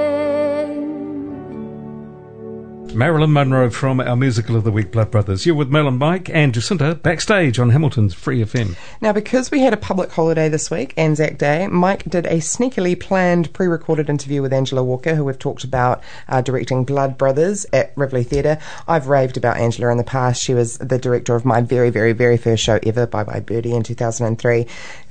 Marilyn 2.97 3.31
Monroe 3.31 3.69
from 3.69 3.99
our 3.99 4.15
musical 4.15 4.55
of 4.55 4.63
the 4.63 4.71
week, 4.71 4.91
Blood 4.91 5.11
Brothers. 5.11 5.45
You're 5.45 5.53
with 5.53 5.69
Mel 5.69 5.87
and 5.87 5.99
Mike 5.99 6.31
and 6.31 6.51
Jacinta 6.51 6.95
backstage 6.95 7.59
on 7.59 7.69
Hamilton's 7.69 8.15
Free 8.15 8.41
FM. 8.43 8.75
Now, 9.01 9.13
because 9.13 9.51
we 9.51 9.59
had 9.59 9.71
a 9.71 9.77
public 9.77 10.09
holiday 10.09 10.49
this 10.49 10.71
week, 10.71 10.95
Anzac 10.97 11.37
Day, 11.37 11.67
Mike 11.67 12.05
did 12.05 12.25
a 12.25 12.37
sneakily 12.37 12.99
planned 12.99 13.53
pre 13.53 13.67
recorded 13.67 14.09
interview 14.09 14.41
with 14.41 14.51
Angela 14.51 14.83
Walker, 14.83 15.13
who 15.13 15.25
we've 15.25 15.37
talked 15.37 15.63
about 15.63 16.01
uh, 16.27 16.41
directing 16.41 16.85
Blood 16.85 17.19
Brothers 17.19 17.67
at 17.71 17.95
Riverlea 17.95 18.25
Theatre. 18.25 18.57
I've 18.87 19.07
raved 19.07 19.37
about 19.37 19.57
Angela 19.57 19.91
in 19.91 19.99
the 19.99 20.03
past. 20.03 20.41
She 20.41 20.55
was 20.55 20.79
the 20.79 20.97
director 20.97 21.35
of 21.35 21.45
my 21.45 21.61
very, 21.61 21.91
very, 21.91 22.13
very 22.13 22.37
first 22.37 22.63
show 22.63 22.79
ever, 22.81 23.05
Bye 23.05 23.25
Bye 23.25 23.41
Birdie, 23.41 23.75
in 23.75 23.83
2003. 23.83 24.65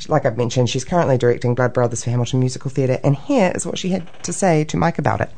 Like 0.08 0.26
I've 0.26 0.36
mentioned, 0.36 0.70
she's 0.70 0.84
currently 0.84 1.18
directing 1.18 1.54
Blood 1.54 1.72
Brothers 1.72 2.02
for 2.02 2.10
Hamilton 2.10 2.40
Musical 2.40 2.68
Theatre, 2.68 2.98
and 3.04 3.14
here 3.14 3.52
is 3.54 3.64
what 3.64 3.78
she 3.78 3.90
had 3.90 4.08
to 4.24 4.32
say 4.32 4.64
to 4.64 4.76
Mike 4.76 4.98
about 4.98 5.20
it. 5.20 5.30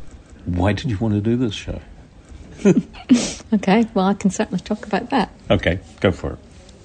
Why 0.47 0.73
did 0.73 0.91
you 0.91 0.97
want 0.97 1.13
to 1.13 1.21
do 1.21 1.37
this 1.37 1.53
show? 1.53 1.83
Okay, 3.51 3.87
well, 3.95 4.07
I 4.07 4.15
can 4.15 4.31
certainly 4.31 4.61
talk 4.61 4.87
about 4.87 5.09
that. 5.11 5.31
Okay, 5.51 5.81
go 6.01 6.13
for 6.13 6.33
it. 6.33 6.39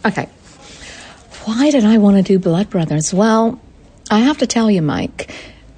Okay. 0.05 0.29
Why 1.43 1.71
did 1.71 1.83
I 1.83 1.97
want 1.97 2.15
to 2.15 2.23
do 2.23 2.39
Blood 2.39 2.69
Brothers? 2.69 3.13
Well, 3.13 3.59
I 4.09 4.19
have 4.19 4.38
to 4.38 4.47
tell 4.47 4.71
you, 4.71 4.81
Mike, 4.81 5.29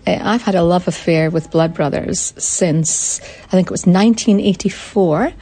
uh, 0.05 0.19
I've 0.21 0.43
had 0.43 0.53
a 0.53 0.61
love 0.61 0.87
affair 0.87 1.31
with 1.31 1.49
Blood 1.49 1.73
Brothers 1.73 2.33
since 2.37 3.19
I 3.19 3.51
think 3.51 3.67
it 3.67 3.71
was 3.71 3.87
1984 3.87 5.33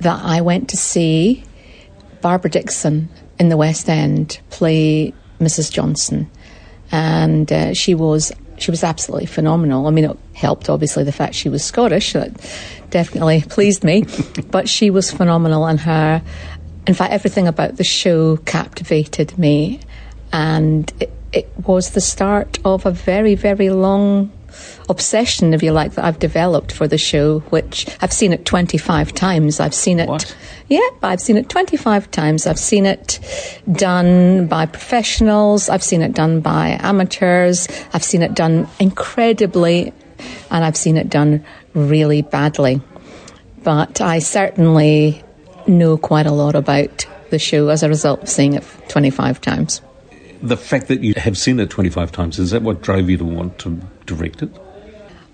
that 0.00 0.24
I 0.24 0.40
went 0.40 0.70
to 0.70 0.78
see 0.78 1.44
Barbara 2.22 2.50
Dickson 2.50 3.10
in 3.38 3.50
the 3.50 3.58
West 3.58 3.88
End 3.90 4.40
play 4.48 5.12
Mrs. 5.40 5.70
Johnstone, 5.70 6.30
and 6.90 7.52
uh, 7.52 7.74
she 7.74 7.94
was 7.94 8.32
she 8.60 8.70
was 8.70 8.84
absolutely 8.84 9.26
phenomenal. 9.26 9.86
I 9.86 9.90
mean, 9.90 10.04
it 10.04 10.18
helped 10.34 10.68
obviously 10.68 11.04
the 11.04 11.12
fact 11.12 11.34
she 11.34 11.48
was 11.48 11.64
Scottish. 11.64 12.12
That 12.12 12.32
definitely 12.90 13.42
pleased 13.48 13.84
me, 13.84 14.04
but 14.50 14.68
she 14.68 14.90
was 14.90 15.10
phenomenal, 15.10 15.66
and 15.66 15.80
her, 15.80 16.22
in 16.86 16.94
fact, 16.94 17.12
everything 17.12 17.48
about 17.48 17.76
the 17.76 17.84
show 17.84 18.36
captivated 18.38 19.36
me, 19.38 19.80
and 20.32 20.92
it, 21.00 21.12
it 21.32 21.50
was 21.66 21.90
the 21.90 22.00
start 22.00 22.58
of 22.64 22.86
a 22.86 22.90
very 22.90 23.34
very 23.34 23.70
long 23.70 24.30
obsession, 24.88 25.54
if 25.54 25.62
you 25.62 25.72
like, 25.72 25.94
that 25.94 26.04
I've 26.04 26.18
developed 26.18 26.72
for 26.72 26.88
the 26.88 26.98
show, 26.98 27.40
which 27.50 27.86
I've 28.00 28.12
seen 28.12 28.32
it 28.32 28.44
25 28.44 29.14
times. 29.14 29.60
I've 29.60 29.74
seen 29.74 30.00
it. 30.00 30.08
What? 30.08 30.36
Yeah, 30.68 30.88
I've 31.02 31.20
seen 31.20 31.36
it 31.36 31.48
25 31.48 32.10
times. 32.10 32.46
I've 32.46 32.58
seen 32.58 32.86
it 32.86 33.20
done 33.72 34.46
by 34.46 34.66
professionals. 34.66 35.68
I've 35.68 35.82
seen 35.82 36.02
it 36.02 36.12
done 36.12 36.40
by 36.40 36.78
amateurs. 36.80 37.68
I've 37.92 38.04
seen 38.04 38.22
it 38.22 38.34
done 38.34 38.68
incredibly, 38.78 39.92
and 40.50 40.64
I've 40.64 40.76
seen 40.76 40.96
it 40.96 41.08
done 41.08 41.44
really 41.74 42.22
badly. 42.22 42.80
But 43.62 44.00
I 44.00 44.20
certainly 44.20 45.22
know 45.66 45.96
quite 45.96 46.26
a 46.26 46.32
lot 46.32 46.54
about 46.54 47.06
the 47.30 47.38
show 47.38 47.68
as 47.68 47.82
a 47.82 47.88
result 47.88 48.22
of 48.22 48.28
seeing 48.28 48.54
it 48.54 48.64
25 48.88 49.40
times. 49.40 49.82
The 50.42 50.56
fact 50.56 50.88
that 50.88 51.02
you 51.02 51.14
have 51.16 51.36
seen 51.36 51.60
it 51.60 51.70
25 51.70 52.12
times, 52.12 52.38
is 52.38 52.50
that 52.50 52.62
what 52.62 52.82
drove 52.82 53.10
you 53.10 53.18
to 53.18 53.24
want 53.24 53.58
to 53.60 53.80
direct 54.06 54.42
it? 54.42 54.50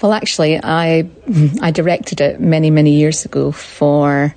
Well, 0.03 0.13
actually, 0.13 0.61
I 0.63 1.09
I 1.63 1.71
directed 1.71 2.21
it 2.21 2.41
many 2.41 2.71
many 2.71 2.93
years 2.93 3.25
ago 3.25 3.51
for 3.51 4.35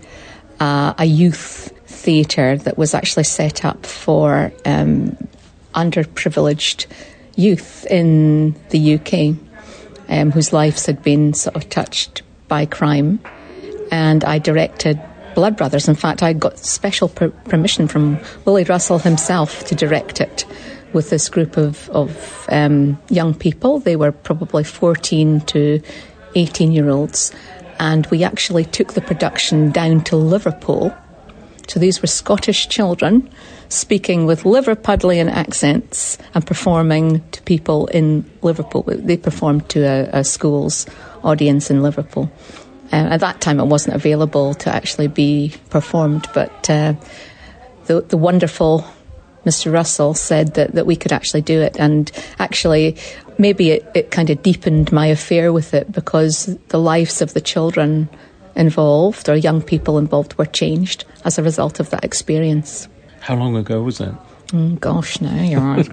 uh, 0.60 0.93
a 0.97 1.05
youth 1.05 1.73
theatre 1.86 2.58
that 2.58 2.77
was 2.77 2.93
actually 2.93 3.25
set 3.25 3.65
up 3.65 3.86
for 3.86 4.53
um, 4.65 5.17
underprivileged 5.75 6.86
youth 7.36 7.86
in 7.88 8.55
the 8.69 8.95
UK, 8.95 9.36
um, 10.08 10.32
whose 10.32 10.53
lives 10.53 10.86
had 10.86 11.03
been 11.03 11.34
sort 11.34 11.55
of 11.55 11.69
touched 11.69 12.21
by 12.47 12.65
crime, 12.65 13.19
and 13.91 14.23
I 14.23 14.39
directed. 14.39 14.99
Blood 15.39 15.56
Brothers. 15.56 15.88
In 15.88 15.95
fact, 15.95 16.21
I 16.21 16.34
got 16.34 16.60
special 16.60 17.08
per- 17.08 17.30
permission 17.30 17.88
from 17.88 18.19
Willy 18.43 18.65
Russell 18.65 18.99
himself 18.99 19.63
to 19.67 19.73
direct 19.73 20.19
it 20.19 20.43
with 20.91 21.12
this 21.12 21.30
group 21.30 21.56
of, 21.56 21.89
of 21.91 22.45
um, 22.52 22.99
young 23.10 23.34
people. 23.34 23.80
They 23.80 23.95
were 23.95 24.12
probably 24.12 24.65
14 24.65 25.39
to 25.39 25.82
18 26.36 26.73
year 26.73 26.89
olds. 26.89 27.32
And 27.80 28.06
we 28.08 28.21
actually 28.25 28.65
took 28.65 28.95
the 28.95 29.02
production 29.02 29.71
down 29.71 30.04
to 30.12 30.17
Liverpool. 30.17 30.93
So 31.69 31.80
these 31.80 32.02
were 32.02 32.08
Scottish 32.08 32.67
children 32.67 33.30
speaking 33.69 34.25
with 34.25 34.43
Liverpudlian 34.43 35.32
accents 35.32 36.17
and 36.34 36.45
performing 36.45 37.25
to 37.30 37.41
people 37.43 37.88
in 37.88 38.30
Liverpool. 38.41 38.84
They 38.86 39.15
performed 39.15 39.69
to 39.69 39.84
a, 39.84 40.19
a 40.19 40.23
school's 40.25 40.86
audience 41.23 41.71
in 41.71 41.82
Liverpool. 41.82 42.30
Uh, 42.91 43.08
at 43.12 43.19
that 43.19 43.41
time, 43.41 43.60
it 43.60 43.65
wasn't 43.65 43.95
available 43.95 44.54
to 44.56 44.73
actually 44.73 45.08
be 45.08 45.54
performed, 45.69 46.28
but 46.34 46.69
uh, 46.69 46.93
the, 47.86 48.02
the 48.02 48.17
wonderful 48.17 48.86
Mr. 49.45 49.71
Russell 49.71 50.13
said 50.13 50.56
that, 50.56 50.73
that 50.73 50.86
we 50.86 50.95
could 50.95 51.12
actually 51.12 51.41
do 51.41 51.60
it. 51.62 51.75
And 51.80 52.12
actually, 52.39 52.97
maybe 53.38 53.71
it, 53.71 53.86
it 53.95 54.12
kind 54.12 54.30
of 54.30 54.43
deepened 54.43 54.91
my 54.91 55.08
affair 55.08 55.52
with 55.54 55.73
it 55.73 55.91
because 55.91 56.56
the 56.67 56.80
lives 56.80 57.21
of 57.21 57.34
the 57.34 57.41
children 57.41 58.10
involved 58.56 59.28
or 59.30 59.36
young 59.36 59.62
people 59.62 59.97
involved 59.97 60.38
were 60.38 60.45
changed 60.45 61.06
as 61.23 61.39
a 61.39 61.43
result 61.43 61.80
of 61.80 61.89
that 61.91 62.04
experience. 62.04 62.89
How 63.21 63.36
long 63.36 63.56
ago 63.56 63.82
was 63.82 63.99
that? 63.99 64.14
Mm, 64.47 64.78
gosh, 64.80 65.22
now 65.22 65.41
you're 65.41 65.61
right. 65.61 65.88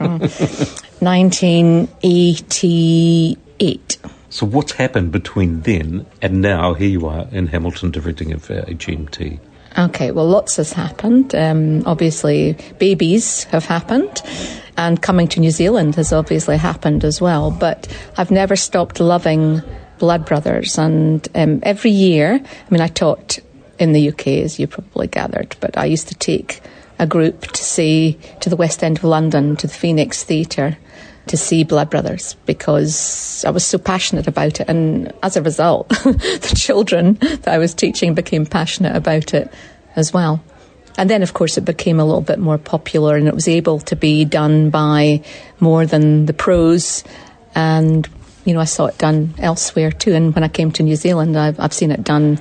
1988. 1.01 3.99
So, 4.29 4.47
what's 4.47 4.73
happened 4.73 5.13
between 5.13 5.63
then 5.63 6.07
and 6.21 6.43
now? 6.43 6.75
Here 6.75 6.89
you 6.89 7.07
are 7.07 7.27
in 7.31 7.47
Hamilton 7.49 7.91
directing 7.91 8.31
it 8.31 8.43
for 8.43 8.63
HMT. 8.63 9.39
Okay, 9.79 10.11
well, 10.11 10.27
lots 10.27 10.57
has 10.57 10.73
happened. 10.73 11.35
Um, 11.35 11.83
obviously, 11.87 12.57
babies 12.79 13.45
have 13.45 13.67
happened, 13.67 14.23
and 14.77 15.01
coming 15.01 15.29
to 15.29 15.41
New 15.41 15.51
Zealand 15.51 15.97
has 15.97 16.13
obviously 16.13 16.57
happened 16.57 17.05
as 17.05 17.21
well. 17.21 17.51
But 17.51 17.87
I've 18.17 18.31
never 18.31 18.57
stopped 18.57 19.01
loving 19.01 19.63
Blood 19.99 20.25
Brothers, 20.25 20.79
and 20.79 21.29
um, 21.35 21.61
every 21.63 21.91
year, 21.91 22.41
I 22.43 22.71
mean, 22.71 22.81
I 22.81 22.89
taught 22.89 23.39
in 23.79 23.93
the 23.93 24.09
UK, 24.09 24.29
as 24.29 24.59
you 24.59 24.67
probably 24.67 25.07
gathered, 25.07 25.57
but 25.61 25.77
I 25.77 25.85
used 25.85 26.09
to 26.09 26.15
take 26.15 26.63
a 26.99 27.07
group 27.07 27.43
to 27.43 27.63
see 27.63 28.19
to 28.41 28.49
the 28.49 28.57
West 28.57 28.83
End 28.83 28.99
of 28.99 29.05
London, 29.05 29.57
to 29.57 29.67
the 29.67 29.73
Phoenix 29.73 30.25
Theatre, 30.25 30.79
to 31.29 31.37
see 31.37 31.65
Blood 31.65 31.91
Brothers 31.91 32.35
because 32.47 33.45
I 33.47 33.51
was 33.51 33.65
so 33.65 33.79
passionate 33.79 34.27
about 34.29 34.61
it. 34.61 34.69
And 34.69 35.13
as 35.23 35.37
a 35.37 35.43
result, 35.43 35.89
the 35.89 36.55
children 36.57 37.15
that 37.15 37.49
I 37.49 37.59
was 37.59 37.75
teaching 37.75 38.15
became 38.15 38.47
passionate 38.47 38.95
about 38.95 39.35
it 39.35 39.53
as 39.97 40.13
well. 40.13 40.43
And 40.99 41.11
then, 41.11 41.23
of 41.23 41.35
course, 41.35 41.59
it 41.59 41.65
became 41.65 42.01
a 42.01 42.05
little 42.05 42.23
bit 42.23 42.39
more 42.39 42.59
popular 42.59 43.17
and 43.17 43.29
it 43.29 43.35
was 43.35 43.49
able 43.49 43.81
to 43.81 43.97
be 43.97 44.25
done 44.25 44.71
by 44.71 45.23
more 45.61 45.85
than 45.85 46.27
the 46.27 46.33
pros. 46.33 47.05
And, 47.55 48.09
you 48.45 48.55
know, 48.55 48.61
I 48.61 48.65
saw 48.65 48.87
it 48.87 48.97
done 48.97 49.35
elsewhere 49.39 49.91
too. 49.93 50.15
And 50.15 50.35
when 50.35 50.45
I 50.45 50.49
came 50.49 50.71
to 50.73 50.83
New 50.83 50.97
Zealand, 50.97 51.37
I've, 51.37 51.59
I've 51.61 51.75
seen 51.75 51.91
it 51.91 52.03
done 52.05 52.39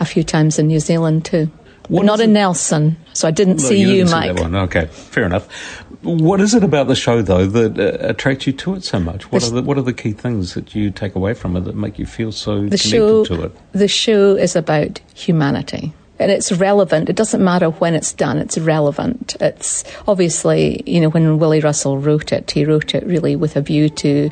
a 0.00 0.04
few 0.04 0.22
times 0.22 0.58
in 0.58 0.68
New 0.68 0.80
Zealand 0.80 1.24
too. 1.24 1.50
But 1.90 2.04
not 2.04 2.20
in 2.20 2.32
Nelson, 2.32 2.96
so 3.12 3.28
I 3.28 3.32
didn't 3.32 3.56
No, 3.60 3.68
see 3.68 3.80
you, 3.80 3.86
didn't 3.88 4.08
see 4.08 4.14
Mike. 4.14 4.36
that 4.36 4.42
one. 4.42 4.54
Okay, 4.54 4.86
fair 4.86 5.24
enough. 5.24 5.84
What 6.02 6.40
is 6.40 6.54
it 6.54 6.64
about 6.64 6.88
the 6.88 6.96
show, 6.96 7.22
though, 7.22 7.46
that 7.46 7.78
uh, 7.78 8.06
attracts 8.08 8.46
you 8.46 8.52
to 8.54 8.74
it 8.74 8.84
so 8.84 8.98
much? 8.98 9.30
What 9.30 9.42
The 9.42 9.48
are 9.48 9.50
the 9.50 9.62
What 9.62 9.78
are 9.78 9.82
the 9.82 9.92
key 9.92 10.12
things 10.12 10.54
that 10.54 10.74
you 10.74 10.90
take 10.90 11.14
away 11.14 11.34
from 11.34 11.56
it 11.56 11.60
that 11.60 11.76
make 11.76 11.98
you 11.98 12.06
feel 12.06 12.32
so 12.32 12.56
connected 12.56 12.80
show 12.80 13.24
to 13.24 13.44
it? 13.44 13.52
the 13.72 13.88
show 13.88 14.34
is 14.34 14.56
about 14.56 15.00
humanity 15.14 15.92
and 16.18 16.30
it's 16.30 16.52
relevant. 16.52 17.08
It 17.08 17.16
doesn't 17.16 17.42
matter 17.42 17.70
when 17.70 17.94
it's 17.94 18.12
done 18.12 18.38
it's 18.38 18.58
relevant. 18.58 19.36
It's 19.40 19.84
obviously 20.08 20.82
you 20.86 21.00
know 21.00 21.08
when 21.08 21.38
willy 21.38 21.60
russell 21.60 21.98
wrote 21.98 22.32
it 22.32 22.50
he 22.50 22.64
wrote 22.64 22.94
it 22.94 23.04
really 23.06 23.36
with 23.36 23.56
a 23.56 23.60
view 23.60 23.88
to 23.88 24.30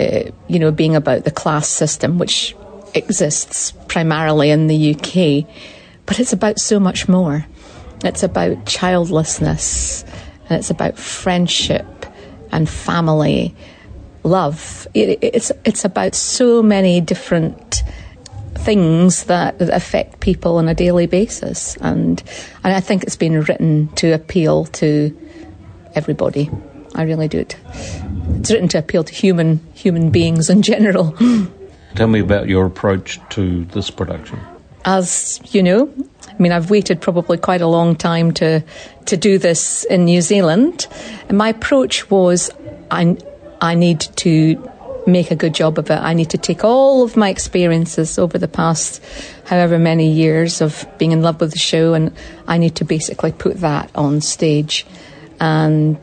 uh, 0.00 0.22
you 0.48 0.58
know 0.58 0.70
being 0.70 0.96
about 0.96 1.24
the 1.24 1.30
class 1.30 1.68
system 1.68 2.18
which 2.18 2.56
exists 2.94 3.72
primarily 3.88 4.50
in 4.50 4.66
the 4.66 4.94
uk 4.94 5.46
but 6.06 6.18
it's 6.20 6.32
about 6.32 6.58
so 6.58 6.80
much 6.80 7.08
more. 7.08 7.46
It's 8.04 8.22
about 8.22 8.66
childlessness 8.66 10.04
and 10.48 10.58
it's 10.58 10.70
about 10.70 10.98
friendship 10.98 12.06
and 12.50 12.68
family 12.68 13.54
love. 14.22 14.86
It, 14.94 15.18
it's 15.22 15.52
it's 15.64 15.84
about 15.84 16.14
so 16.14 16.62
many 16.62 17.00
different 17.00 17.82
things 18.54 19.24
that, 19.24 19.58
that 19.58 19.70
affect 19.70 20.20
people 20.20 20.58
on 20.58 20.68
a 20.68 20.74
daily 20.74 21.06
basis, 21.06 21.76
and 21.76 22.22
and 22.62 22.72
I 22.72 22.80
think 22.80 23.02
it's 23.02 23.16
been 23.16 23.40
written 23.40 23.88
to 23.96 24.12
appeal 24.12 24.66
to 24.66 25.16
everybody. 25.94 26.50
I 26.94 27.02
really 27.02 27.28
do 27.28 27.38
it. 27.38 27.56
It's 28.38 28.50
written 28.50 28.68
to 28.68 28.78
appeal 28.78 29.04
to 29.04 29.12
human 29.12 29.60
human 29.74 30.10
beings 30.10 30.50
in 30.50 30.62
general. 30.62 31.16
Tell 31.94 32.08
me 32.08 32.20
about 32.20 32.48
your 32.48 32.66
approach 32.66 33.20
to 33.30 33.64
this 33.66 33.90
production. 33.90 34.38
as 34.84 35.40
you 35.52 35.62
know, 35.62 35.92
I 36.32 36.42
mean, 36.42 36.52
I've 36.52 36.70
waited 36.70 37.00
probably 37.00 37.38
quite 37.38 37.60
a 37.60 37.66
long 37.66 37.96
time 37.96 38.32
to 38.34 38.62
to 39.06 39.16
do 39.16 39.38
this 39.38 39.84
in 39.84 40.04
New 40.04 40.20
Zealand, 40.20 40.86
and 41.28 41.36
my 41.36 41.50
approach 41.50 42.10
was, 42.10 42.50
I 42.90 43.16
I 43.60 43.74
need 43.74 44.00
to 44.16 44.68
make 45.06 45.30
a 45.30 45.36
good 45.36 45.54
job 45.54 45.78
of 45.78 45.90
it. 45.90 45.98
I 45.98 46.14
need 46.14 46.30
to 46.30 46.38
take 46.38 46.64
all 46.64 47.02
of 47.02 47.16
my 47.16 47.28
experiences 47.28 48.18
over 48.18 48.38
the 48.38 48.48
past 48.48 49.02
however 49.46 49.78
many 49.78 50.10
years 50.12 50.60
of 50.60 50.86
being 50.98 51.12
in 51.12 51.22
love 51.22 51.40
with 51.40 51.52
the 51.52 51.58
show, 51.58 51.94
and 51.94 52.12
I 52.46 52.58
need 52.58 52.76
to 52.76 52.84
basically 52.84 53.32
put 53.32 53.60
that 53.60 53.90
on 53.94 54.20
stage. 54.20 54.86
And 55.40 55.98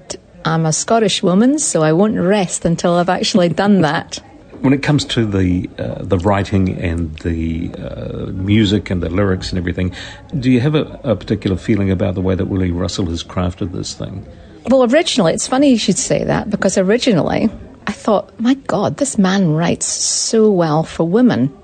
I'm 0.45 0.65
a 0.65 0.73
Scottish 0.73 1.23
woman, 1.23 1.59
so 1.59 1.81
I 1.81 1.93
won't 1.93 2.17
rest 2.17 2.65
until 2.65 2.93
I've 2.93 3.09
actually 3.09 3.49
done 3.49 3.81
that. 3.81 4.19
When 4.61 4.73
it 4.73 4.83
comes 4.83 5.05
to 5.05 5.25
the 5.25 5.69
uh, 5.77 6.03
the 6.03 6.17
writing 6.17 6.77
and 6.81 7.15
the 7.19 7.71
uh, 7.75 8.25
music 8.33 8.89
and 8.89 9.01
the 9.01 9.09
lyrics 9.09 9.49
and 9.49 9.57
everything, 9.57 9.93
do 10.37 10.51
you 10.51 10.59
have 10.59 10.75
a, 10.75 10.99
a 11.03 11.15
particular 11.15 11.55
feeling 11.55 11.89
about 11.91 12.15
the 12.15 12.21
way 12.21 12.35
that 12.35 12.45
Willy 12.45 12.71
Russell 12.71 13.05
has 13.07 13.23
crafted 13.23 13.71
this 13.71 13.93
thing? 13.93 14.27
Well, 14.67 14.83
originally, 14.91 15.33
it's 15.33 15.47
funny 15.47 15.69
you 15.69 15.77
should 15.77 15.97
say 15.97 16.23
that 16.25 16.49
because 16.49 16.77
originally 16.77 17.49
I 17.87 17.91
thought, 17.91 18.39
my 18.39 18.53
God, 18.53 18.97
this 18.97 19.17
man 19.17 19.53
writes 19.53 19.87
so 19.87 20.51
well 20.51 20.83
for 20.83 21.07
women. 21.07 21.55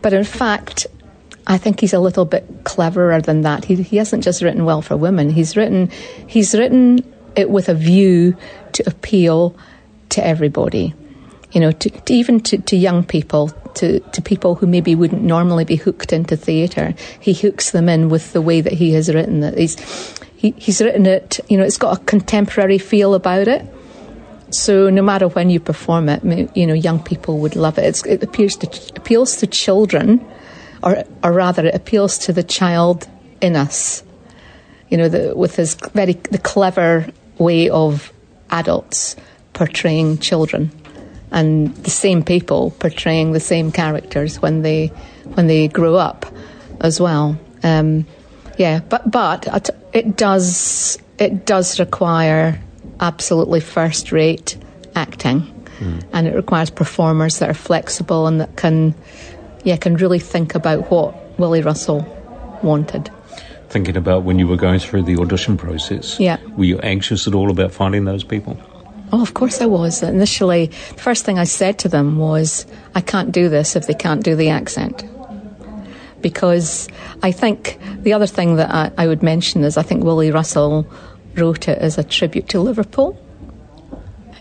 But 0.00 0.14
in 0.14 0.24
fact, 0.24 0.86
I 1.46 1.58
think 1.58 1.80
he's 1.80 1.92
a 1.92 1.98
little 2.00 2.24
bit 2.24 2.46
cleverer 2.64 3.20
than 3.20 3.42
that. 3.42 3.66
He, 3.66 3.76
he 3.82 3.98
hasn't 3.98 4.24
just 4.24 4.40
written 4.40 4.64
well 4.64 4.80
for 4.80 4.96
women. 4.96 5.28
He's 5.28 5.56
written 5.56 5.90
he's 6.26 6.54
written 6.54 7.04
it 7.36 7.50
with 7.50 7.68
a 7.68 7.74
view 7.74 8.36
to 8.72 8.84
appeal 8.86 9.56
to 10.10 10.26
everybody. 10.26 10.94
You 11.54 11.60
know, 11.60 11.72
to, 11.72 11.88
to 11.88 12.12
even 12.12 12.40
to, 12.40 12.58
to 12.58 12.76
young 12.76 13.04
people, 13.04 13.48
to, 13.76 14.00
to 14.00 14.20
people 14.20 14.56
who 14.56 14.66
maybe 14.66 14.94
wouldn't 14.94 15.22
normally 15.22 15.64
be 15.64 15.76
hooked 15.76 16.12
into 16.12 16.36
theatre. 16.36 16.94
He 17.20 17.32
hooks 17.32 17.70
them 17.70 17.88
in 17.88 18.08
with 18.08 18.32
the 18.32 18.42
way 18.42 18.60
that 18.60 18.72
he 18.72 18.92
has 18.92 19.08
written 19.08 19.42
it. 19.44 19.56
He's 19.56 19.76
he, 20.36 20.50
he's 20.58 20.82
written 20.82 21.06
it. 21.06 21.40
You 21.48 21.56
know, 21.56 21.64
it's 21.64 21.78
got 21.78 21.96
a 21.96 22.04
contemporary 22.04 22.78
feel 22.78 23.14
about 23.14 23.48
it. 23.48 23.64
So 24.50 24.90
no 24.90 25.00
matter 25.00 25.28
when 25.28 25.48
you 25.48 25.58
perform 25.58 26.08
it, 26.08 26.22
you 26.56 26.66
know, 26.66 26.74
young 26.74 27.02
people 27.02 27.38
would 27.38 27.56
love 27.56 27.78
it. 27.78 27.84
It's, 27.84 28.04
it 28.04 28.22
appears 28.22 28.56
to 28.58 28.66
appeals 28.96 29.36
to 29.36 29.46
children, 29.46 30.24
or 30.82 31.04
or 31.22 31.32
rather, 31.32 31.66
it 31.66 31.74
appeals 31.74 32.18
to 32.26 32.32
the 32.32 32.42
child 32.42 33.08
in 33.40 33.56
us. 33.56 34.04
You 34.90 34.98
know, 34.98 35.08
the, 35.08 35.34
with 35.34 35.56
his 35.56 35.74
very 35.74 36.12
the 36.30 36.38
clever 36.38 37.06
way 37.38 37.68
of 37.70 38.12
adults 38.50 39.16
portraying 39.54 40.18
children, 40.18 40.70
and 41.34 41.74
the 41.84 41.90
same 41.90 42.22
people 42.22 42.70
portraying 42.78 43.32
the 43.32 43.40
same 43.40 43.70
characters 43.72 44.40
when 44.40 44.62
they 44.62 44.86
when 45.34 45.46
they 45.48 45.68
grow 45.68 45.96
up, 45.96 46.24
as 46.80 47.00
well. 47.00 47.36
Um, 47.62 48.06
yeah, 48.56 48.80
but 48.88 49.10
but 49.10 49.46
it- 49.54 49.70
it 49.92 50.16
does 50.16 50.96
it 51.18 51.44
does 51.44 51.78
require 51.80 52.58
absolutely 53.00 53.60
first 53.60 54.12
rate 54.12 54.56
acting, 54.94 55.42
and 56.12 56.26
it 56.28 56.34
requires 56.34 56.70
performers 56.70 57.38
that 57.40 57.50
are 57.50 57.54
flexible 57.68 58.26
and 58.28 58.40
that 58.40 58.56
can 58.56 58.94
yeah 59.64 59.76
can 59.76 59.96
really 59.96 60.20
think 60.20 60.54
about 60.54 60.90
what 60.90 61.14
Willy 61.38 61.62
Russell 61.62 62.06
wanted. 62.62 63.10
Thinking 63.70 63.96
about 63.96 64.22
when 64.22 64.38
you 64.38 64.46
were 64.46 64.56
going 64.56 64.78
through 64.78 65.02
the 65.02 65.16
audition 65.20 65.56
process, 65.56 66.20
Yeah. 66.20 66.36
were 66.56 66.64
you 66.64 66.78
anxious 66.78 67.26
at 67.26 67.34
all 67.34 67.50
about 67.50 67.72
finding 67.72 68.04
those 68.04 68.22
people? 68.22 68.56
Oh, 69.12 69.22
of 69.22 69.34
course 69.34 69.60
I 69.60 69.66
was. 69.66 70.02
Initially, 70.02 70.66
the 70.66 71.00
first 71.00 71.24
thing 71.24 71.38
I 71.38 71.44
said 71.44 71.78
to 71.80 71.88
them 71.88 72.18
was, 72.18 72.66
I 72.94 73.00
can't 73.00 73.30
do 73.32 73.48
this 73.48 73.76
if 73.76 73.86
they 73.86 73.94
can't 73.94 74.24
do 74.24 74.34
the 74.34 74.48
accent. 74.48 75.04
Because 76.20 76.88
I 77.22 77.32
think 77.32 77.78
the 78.02 78.12
other 78.14 78.26
thing 78.26 78.56
that 78.56 78.70
I, 78.70 78.90
I 78.96 79.06
would 79.06 79.22
mention 79.22 79.62
is 79.62 79.76
I 79.76 79.82
think 79.82 80.04
Willy 80.04 80.30
Russell 80.30 80.86
wrote 81.34 81.68
it 81.68 81.78
as 81.78 81.98
a 81.98 82.04
tribute 82.04 82.48
to 82.50 82.60
Liverpool. 82.60 83.20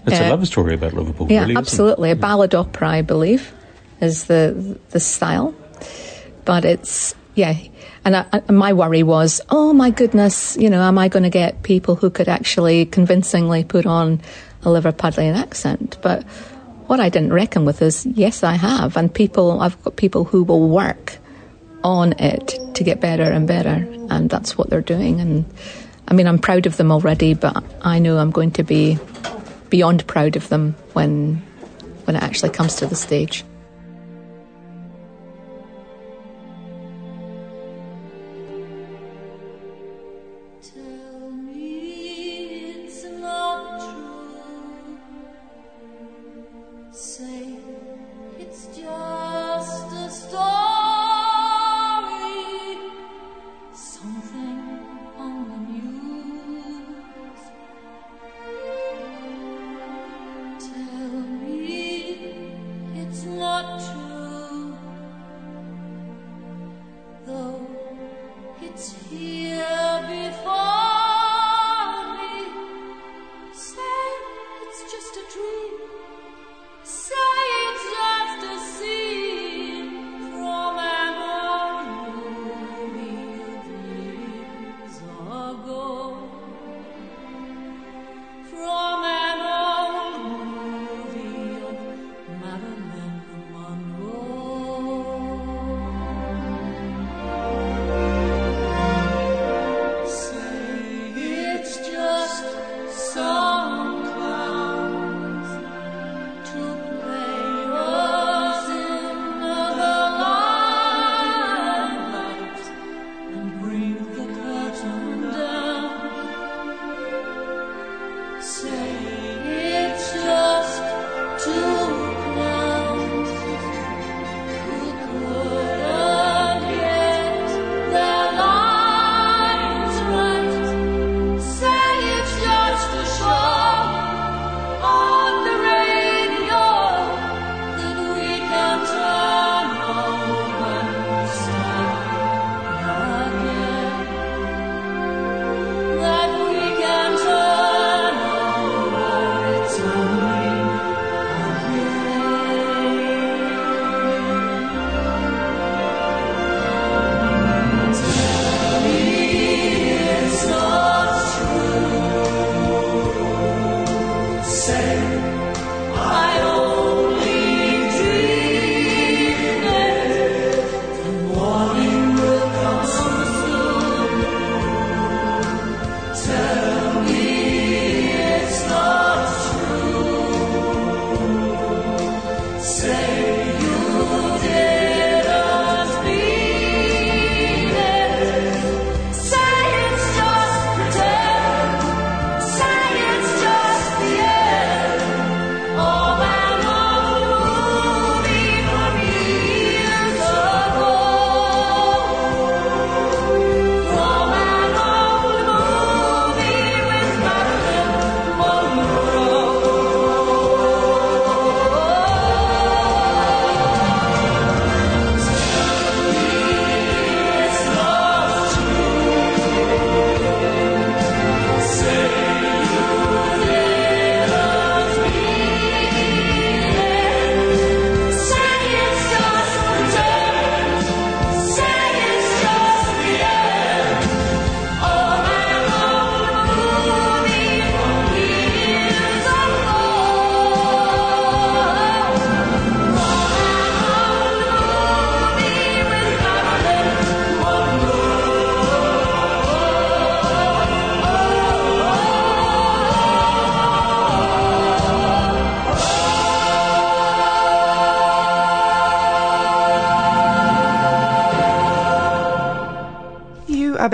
It's 0.05 0.19
a 0.19 0.25
Uh, 0.27 0.29
love 0.29 0.47
story 0.47 0.75
about 0.75 0.93
Liverpool, 0.93 1.27
Yeah, 1.29 1.41
really. 1.41 1.55
absolutely. 1.57 2.11
A 2.11 2.15
ballad 2.15 2.55
opera, 2.55 2.89
I 2.89 3.01
believe, 3.01 3.51
is 4.01 4.25
the 4.25 4.77
the 4.91 4.99
style. 4.99 5.53
But 6.45 6.65
it's 6.65 7.15
yeah, 7.35 7.55
and 8.05 8.15
I, 8.15 8.25
I, 8.31 8.51
my 8.51 8.73
worry 8.73 9.01
was, 9.03 9.41
oh 9.49 9.73
my 9.73 9.89
goodness, 9.89 10.55
you 10.57 10.69
know, 10.69 10.81
am 10.81 10.97
I 10.97 11.07
going 11.07 11.23
to 11.23 11.29
get 11.29 11.63
people 11.63 11.95
who 11.95 12.09
could 12.09 12.27
actually 12.29 12.85
convincingly 12.85 13.63
put 13.63 13.85
on 13.85 14.21
a 14.65 14.69
Liverpudlian 14.69 15.35
accent? 15.35 15.97
But 16.01 16.23
what 16.87 16.99
I 16.99 17.09
didn't 17.09 17.33
reckon 17.33 17.65
with 17.65 17.81
is, 17.81 18.05
yes, 18.05 18.43
I 18.43 18.53
have, 18.53 18.97
and 18.97 19.13
people, 19.13 19.61
I've 19.61 19.81
got 19.83 19.95
people 19.95 20.25
who 20.25 20.43
will 20.43 20.67
work 20.69 21.17
on 21.83 22.13
it 22.13 22.59
to 22.75 22.83
get 22.83 22.99
better 22.99 23.23
and 23.23 23.47
better, 23.47 23.87
and 24.09 24.29
that's 24.29 24.57
what 24.57 24.69
they're 24.69 24.81
doing. 24.81 25.19
And 25.19 25.45
I 26.07 26.13
mean, 26.13 26.27
I'm 26.27 26.39
proud 26.39 26.65
of 26.65 26.77
them 26.77 26.91
already, 26.91 27.33
but 27.33 27.63
I 27.81 27.99
know 27.99 28.17
I'm 28.17 28.31
going 28.31 28.51
to 28.51 28.63
be 28.63 28.97
beyond 29.69 30.05
proud 30.07 30.35
of 30.35 30.49
them 30.49 30.75
when 30.93 31.41
when 32.05 32.15
it 32.15 32.23
actually 32.23 32.49
comes 32.49 32.75
to 32.75 32.85
the 32.85 32.95
stage. 32.95 33.43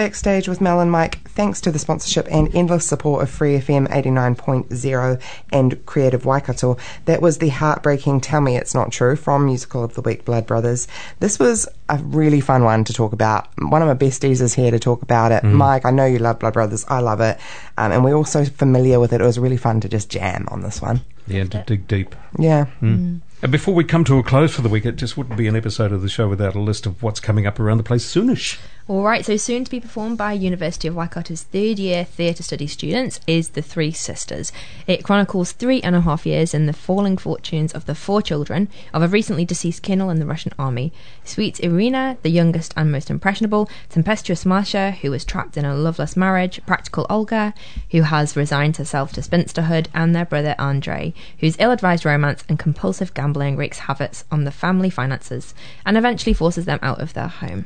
Backstage 0.09 0.47
with 0.47 0.59
Mel 0.59 0.79
and 0.79 0.91
Mike 0.91 1.19
thanks 1.29 1.61
to 1.61 1.71
the 1.71 1.77
sponsorship 1.77 2.27
and 2.31 2.49
endless 2.55 2.83
support 2.83 3.21
of 3.21 3.29
Free 3.29 3.59
FM 3.59 3.87
89.0 3.89 5.21
and 5.51 5.85
Creative 5.85 6.25
Waikato. 6.25 6.77
That 7.05 7.21
was 7.21 7.37
the 7.37 7.49
heartbreaking 7.49 8.21
Tell 8.21 8.41
Me 8.41 8.57
It's 8.57 8.73
Not 8.73 8.91
True 8.91 9.15
from 9.15 9.45
Musical 9.45 9.83
of 9.83 9.93
the 9.93 10.01
Week 10.01 10.25
Blood 10.25 10.47
Brothers. 10.47 10.87
This 11.19 11.37
was 11.37 11.67
a 11.89 11.99
really 11.99 12.41
fun 12.41 12.63
one 12.63 12.83
to 12.85 12.91
talk 12.91 13.13
about. 13.13 13.49
One 13.59 13.83
of 13.83 13.87
my 13.87 13.93
besties 13.93 14.41
is 14.41 14.55
here 14.55 14.71
to 14.71 14.79
talk 14.79 15.03
about 15.03 15.31
it. 15.31 15.43
Mm. 15.43 15.53
Mike, 15.53 15.85
I 15.85 15.91
know 15.91 16.07
you 16.07 16.17
love 16.17 16.39
Blood 16.39 16.53
Brothers. 16.53 16.85
I 16.87 17.01
love 17.01 17.21
it. 17.21 17.39
Um, 17.77 17.91
and 17.91 18.03
we're 18.03 18.15
all 18.15 18.25
so 18.25 18.45
familiar 18.45 18.99
with 18.99 19.13
it. 19.13 19.21
It 19.21 19.25
was 19.25 19.37
really 19.37 19.57
fun 19.57 19.79
to 19.81 19.89
just 19.89 20.09
jam 20.09 20.47
on 20.49 20.61
this 20.61 20.81
one. 20.81 21.01
Yeah, 21.27 21.43
to 21.43 21.63
dig 21.67 21.87
deep. 21.87 22.15
Yeah. 22.39 22.65
And 22.81 23.51
before 23.51 23.73
we 23.73 23.85
come 23.85 24.03
to 24.05 24.17
a 24.17 24.23
close 24.23 24.53
for 24.53 24.61
the 24.61 24.69
week, 24.69 24.85
it 24.85 24.97
just 24.97 25.15
wouldn't 25.15 25.37
be 25.37 25.47
an 25.47 25.55
episode 25.55 25.93
of 25.93 26.01
the 26.01 26.09
show 26.09 26.27
without 26.27 26.55
a 26.55 26.59
list 26.59 26.85
of 26.85 27.01
what's 27.01 27.21
coming 27.21 27.47
up 27.47 27.59
around 27.59 27.77
the 27.77 27.83
place 27.83 28.05
soonish. 28.05 28.57
All 28.89 29.03
right, 29.03 29.23
so 29.23 29.37
soon 29.37 29.65
to 29.65 29.69
be 29.69 29.79
performed 29.79 30.17
by 30.17 30.33
University 30.33 30.87
of 30.87 30.95
Waikato's 30.95 31.43
third 31.43 31.77
year 31.77 32.03
theatre 32.03 32.41
study 32.41 32.65
students 32.65 33.19
is 33.27 33.49
The 33.49 33.61
Three 33.61 33.91
Sisters. 33.91 34.51
It 34.87 35.03
chronicles 35.03 35.51
three 35.51 35.79
and 35.83 35.95
a 35.95 36.01
half 36.01 36.25
years 36.25 36.55
in 36.55 36.65
the 36.65 36.73
falling 36.73 37.15
fortunes 37.15 37.71
of 37.71 37.85
the 37.85 37.93
four 37.93 38.23
children 38.23 38.67
of 38.91 39.03
a 39.03 39.07
recently 39.07 39.45
deceased 39.45 39.83
colonel 39.83 40.09
in 40.09 40.19
the 40.19 40.25
Russian 40.25 40.53
army. 40.57 40.91
Sweet 41.23 41.59
Irina, 41.59 42.17
the 42.23 42.31
youngest 42.31 42.73
and 42.75 42.91
most 42.91 43.11
impressionable, 43.11 43.69
tempestuous 43.89 44.43
Masha, 44.43 44.89
who 44.89 45.13
is 45.13 45.23
trapped 45.23 45.55
in 45.55 45.65
a 45.65 45.75
loveless 45.75 46.17
marriage, 46.17 46.59
practical 46.65 47.05
Olga, 47.11 47.53
who 47.91 48.01
has 48.01 48.35
resigned 48.35 48.77
herself 48.77 49.13
to 49.13 49.21
spinsterhood, 49.21 49.85
and 49.93 50.15
their 50.15 50.25
brother 50.25 50.55
Andrei, 50.57 51.13
whose 51.41 51.55
ill 51.59 51.69
advised 51.69 52.05
romance 52.05 52.43
and 52.49 52.57
compulsive 52.57 53.13
gambling 53.13 53.55
wreaks 53.55 53.81
havoc 53.81 54.13
on 54.31 54.45
the 54.45 54.51
family 54.51 54.89
finances 54.89 55.53
and 55.85 55.95
eventually 55.95 56.33
forces 56.33 56.65
them 56.65 56.79
out 56.81 56.99
of 56.99 57.13
their 57.13 57.27
home. 57.27 57.65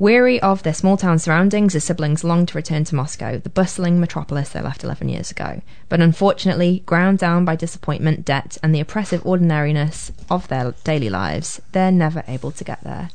Weary 0.00 0.40
of 0.40 0.62
their 0.62 0.74
small 0.74 0.96
town 0.96 1.18
surroundings, 1.18 1.72
the 1.72 1.80
siblings 1.80 2.22
long 2.22 2.46
to 2.46 2.56
return 2.56 2.84
to 2.84 2.94
Moscow, 2.94 3.38
the 3.38 3.48
bustling 3.48 3.98
metropolis 3.98 4.50
they 4.50 4.60
left 4.60 4.84
11 4.84 5.08
years 5.08 5.32
ago. 5.32 5.60
But 5.88 6.00
unfortunately, 6.00 6.84
ground 6.86 7.18
down 7.18 7.44
by 7.44 7.56
disappointment, 7.56 8.24
debt, 8.24 8.58
and 8.62 8.72
the 8.72 8.78
oppressive 8.78 9.26
ordinariness 9.26 10.12
of 10.30 10.46
their 10.46 10.72
daily 10.84 11.10
lives, 11.10 11.60
they're 11.72 11.90
never 11.90 12.22
able 12.28 12.52
to 12.52 12.62
get 12.62 12.84
there. 12.84 13.10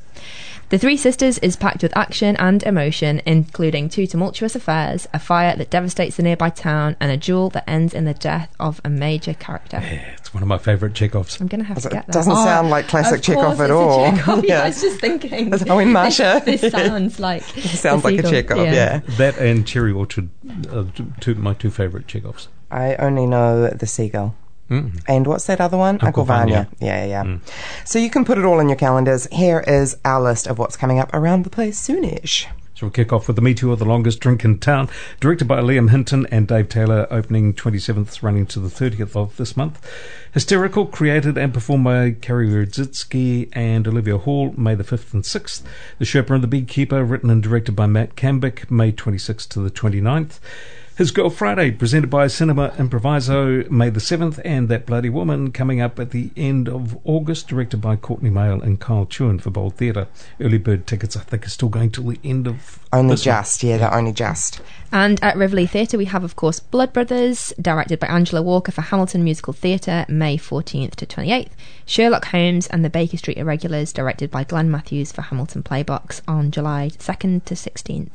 The 0.74 0.80
Three 0.80 0.98
Sisters 0.98 1.38
is 1.38 1.56
packed 1.56 1.84
with 1.84 1.96
action 1.96 2.36
and 2.38 2.64
emotion, 2.64 3.22
including 3.28 3.90
two 3.90 4.08
tumultuous 4.08 4.56
affairs, 4.56 5.08
a 5.14 5.20
fire 5.20 5.56
that 5.56 5.70
devastates 5.70 6.18
the 6.18 6.24
nearby 6.24 6.50
town, 6.50 6.96
and 7.00 7.12
a 7.12 7.16
duel 7.16 7.52
that 7.52 7.70
ends 7.70 7.94
in 7.94 8.06
the 8.06 8.16
death 8.16 8.52
of 8.60 8.82
a 8.84 8.90
major 8.90 9.36
character. 9.36 9.80
It's 10.18 10.34
one 10.34 10.42
of 10.42 10.50
my 10.50 10.58
favourite 10.58 10.96
Chekhovs. 10.96 11.40
I'm 11.40 11.46
going 11.46 11.62
to 11.62 11.68
have 11.68 11.80
to 11.84 11.90
get 11.90 12.08
that. 12.08 12.12
Doesn't 12.12 12.38
sound 12.38 12.72
like 12.72 12.88
classic 12.88 13.20
Of 13.20 13.24
Chekhov 13.24 13.62
at 13.62 13.66
it's 13.66 13.70
a 13.70 13.76
all. 13.76 14.12
Chekhov. 14.14 14.46
Yeah, 14.46 14.50
Yeah. 14.58 14.64
I 14.64 14.68
was 14.70 14.82
just 14.82 15.00
thinking. 15.00 15.52
That's 15.52 15.62
how 15.62 15.78
in 15.78 15.92
Masha. 15.92 16.42
This, 16.44 16.62
this 16.62 16.72
sounds 16.72 17.20
like. 17.30 17.44
Sounds 17.44 18.02
the 18.02 18.10
like 18.10 18.16
a 18.16 18.24
seagull. 18.24 18.32
Chekhov, 18.32 18.58
yeah. 18.58 19.02
That 19.18 19.38
and 19.38 19.68
Cherry 19.68 19.92
Orchard, 19.92 20.30
uh, 20.72 20.86
two, 21.20 21.36
my 21.36 21.54
two 21.54 21.70
favourite 21.70 22.08
Chekhovs. 22.08 22.48
I 22.72 22.96
only 22.96 23.28
know 23.28 23.68
the 23.68 23.86
seagull. 23.86 24.36
Mm. 24.74 25.04
And 25.08 25.28
what's 25.28 25.46
that 25.46 25.62
other 25.62 25.78
one? 25.78 26.00
Uncle 26.02 26.26
Vanya. 26.26 26.68
Yeah, 26.80 27.06
yeah, 27.06 27.24
yeah. 27.24 27.38
So 27.86 28.00
you 28.00 28.10
can 28.10 28.26
put 28.26 28.38
it 28.38 28.46
all 28.46 28.60
in 28.60 28.70
your 28.70 28.78
calendars. 28.78 29.28
Here 29.32 29.64
is 29.68 29.98
our 30.04 30.22
list 30.22 30.48
of 30.48 30.58
what's 30.58 30.76
coming 30.76 31.00
up 31.00 31.14
around 31.14 31.44
the 31.44 31.50
place 31.50 31.80
soonish. 31.80 32.48
So 32.76 32.88
we'll 32.88 32.92
kick 32.92 33.14
off 33.14 33.28
with 33.28 33.36
The 33.36 33.42
Meteor, 33.44 33.76
the 33.76 33.86
longest 33.86 34.20
drink 34.20 34.44
in 34.44 34.58
town, 34.58 34.90
directed 35.20 35.48
by 35.48 35.62
Liam 35.62 35.92
Hinton 35.92 36.26
and 36.32 36.48
Dave 36.48 36.70
Taylor, 36.70 37.06
opening 37.12 37.54
27th, 37.54 38.24
running 38.24 38.48
to 38.48 38.60
the 38.60 38.68
30th 38.68 39.16
of 39.16 39.38
this 39.38 39.56
month. 39.56 39.88
Hysterical, 40.34 40.88
created 40.88 41.38
and 41.38 41.54
performed 41.54 41.84
by 41.84 42.12
Kerry 42.12 42.50
Radzitsky 42.50 43.50
and 43.54 43.88
Olivia 43.88 44.18
Hall, 44.18 44.56
May 44.58 44.74
the 44.74 44.84
5th 44.84 45.14
and 45.14 45.22
6th. 45.22 45.62
The 46.00 46.06
Sherpa 46.06 46.32
and 46.32 46.44
the 46.44 46.48
Beekeeper, 46.48 47.04
written 47.04 47.30
and 47.30 47.44
directed 47.44 47.76
by 47.76 47.86
Matt 47.86 48.16
Cambick, 48.16 48.72
May 48.72 48.92
26th 48.92 49.48
to 49.50 49.60
the 49.60 49.70
29th. 49.70 50.40
His 50.96 51.10
Girl 51.10 51.32
Friday, 51.32 51.72
presented 51.72 52.12
by 52.12 52.28
Cinema 52.28 52.70
Improviso, 52.78 53.68
May 53.72 53.90
the 53.90 54.00
7th, 54.00 54.40
and 54.46 54.70
That 54.70 54.86
Bloody 54.86 55.10
Woman, 55.10 55.52
coming 55.52 55.82
up 55.82 56.00
at 56.00 56.12
the 56.12 56.30
end 56.38 56.70
of 56.70 56.96
August, 57.04 57.48
directed 57.48 57.78
by 57.78 57.96
Courtney 57.96 58.30
Mail 58.30 58.62
and 58.62 58.80
Kyle 58.80 59.08
Chewin 59.08 59.40
for 59.40 59.50
Bold 59.50 59.76
Theatre. 59.76 60.08
Early 60.40 60.60
bird 60.60 60.86
tickets, 60.86 61.18
I 61.18 61.22
think, 61.22 61.48
are 61.48 61.50
still 61.50 61.70
going 61.70 61.90
till 61.90 62.04
the 62.04 62.20
end 62.24 62.48
of 62.48 62.78
Only 62.94 63.16
this 63.16 63.26
month. 63.26 63.38
just, 63.38 63.64
yeah, 63.64 63.78
they're 63.78 63.92
only 63.92 64.12
just. 64.12 64.62
And 64.92 65.22
at 65.24 65.36
Riverlea 65.36 65.68
Theatre, 65.68 65.98
we 65.98 66.06
have, 66.06 66.24
of 66.24 66.36
course, 66.36 66.60
Blood 66.60 66.94
Brothers, 66.94 67.54
directed 67.60 68.00
by 68.00 68.06
Angela 68.06 68.44
Walker 68.44 68.72
for 68.72 68.82
Hamilton 68.82 69.24
Musical 69.24 69.54
Theatre, 69.54 70.06
May 70.08 70.38
14th 70.38 70.94
to 70.98 71.08
28th. 71.08 71.50
Sherlock 71.88 72.26
Holmes 72.26 72.68
and 72.68 72.86
the 72.86 72.92
Baker 72.92 73.18
Street 73.18 73.38
Irregulars, 73.38 73.94
directed 73.94 74.30
by 74.30 74.44
Glenn 74.44 74.70
Matthews 74.70 75.12
for 75.12 75.24
Hamilton 75.24 75.64
Playbox 75.64 76.22
on 76.28 76.52
July 76.52 76.92
2nd 76.94 77.46
to 77.46 77.56
16th. 77.56 78.10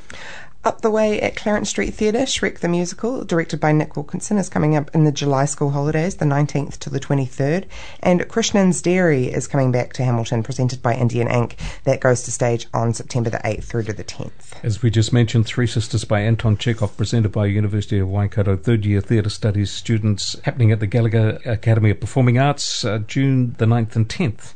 Up 0.65 0.81
the 0.81 0.91
way 0.91 1.21
at 1.21 1.37
Clarence 1.37 1.71
Street 1.71 1.95
Theatre, 1.95 2.27
Shrek 2.27 2.59
the 2.59 2.69
Musical, 2.69 3.25
directed 3.25 3.61
by 3.61 3.71
Nick 3.71 3.95
Wilkinson, 3.95 4.39
is 4.39 4.49
coming 4.49 4.75
up 4.75 4.93
in 4.93 5.05
the 5.05 5.13
July 5.13 5.45
school 5.45 5.71
holidays, 5.71 6.17
the 6.17 6.25
19th 6.25 6.79
to 6.79 6.91
the 6.91 6.99
23rd. 6.99 7.65
And 8.01 8.23
Krishnan's 8.23 8.83
Dairy 8.83 9.27
is 9.27 9.47
coming 9.47 9.71
back 9.71 9.93
to 9.95 10.05
Hamilton, 10.05 10.43
presented 10.43 10.83
by 10.83 10.95
Indian 10.95 11.29
Ink. 11.29 11.57
That 11.85 12.01
goes 12.01 12.25
to 12.25 12.33
stage 12.33 12.67
on 12.75 12.93
September 12.93 13.31
the 13.31 13.39
8th 13.39 13.65
through 13.65 13.85
to 13.85 13.93
the 13.93 14.03
10th. 14.03 14.65
As 14.65 14.83
we 14.83 14.91
just 14.91 15.13
mentioned, 15.13 15.47
Three 15.47 15.69
Sisters 15.69 16.05
by 16.05 16.23
Anton 16.23 16.57
Chekhov, 16.57 16.97
presented 16.97 17.31
by 17.31 17.47
University 17.47 18.01
of 18.01 18.11
Waikato 18.11 18.57
third 18.57 18.85
year 18.85 19.01
theatre 19.01 19.31
studies 19.31 19.71
students, 19.71 20.37
happening 20.43 20.73
at 20.73 20.81
the 20.81 20.89
Gallagher 20.89 21.39
Academy 21.45 21.91
of 21.91 22.01
Performing 22.01 22.37
Arts, 22.37 22.85
uh, 22.85 22.99
June 22.99 23.55
the 23.59 23.65
9th 23.65 23.95
and 23.95 24.09
10th. 24.09 24.55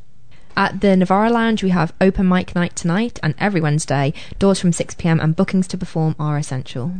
At 0.56 0.82
the 0.82 0.96
Navarra 0.96 1.30
Lounge, 1.30 1.62
we 1.62 1.70
have 1.70 1.94
open 2.00 2.28
mic 2.28 2.54
night 2.54 2.76
tonight 2.76 3.18
and 3.22 3.34
every 3.38 3.60
Wednesday. 3.60 4.12
Doors 4.38 4.60
from 4.60 4.70
6pm 4.70 5.22
and 5.22 5.34
bookings 5.34 5.66
to 5.68 5.78
perform 5.78 6.14
are 6.18 6.36
essential. 6.36 6.92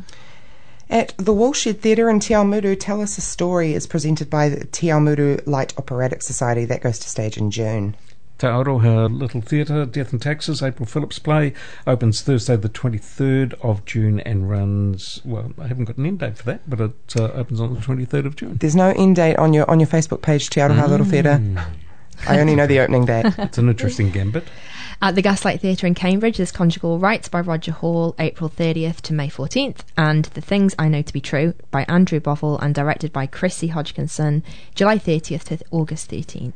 At 0.89 1.15
the 1.19 1.33
Woolshed 1.33 1.77
Theatre 1.79 2.09
in 2.09 2.21
Te 2.21 2.35
Awamutu, 2.35 2.77
Tell 2.79 3.01
Us 3.01 3.19
a 3.19 3.21
Story 3.21 3.75
is 3.75 3.87
presented 3.87 4.31
by 4.31 4.49
the 4.49 4.65
Te 4.67 4.89
Awamutu 4.89 5.47
Light 5.47 5.77
Operatic 5.79 6.23
Society. 6.23 6.65
That 6.65 6.83
goes 6.83 6.99
to 7.01 7.09
stage 7.09 7.37
in 7.37 7.51
June. 7.51 7.95
Te 8.39 8.47
Aroha 8.47 9.09
Little 9.09 9.41
Theatre, 9.41 9.87
Death 9.87 10.13
and 10.13 10.21
Taxes, 10.21 10.63
April 10.63 10.85
Phillips 10.85 11.19
play, 11.19 11.53
opens 11.87 12.23
Thursday 12.23 12.57
the 12.57 12.69
23rd 12.69 13.55
of 13.63 13.85
June 13.85 14.21
and 14.21 14.51
runs, 14.51 15.21
well, 15.25 15.53
I 15.59 15.69
haven't 15.69 15.85
got 15.85 15.97
an 15.97 16.07
end 16.07 16.19
date 16.19 16.39
for 16.39 16.45
that, 16.45 16.69
but 16.69 16.81
it 16.81 17.17
uh, 17.17 17.25
opens 17.33 17.61
on 17.61 17.75
the 17.75 17.81
23rd 17.81 18.27
of 18.27 18.37
June. 18.37 18.57
There's 18.61 18.75
no 18.75 18.91
end 18.97 19.17
date 19.17 19.37
on 19.37 19.53
your 19.53 19.71
on 19.71 19.79
your 19.79 19.87
Facebook 19.87 20.23
page, 20.23 20.51
Te 20.51 20.61
Aroha 20.61 20.89
Little 20.89 21.07
Theatre. 21.07 21.41
I 22.27 22.41
only 22.41 22.55
know 22.55 22.67
the 22.67 22.81
opening 22.81 23.05
date. 23.05 23.27
It's 23.39 23.59
an 23.59 23.69
interesting 23.69 24.11
gambit. 24.11 24.45
At 25.01 25.17
the 25.17 25.23
Gaslight 25.23 25.61
Theatre 25.61 25.87
in 25.87 25.95
Cambridge, 25.95 26.37
there's 26.37 26.53
Conjugal 26.53 27.01
Rights 27.01 27.29
by 27.29 27.41
Roger 27.41 27.73
Hall, 27.73 28.15
April 28.21 28.49
30th 28.49 29.01
to 29.03 29.13
May 29.13 29.29
14th, 29.29 29.81
and 29.97 30.27
The 30.27 30.41
Things 30.41 30.77
I 30.79 30.89
Know 30.89 31.03
to 31.03 31.13
Be 31.13 31.21
True 31.21 31.55
by 31.73 31.83
Andrew 31.85 32.21
Bovell 32.21 32.63
and 32.63 32.73
directed 32.73 33.13
by 33.13 33.27
Chrissy 33.27 33.69
Hodgkinson, 33.69 34.45
July 34.77 34.99
30th 34.99 35.45
to 35.45 35.59
August 35.73 36.11
13th. 36.11 36.53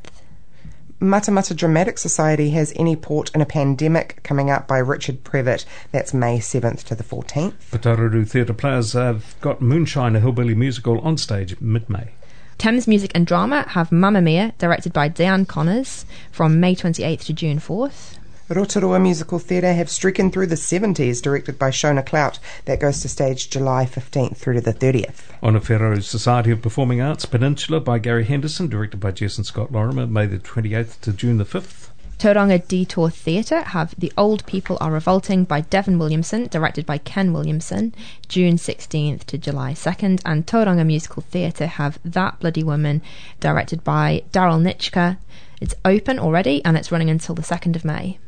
Matamata 1.00 1.54
Dramatic 1.54 1.98
Society 1.98 2.50
has 2.50 2.72
Any 2.76 2.96
Port 2.96 3.30
in 3.34 3.42
a 3.42 3.46
Pandemic 3.46 4.22
coming 4.22 4.48
up 4.48 4.66
by 4.66 4.78
Richard 4.78 5.24
Previtt. 5.24 5.66
That's 5.92 6.14
May 6.14 6.38
7th 6.38 6.84
to 6.84 6.94
the 6.94 7.04
14th. 7.04 7.52
Putaruru 7.70 8.26
Theatre 8.26 8.54
Players 8.54 8.94
have 8.94 9.34
got 9.40 9.60
Moonshine, 9.60 10.16
a 10.16 10.20
hillbilly 10.20 10.54
musical, 10.54 11.00
on 11.00 11.18
stage 11.18 11.60
mid-May. 11.60 12.12
Thames 12.58 12.88
Music 12.88 13.12
and 13.14 13.26
Drama 13.26 13.68
have 13.68 13.92
Mamma 13.92 14.22
Mia, 14.22 14.54
directed 14.58 14.92
by 14.92 15.08
Diane 15.08 15.44
Connors, 15.44 16.06
from 16.32 16.58
May 16.58 16.74
28th 16.74 17.24
to 17.26 17.32
June 17.34 17.58
4th. 17.58 18.16
Rotorua 18.48 18.98
Musical 18.98 19.38
Theatre 19.38 19.74
have 19.74 19.90
Stricken 19.90 20.30
Through 20.30 20.46
the 20.46 20.54
70s, 20.54 21.20
directed 21.20 21.58
by 21.58 21.70
Shona 21.70 22.06
Clout. 22.06 22.38
That 22.64 22.80
goes 22.80 23.02
to 23.02 23.08
stage 23.08 23.50
July 23.50 23.84
15th 23.84 24.36
through 24.36 24.54
to 24.54 24.60
the 24.60 24.72
30th. 24.72 25.22
Onofero 25.42 26.02
Society 26.02 26.50
of 26.50 26.62
Performing 26.62 27.00
Arts 27.00 27.26
Peninsula 27.26 27.80
by 27.80 27.98
Gary 27.98 28.24
Henderson, 28.24 28.68
directed 28.68 29.00
by 29.00 29.10
Jason 29.10 29.44
Scott 29.44 29.70
Lorimer, 29.70 30.06
May 30.06 30.26
the 30.26 30.38
28th 30.38 31.00
to 31.00 31.12
June 31.12 31.38
the 31.38 31.44
5th. 31.44 31.85
Tauranga 32.18 32.66
Detour 32.66 33.10
Theatre 33.10 33.60
have 33.60 33.94
The 33.98 34.10
Old 34.16 34.46
People 34.46 34.78
Are 34.80 34.90
Revolting 34.90 35.44
by 35.44 35.60
Devon 35.60 35.98
Williamson, 35.98 36.46
directed 36.46 36.86
by 36.86 36.96
Ken 36.96 37.34
Williamson, 37.34 37.94
June 38.26 38.56
16th 38.56 39.24
to 39.24 39.36
July 39.36 39.74
2nd. 39.74 40.22
And 40.24 40.46
Tauranga 40.46 40.86
Musical 40.86 41.22
Theatre 41.22 41.66
have 41.66 41.98
That 42.06 42.40
Bloody 42.40 42.62
Woman, 42.62 43.02
directed 43.38 43.84
by 43.84 44.22
Daryl 44.32 44.62
Nitchka. 44.62 45.18
It's 45.60 45.74
open 45.84 46.18
already 46.18 46.64
and 46.64 46.78
it's 46.78 46.90
running 46.90 47.10
until 47.10 47.34
the 47.34 47.42
2nd 47.42 47.76
of 47.76 47.84
May. 47.84 48.18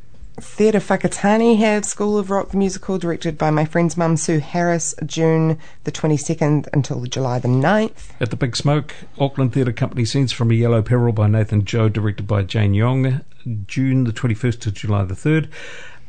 Theatre 0.41 0.79
Whakatane 0.79 1.59
have 1.59 1.85
School 1.85 2.17
of 2.17 2.31
Rock 2.31 2.55
Musical, 2.55 2.99
directed 2.99 3.37
by 3.37 3.51
my 3.51 3.65
friend's 3.65 3.97
mum 3.97 4.17
Sue 4.17 4.39
Harris, 4.39 4.95
June 5.05 5.59
the 5.85 5.91
22nd 5.91 6.69
until 6.73 7.03
July 7.05 7.39
the 7.39 7.49
9th. 7.49 8.11
At 8.21 8.31
the 8.31 8.37
Big 8.37 8.55
Smoke, 8.55 8.95
Auckland 9.19 9.53
Theatre 9.53 9.73
Company 9.73 10.05
Scenes 10.05 10.33
from 10.33 10.51
a 10.51 10.55
Yellow 10.55 10.83
Peril 10.83 11.13
by 11.13 11.27
Nathan 11.27 11.65
Joe, 11.65 11.89
directed 11.89 12.27
by 12.27 12.43
Jane 12.43 12.75
Yonge, 12.75 13.21
June 13.67 14.05
the 14.05 14.13
21st 14.13 14.61
to 14.61 14.71
July 14.71 15.05
the 15.05 15.15
3rd. 15.15 15.49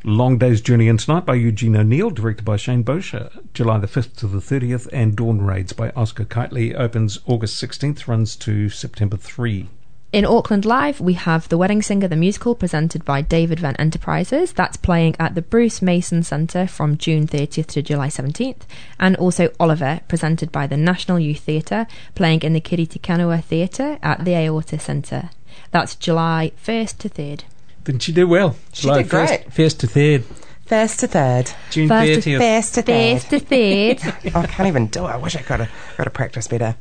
Long 0.04 0.38
Day's 0.38 0.62
Journey 0.62 0.88
Into 0.88 1.12
Night 1.12 1.26
by 1.26 1.36
Eugene 1.36 1.76
O'Neill, 1.76 2.10
directed 2.10 2.46
by 2.46 2.56
Shane 2.56 2.84
Bosher, 2.84 3.30
July 3.54 3.80
the 3.80 3.88
5th 3.88 4.16
to 4.18 4.28
the 4.28 4.40
30th. 4.40 4.88
And 4.94 5.16
Dawn 5.16 5.42
Raids 5.42 5.74
by 5.74 5.90
Oscar 5.92 6.24
Kightley 6.24 6.74
opens 6.74 7.20
August 7.26 7.62
16th, 7.62 8.08
runs 8.08 8.36
to 8.38 8.70
September 8.70 9.18
3. 9.18 9.68
In 10.12 10.26
Auckland 10.26 10.66
Live, 10.66 11.00
we 11.00 11.14
have 11.14 11.48
The 11.50 11.58
Wedding 11.58 11.84
Singer, 11.84 12.08
the 12.08 12.16
musical, 12.16 12.56
presented 12.56 13.06
by 13.06 13.22
David 13.22 13.60
Van 13.60 13.76
Enterprises. 13.76 14.52
That's 14.54 14.76
playing 14.76 15.16
at 15.20 15.36
the 15.36 15.44
Bruce 15.44 15.84
Mason 15.84 16.24
Centre 16.24 16.66
from 16.66 16.98
June 16.98 17.28
30th 17.28 17.68
to 17.68 17.84
July 17.84 18.08
17th. 18.08 18.62
And 19.00 19.16
also 19.18 19.52
Oliver, 19.60 20.00
presented 20.08 20.52
by 20.52 20.66
the 20.66 20.78
National 20.78 21.20
Youth 21.20 21.42
Theatre, 21.42 21.86
playing 22.16 22.42
in 22.42 22.54
the 22.54 22.60
Kiri 22.60 22.88
Te 22.88 22.98
Kanawa 22.98 23.44
Theatre 23.44 24.00
at 24.02 24.26
the 24.26 24.32
Aotea 24.32 24.82
Centre. 24.82 25.30
That's 25.70 25.94
July 25.94 26.54
1st 26.66 26.98
to 26.98 27.10
3rd. 27.10 27.42
Didn't 27.84 28.02
she 28.02 28.12
do 28.12 28.28
well? 28.28 28.56
She 28.74 28.82
July 28.84 29.04
did 29.04 29.10
great. 29.10 29.44
First, 29.44 29.56
first 29.56 29.80
to 29.82 29.88
third. 29.88 30.24
First 30.70 31.00
to 31.00 31.08
third. 31.08 31.52
June 31.72 31.88
First 31.88 32.22
to 32.22 32.30
30th. 32.30 32.38
First 32.38 32.76
to 32.76 32.82
third. 32.84 33.22
First 33.22 33.30
to 33.32 33.40
third. 33.40 34.32
Oh, 34.36 34.42
I 34.42 34.46
can't 34.46 34.68
even 34.68 34.86
do 34.86 35.06
it. 35.06 35.10
I 35.10 35.18
wish 35.18 35.36
I 35.36 35.42
could 35.42 35.62
have 35.62 35.72
got 35.98 36.04
to 36.04 36.12
practice 36.12 36.48
better. 36.48 36.76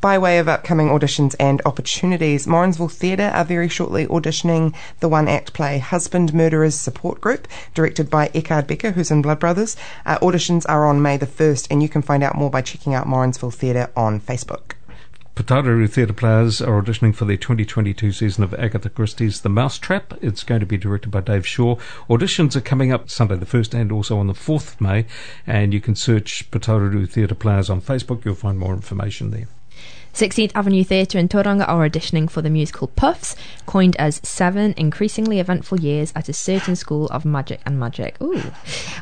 By 0.00 0.16
way 0.16 0.38
of 0.38 0.46
upcoming 0.46 0.90
auditions 0.90 1.34
and 1.40 1.60
opportunities, 1.66 2.46
Morrinsville 2.46 2.86
Theatre 2.86 3.32
are 3.34 3.44
very 3.44 3.68
shortly 3.68 4.06
auditioning 4.06 4.72
the 5.00 5.08
one 5.08 5.26
act 5.26 5.54
play 5.54 5.78
Husband 5.80 6.32
Murderers 6.32 6.76
Support 6.76 7.20
Group, 7.20 7.48
directed 7.74 8.08
by 8.08 8.28
Eckhard 8.28 8.68
Becker, 8.68 8.92
who's 8.92 9.10
in 9.10 9.22
Blood 9.22 9.40
Brothers. 9.40 9.76
Uh, 10.06 10.18
auditions 10.18 10.64
are 10.68 10.86
on 10.86 11.02
May 11.02 11.16
the 11.16 11.26
1st, 11.26 11.66
and 11.68 11.82
you 11.82 11.88
can 11.88 12.02
find 12.02 12.22
out 12.22 12.36
more 12.36 12.48
by 12.50 12.62
checking 12.62 12.94
out 12.94 13.08
Morrinsville 13.08 13.50
Theatre 13.50 13.90
on 13.96 14.20
Facebook. 14.20 14.74
Potato 15.34 15.86
Theatre 15.86 16.12
players 16.12 16.60
are 16.60 16.82
auditioning 16.82 17.14
for 17.14 17.24
their 17.24 17.38
2022 17.38 18.12
season 18.12 18.44
of 18.44 18.52
Agatha 18.52 18.90
Christie's 18.90 19.40
The 19.40 19.48
Mousetrap. 19.48 20.12
It's 20.20 20.44
going 20.44 20.60
to 20.60 20.66
be 20.66 20.76
directed 20.76 21.10
by 21.10 21.22
Dave 21.22 21.46
Shaw. 21.46 21.76
Auditions 22.10 22.54
are 22.54 22.60
coming 22.60 22.92
up 22.92 23.08
Sunday 23.08 23.36
the 23.36 23.46
1st 23.46 23.72
and 23.72 23.90
also 23.90 24.18
on 24.18 24.26
the 24.26 24.34
4th 24.34 24.74
of 24.74 24.80
May, 24.82 25.06
and 25.46 25.72
you 25.72 25.80
can 25.80 25.94
search 25.94 26.50
Potato 26.50 27.06
Theatre 27.06 27.34
players 27.34 27.70
on 27.70 27.80
Facebook. 27.80 28.26
You'll 28.26 28.34
find 28.34 28.58
more 28.58 28.74
information 28.74 29.30
there. 29.30 29.48
16th 30.12 30.52
Avenue 30.54 30.84
Theatre 30.84 31.18
in 31.18 31.28
Tauranga 31.28 31.66
are 31.66 31.88
auditioning 31.88 32.30
for 32.30 32.42
the 32.42 32.50
musical 32.50 32.88
Puffs, 32.88 33.34
coined 33.64 33.96
as 33.96 34.20
seven 34.22 34.74
increasingly 34.76 35.40
eventful 35.40 35.80
years 35.80 36.12
at 36.14 36.28
a 36.28 36.34
certain 36.34 36.76
school 36.76 37.06
of 37.06 37.24
magic 37.24 37.62
and 37.64 37.80
magic. 37.80 38.20
Ooh. 38.20 38.34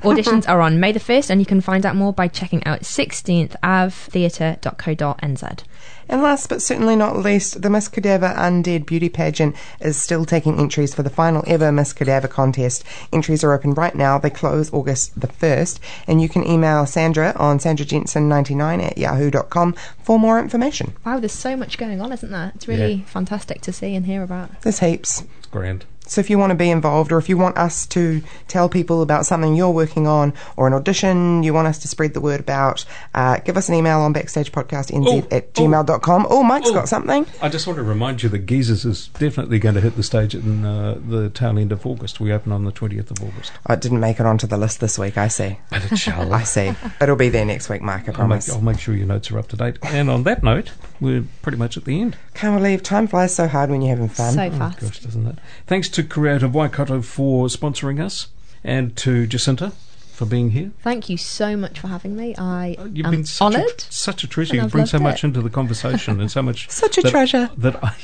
Auditions 0.02 0.48
are 0.48 0.60
on 0.60 0.78
May 0.78 0.92
the 0.92 1.00
1st, 1.00 1.30
and 1.30 1.40
you 1.40 1.46
can 1.46 1.60
find 1.60 1.84
out 1.84 1.96
more 1.96 2.12
by 2.12 2.28
checking 2.28 2.64
out 2.64 2.82
16thAvtheatre.co.nz. 2.82 5.64
And 6.10 6.22
last 6.22 6.48
but 6.48 6.60
certainly 6.60 6.96
not 6.96 7.16
least, 7.16 7.62
the 7.62 7.70
Miss 7.70 7.86
Cadaver 7.86 8.34
Undead 8.36 8.84
Beauty 8.84 9.08
Pageant 9.08 9.54
is 9.80 9.96
still 9.96 10.24
taking 10.24 10.58
entries 10.58 10.92
for 10.92 11.04
the 11.04 11.08
final 11.08 11.44
ever 11.46 11.70
Miss 11.70 11.92
Cadaver 11.92 12.26
contest. 12.26 12.82
Entries 13.12 13.44
are 13.44 13.52
open 13.52 13.74
right 13.74 13.94
now. 13.94 14.18
They 14.18 14.28
close 14.28 14.72
August 14.72 15.20
the 15.20 15.28
1st. 15.28 15.78
And 16.08 16.20
you 16.20 16.28
can 16.28 16.44
email 16.44 16.84
Sandra 16.84 17.32
on 17.36 17.58
sandrajensen99 17.58 18.82
at 18.84 18.98
yahoo.com 18.98 19.76
for 20.02 20.18
more 20.18 20.40
information. 20.40 20.94
Wow, 21.06 21.20
there's 21.20 21.30
so 21.30 21.56
much 21.56 21.78
going 21.78 22.00
on, 22.00 22.12
isn't 22.12 22.32
there? 22.32 22.50
It's 22.56 22.66
really 22.66 23.04
fantastic 23.06 23.60
to 23.62 23.72
see 23.72 23.94
and 23.94 24.04
hear 24.04 24.24
about. 24.24 24.62
There's 24.62 24.80
heaps. 24.80 25.20
It's 25.20 25.46
grand. 25.46 25.84
So 26.10 26.20
if 26.20 26.28
you 26.28 26.38
want 26.38 26.50
to 26.50 26.56
be 26.56 26.70
involved 26.70 27.12
or 27.12 27.18
if 27.18 27.28
you 27.28 27.38
want 27.38 27.56
us 27.56 27.86
to 27.86 28.20
tell 28.48 28.68
people 28.68 29.00
about 29.00 29.26
something 29.26 29.54
you're 29.54 29.70
working 29.70 30.08
on 30.08 30.34
or 30.56 30.66
an 30.66 30.72
audition 30.74 31.44
you 31.44 31.54
want 31.54 31.68
us 31.68 31.78
to 31.78 31.88
spread 31.88 32.14
the 32.14 32.20
word 32.20 32.40
about, 32.40 32.84
uh, 33.14 33.38
give 33.38 33.56
us 33.56 33.68
an 33.68 33.76
email 33.76 34.00
on 34.00 34.12
backstagepodcastnz 34.12 35.06
Oh, 35.06 35.18
at 35.30 35.44
oh, 35.44 35.62
gmail.com. 35.62 36.26
Oh, 36.28 36.42
Mike's 36.42 36.68
oh. 36.70 36.74
got 36.74 36.88
something. 36.88 37.26
I 37.40 37.48
just 37.48 37.68
want 37.68 37.76
to 37.76 37.84
remind 37.84 38.24
you 38.24 38.28
that 38.30 38.40
Geezers 38.40 38.84
is 38.84 39.06
definitely 39.20 39.60
going 39.60 39.76
to 39.76 39.80
hit 39.80 39.94
the 39.94 40.02
stage 40.02 40.34
in 40.34 40.64
uh, 40.64 40.98
the 41.06 41.30
tail 41.30 41.56
end 41.56 41.70
of 41.70 41.86
August. 41.86 42.18
We 42.18 42.32
open 42.32 42.50
on 42.50 42.64
the 42.64 42.72
20th 42.72 43.12
of 43.12 43.22
August. 43.22 43.52
Oh, 43.68 43.74
it 43.74 43.80
didn't 43.80 44.00
make 44.00 44.18
it 44.18 44.26
onto 44.26 44.48
the 44.48 44.56
list 44.56 44.80
this 44.80 44.98
week, 44.98 45.16
I 45.16 45.28
see. 45.28 45.58
But 45.70 45.92
it 45.92 45.96
shall. 45.96 46.32
I 46.34 46.42
see. 46.42 46.72
It'll 47.00 47.14
be 47.14 47.28
there 47.28 47.44
next 47.44 47.68
week, 47.68 47.82
Mike, 47.82 48.08
I 48.08 48.12
I'll 48.12 48.26
make, 48.26 48.40
promise. 48.40 48.50
I'll 48.50 48.60
make 48.60 48.80
sure 48.80 48.96
your 48.96 49.06
notes 49.06 49.30
are 49.30 49.38
up 49.38 49.46
to 49.48 49.56
date. 49.56 49.78
And 49.84 50.10
on 50.10 50.24
that 50.24 50.42
note, 50.42 50.72
we're 51.00 51.24
pretty 51.42 51.56
much 51.58 51.76
at 51.76 51.84
the 51.84 52.00
end. 52.00 52.16
Can't 52.34 52.56
believe 52.56 52.82
time 52.82 53.06
flies 53.06 53.34
so 53.34 53.46
hard 53.46 53.70
when 53.70 53.80
you're 53.80 53.90
having 53.94 54.08
fun. 54.08 54.34
So 54.34 54.42
Oh, 54.46 54.50
fast. 54.50 54.80
gosh, 54.80 54.98
doesn't 55.00 55.26
it? 55.26 55.38
Thanks 55.66 55.88
to 55.90 55.99
Creative 56.02 56.54
Waikato 56.54 57.02
for 57.02 57.46
sponsoring 57.48 58.00
us 58.02 58.28
and 58.64 58.96
to 58.98 59.26
Jacinta 59.26 59.70
for 60.12 60.26
being 60.26 60.50
here. 60.50 60.70
Thank 60.82 61.08
you 61.08 61.16
so 61.16 61.56
much 61.56 61.78
for 61.80 61.88
having 61.88 62.14
me. 62.16 62.34
I 62.36 62.76
Uh, 62.78 62.84
You've 62.92 63.06
am 63.06 63.12
been 63.12 63.24
such 63.24 63.40
a, 63.54 63.56
honoured. 63.58 63.80
such 63.88 64.22
a 64.24 64.28
treasure. 64.28 64.56
You 64.56 64.66
bring 64.66 64.86
so 64.86 64.98
loved 64.98 65.04
much 65.04 65.24
into 65.24 65.40
the 65.40 65.50
conversation 65.50 66.20
and 66.20 66.30
so 66.30 66.42
much. 66.42 66.68
Such 66.70 66.98
a 66.98 67.02
that- 67.02 67.10
treasure. 67.10 67.50
That 67.56 67.82
I. 67.82 67.94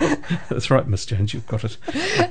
That's 0.48 0.70
right, 0.70 0.86
Miss 0.86 1.04
Jones. 1.06 1.34
You've 1.34 1.46
got 1.48 1.64
it. 1.64 1.76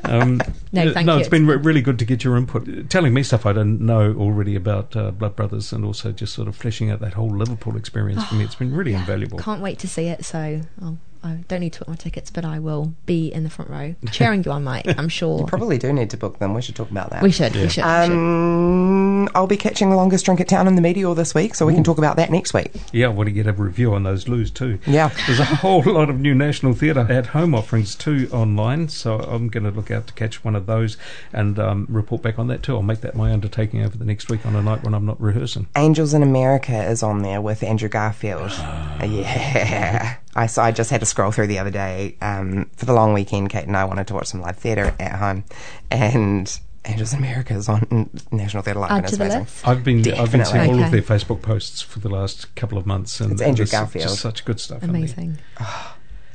Um, 0.05 0.39
No, 0.71 0.87
uh, 0.87 0.93
thank 0.93 1.05
no, 1.05 1.15
you. 1.15 1.19
it's 1.19 1.27
been 1.29 1.45
re- 1.47 1.57
really 1.57 1.81
good 1.81 1.99
to 1.99 2.05
get 2.05 2.23
your 2.23 2.37
input, 2.37 2.89
telling 2.89 3.13
me 3.13 3.23
stuff 3.23 3.45
I 3.45 3.51
didn't 3.51 3.81
know 3.81 4.13
already 4.17 4.55
about 4.55 4.95
uh, 4.95 5.11
Blood 5.11 5.35
Brothers, 5.35 5.73
and 5.73 5.83
also 5.83 6.11
just 6.13 6.33
sort 6.33 6.47
of 6.47 6.55
fleshing 6.55 6.89
out 6.91 7.01
that 7.01 7.13
whole 7.15 7.29
Liverpool 7.29 7.75
experience 7.75 8.23
for 8.25 8.35
me. 8.35 8.43
It's 8.47 8.55
been 8.55 8.73
really 8.73 8.93
invaluable. 8.93 9.37
Can't 9.39 9.61
wait 9.61 9.79
to 9.79 9.87
see 9.89 10.07
it. 10.07 10.23
So 10.23 10.61
I'll, 10.81 10.97
I 11.23 11.43
don't 11.47 11.59
need 11.59 11.73
to 11.73 11.79
book 11.79 11.89
my 11.89 11.95
tickets, 11.95 12.29
but 12.31 12.45
I 12.45 12.59
will 12.59 12.93
be 13.05 13.31
in 13.31 13.43
the 13.43 13.49
front 13.49 13.71
row 13.71 13.95
cheering 14.11 14.43
you 14.43 14.51
on, 14.51 14.63
Mike. 14.63 14.85
I'm 14.97 15.09
sure. 15.09 15.39
You 15.39 15.45
probably 15.45 15.77
do 15.77 15.91
need 15.93 16.09
to 16.11 16.17
book 16.17 16.39
them. 16.39 16.53
We 16.53 16.61
should 16.61 16.75
talk 16.75 16.91
about 16.91 17.09
that. 17.11 17.21
We 17.23 17.31
should. 17.31 17.53
We 17.53 17.67
should. 17.67 17.67
we 17.67 17.69
should. 17.69 17.83
Um, 17.83 19.29
I'll 19.35 19.47
be 19.47 19.57
catching 19.57 19.89
the 19.89 19.95
longest 19.95 20.25
drink 20.25 20.39
at 20.41 20.47
town 20.47 20.67
in 20.67 20.75
the 20.75 20.81
Meteor 20.81 21.13
this 21.15 21.33
week, 21.35 21.55
so 21.55 21.65
we 21.65 21.73
can 21.73 21.83
talk 21.83 21.97
about 21.97 22.15
that 22.17 22.31
next 22.31 22.53
week. 22.53 22.71
Yeah, 22.91 23.07
I 23.07 23.09
want 23.09 23.27
to 23.27 23.33
get 23.33 23.47
a 23.47 23.53
review 23.53 23.93
on 23.93 24.03
those 24.03 24.27
loos 24.27 24.51
too. 24.51 24.79
Yeah. 24.85 25.09
There's 25.27 25.39
a 25.39 25.45
whole 25.45 25.83
lot 25.83 26.09
of 26.09 26.19
new 26.19 26.35
National 26.35 26.73
Theatre 26.73 27.07
at 27.09 27.27
home 27.27 27.53
offerings 27.55 27.95
too 27.95 28.29
online, 28.31 28.89
so 28.89 29.19
I'm 29.19 29.49
going 29.49 29.63
to 29.63 29.71
look 29.71 29.91
out 29.91 30.07
to 30.07 30.13
catch 30.13 30.43
one 30.43 30.55
of 30.55 30.65
those 30.65 30.97
and 31.33 31.59
um, 31.59 31.87
report 31.89 32.21
back 32.21 32.39
on 32.39 32.47
that 32.47 32.63
too. 32.63 32.75
I'll 32.75 32.81
make 32.81 33.01
that 33.01 33.15
my 33.15 33.31
undertaking 33.31 33.83
over 33.83 33.97
the 33.97 34.05
next 34.05 34.29
week 34.29 34.45
on 34.45 34.55
a 34.55 34.61
night 34.61 34.83
when 34.83 34.93
I'm 34.93 35.05
not 35.05 35.19
rehearsing. 35.21 35.67
Angels 35.75 36.13
in 36.13 36.23
America 36.23 36.83
is 36.83 37.03
on 37.03 37.21
there 37.21 37.41
with 37.41 37.63
Andrew 37.63 37.89
Garfield. 37.89 38.51
Ah. 38.53 39.03
yeah. 39.03 40.17
I, 40.37 40.45
saw, 40.45 40.63
I 40.65 40.71
just 40.71 40.89
had 40.91 40.99
to 41.01 41.05
scroll 41.05 41.31
through 41.31 41.47
the 41.47 41.59
other 41.59 41.71
day. 41.71 42.15
Um, 42.21 42.69
for 42.77 42.85
the 42.85 42.93
long 42.93 43.13
weekend, 43.13 43.49
Kate 43.49 43.65
and 43.67 43.75
I 43.75 43.83
wanted 43.85 44.07
to 44.07 44.13
watch 44.13 44.27
some 44.27 44.39
live 44.41 44.55
theatre 44.57 44.93
at 44.99 45.13
home. 45.13 45.43
And 45.91 46.59
Angels 46.85 47.11
in 47.11 47.19
America 47.19 47.53
is 47.53 47.67
on 47.67 48.09
National 48.31 48.63
Theatre 48.63 48.79
Live. 48.79 48.91
and 48.91 48.99
Add 48.99 49.03
it's 49.05 49.13
amazing. 49.19 49.39
list. 49.41 49.67
I've 49.67 49.83
been 49.83 49.97
I've 49.99 50.31
been 50.31 50.45
seeing 50.45 50.63
Definitely. 50.63 50.67
all 50.69 50.73
of 50.75 50.93
Okay. 50.93 50.99
their 51.01 51.17
Facebook 51.17 51.41
posts 51.41 51.81
for 51.81 51.99
the 51.99 52.07
last 52.09 52.55
couple 52.55 52.77
of 52.77 52.85
months, 52.85 53.19
and 53.19 53.33
It's 53.33 53.41
Andrew 53.41 53.57
there's 53.65 53.71
Garfield. 53.71 54.03
Just 54.07 54.19
such 54.21 54.45
good 54.45 54.59
stuff. 54.61 54.83
in 54.83 54.91
there. 54.93 54.97
Amazing. 54.99 55.37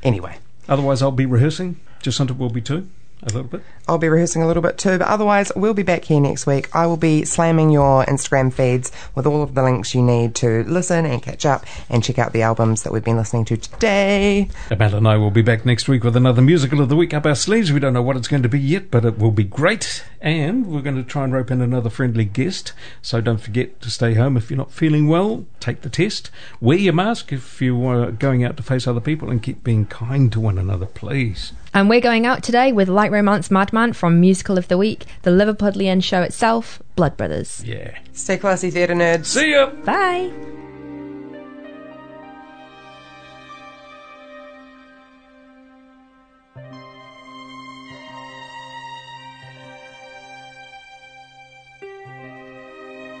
Anyway. 0.03 0.37
Otherwise, 0.69 1.01
I'll 1.01 1.11
be 1.11 1.25
rehearsing. 1.25 1.79
Jacinta 2.01 2.33
will 2.33 2.49
be 2.49 2.61
too, 2.61 2.87
a 3.27 3.33
little 3.33 3.43
bit. 3.43 3.61
I'll 3.87 3.97
be 3.97 4.09
rehearsing 4.09 4.41
a 4.41 4.47
little 4.47 4.63
bit 4.63 4.77
too, 4.77 4.97
but 4.97 5.07
otherwise, 5.07 5.51
we'll 5.55 5.73
be 5.73 5.83
back 5.83 6.05
here 6.05 6.19
next 6.19 6.45
week. 6.45 6.73
I 6.75 6.85
will 6.85 6.97
be 6.97 7.25
slamming 7.25 7.69
your 7.69 8.05
Instagram 8.05 8.53
feeds 8.53 8.91
with 9.15 9.25
all 9.25 9.43
of 9.43 9.55
the 9.55 9.63
links 9.63 9.93
you 9.93 10.01
need 10.01 10.35
to 10.35 10.63
listen 10.63 11.05
and 11.05 11.21
catch 11.21 11.45
up 11.45 11.65
and 11.89 12.03
check 12.03 12.19
out 12.19 12.33
the 12.33 12.41
albums 12.41 12.83
that 12.83 12.93
we've 12.93 13.03
been 13.03 13.17
listening 13.17 13.45
to 13.45 13.57
today. 13.57 14.49
Amanda 14.71 14.97
and 14.97 15.07
I 15.07 15.17
will 15.17 15.31
be 15.31 15.41
back 15.41 15.65
next 15.65 15.87
week 15.87 16.03
with 16.03 16.15
another 16.15 16.41
musical 16.41 16.81
of 16.81 16.89
the 16.89 16.95
week 16.95 17.13
up 17.13 17.25
our 17.25 17.35
sleeves. 17.35 17.71
We 17.71 17.79
don't 17.79 17.93
know 17.93 18.01
what 18.01 18.17
it's 18.17 18.27
going 18.27 18.43
to 18.43 18.49
be 18.49 18.59
yet, 18.59 18.89
but 18.89 19.05
it 19.05 19.17
will 19.17 19.31
be 19.31 19.43
great. 19.43 20.03
And 20.21 20.67
we're 20.67 20.81
going 20.81 20.95
to 20.95 21.03
try 21.03 21.23
and 21.23 21.33
rope 21.33 21.51
in 21.51 21.61
another 21.61 21.89
friendly 21.89 22.25
guest. 22.25 22.73
So 23.01 23.19
don't 23.21 23.41
forget 23.41 23.81
to 23.81 23.89
stay 23.89 24.13
home 24.13 24.37
if 24.37 24.49
you're 24.49 24.57
not 24.57 24.71
feeling 24.71 25.07
well. 25.07 25.45
Take 25.59 25.81
the 25.81 25.89
test. 25.89 26.29
Wear 26.61 26.77
your 26.77 26.93
mask 26.93 27.33
if 27.33 27.61
you 27.61 27.85
are 27.87 28.11
going 28.11 28.43
out 28.43 28.57
to 28.57 28.63
face 28.63 28.87
other 28.87 29.01
people, 29.01 29.29
and 29.29 29.43
keep 29.43 29.63
being 29.63 29.85
kind 29.85 30.31
to 30.31 30.39
one 30.39 30.57
another, 30.57 30.85
please. 30.85 31.53
And 31.75 31.89
we're 31.89 32.01
going 32.01 32.27
out 32.27 32.43
today 32.43 32.71
with 32.71 32.87
Light 32.87 33.11
Romance 33.11 33.49
Madman 33.49 33.93
from 33.93 34.19
Musical 34.19 34.59
of 34.59 34.67
the 34.67 34.77
Week, 34.77 35.05
the 35.23 35.31
Liverpudlian 35.31 36.03
show 36.03 36.21
itself, 36.21 36.83
Blood 36.95 37.17
Brothers. 37.17 37.63
Yeah. 37.65 37.97
Stay 38.11 38.37
classy, 38.37 38.69
theatre 38.69 38.93
nerds. 38.93 39.25
See 39.25 39.51
ya. 39.51 39.71
Bye. 39.83 40.31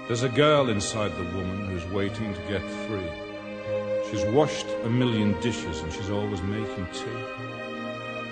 There's 0.07 0.21
a 0.21 0.29
girl 0.29 0.69
inside 0.69 1.11
the 1.17 1.23
woman 1.35 1.65
who's 1.65 1.85
waiting 1.91 2.35
to 2.35 2.39
get 2.41 2.61
free. 2.85 3.09
She's 4.11 4.23
washed 4.25 4.67
a 4.83 4.89
million 4.89 5.33
dishes 5.41 5.79
and 5.79 5.91
she's 5.91 6.11
always 6.11 6.39
making 6.43 6.85
tea. 6.93 7.52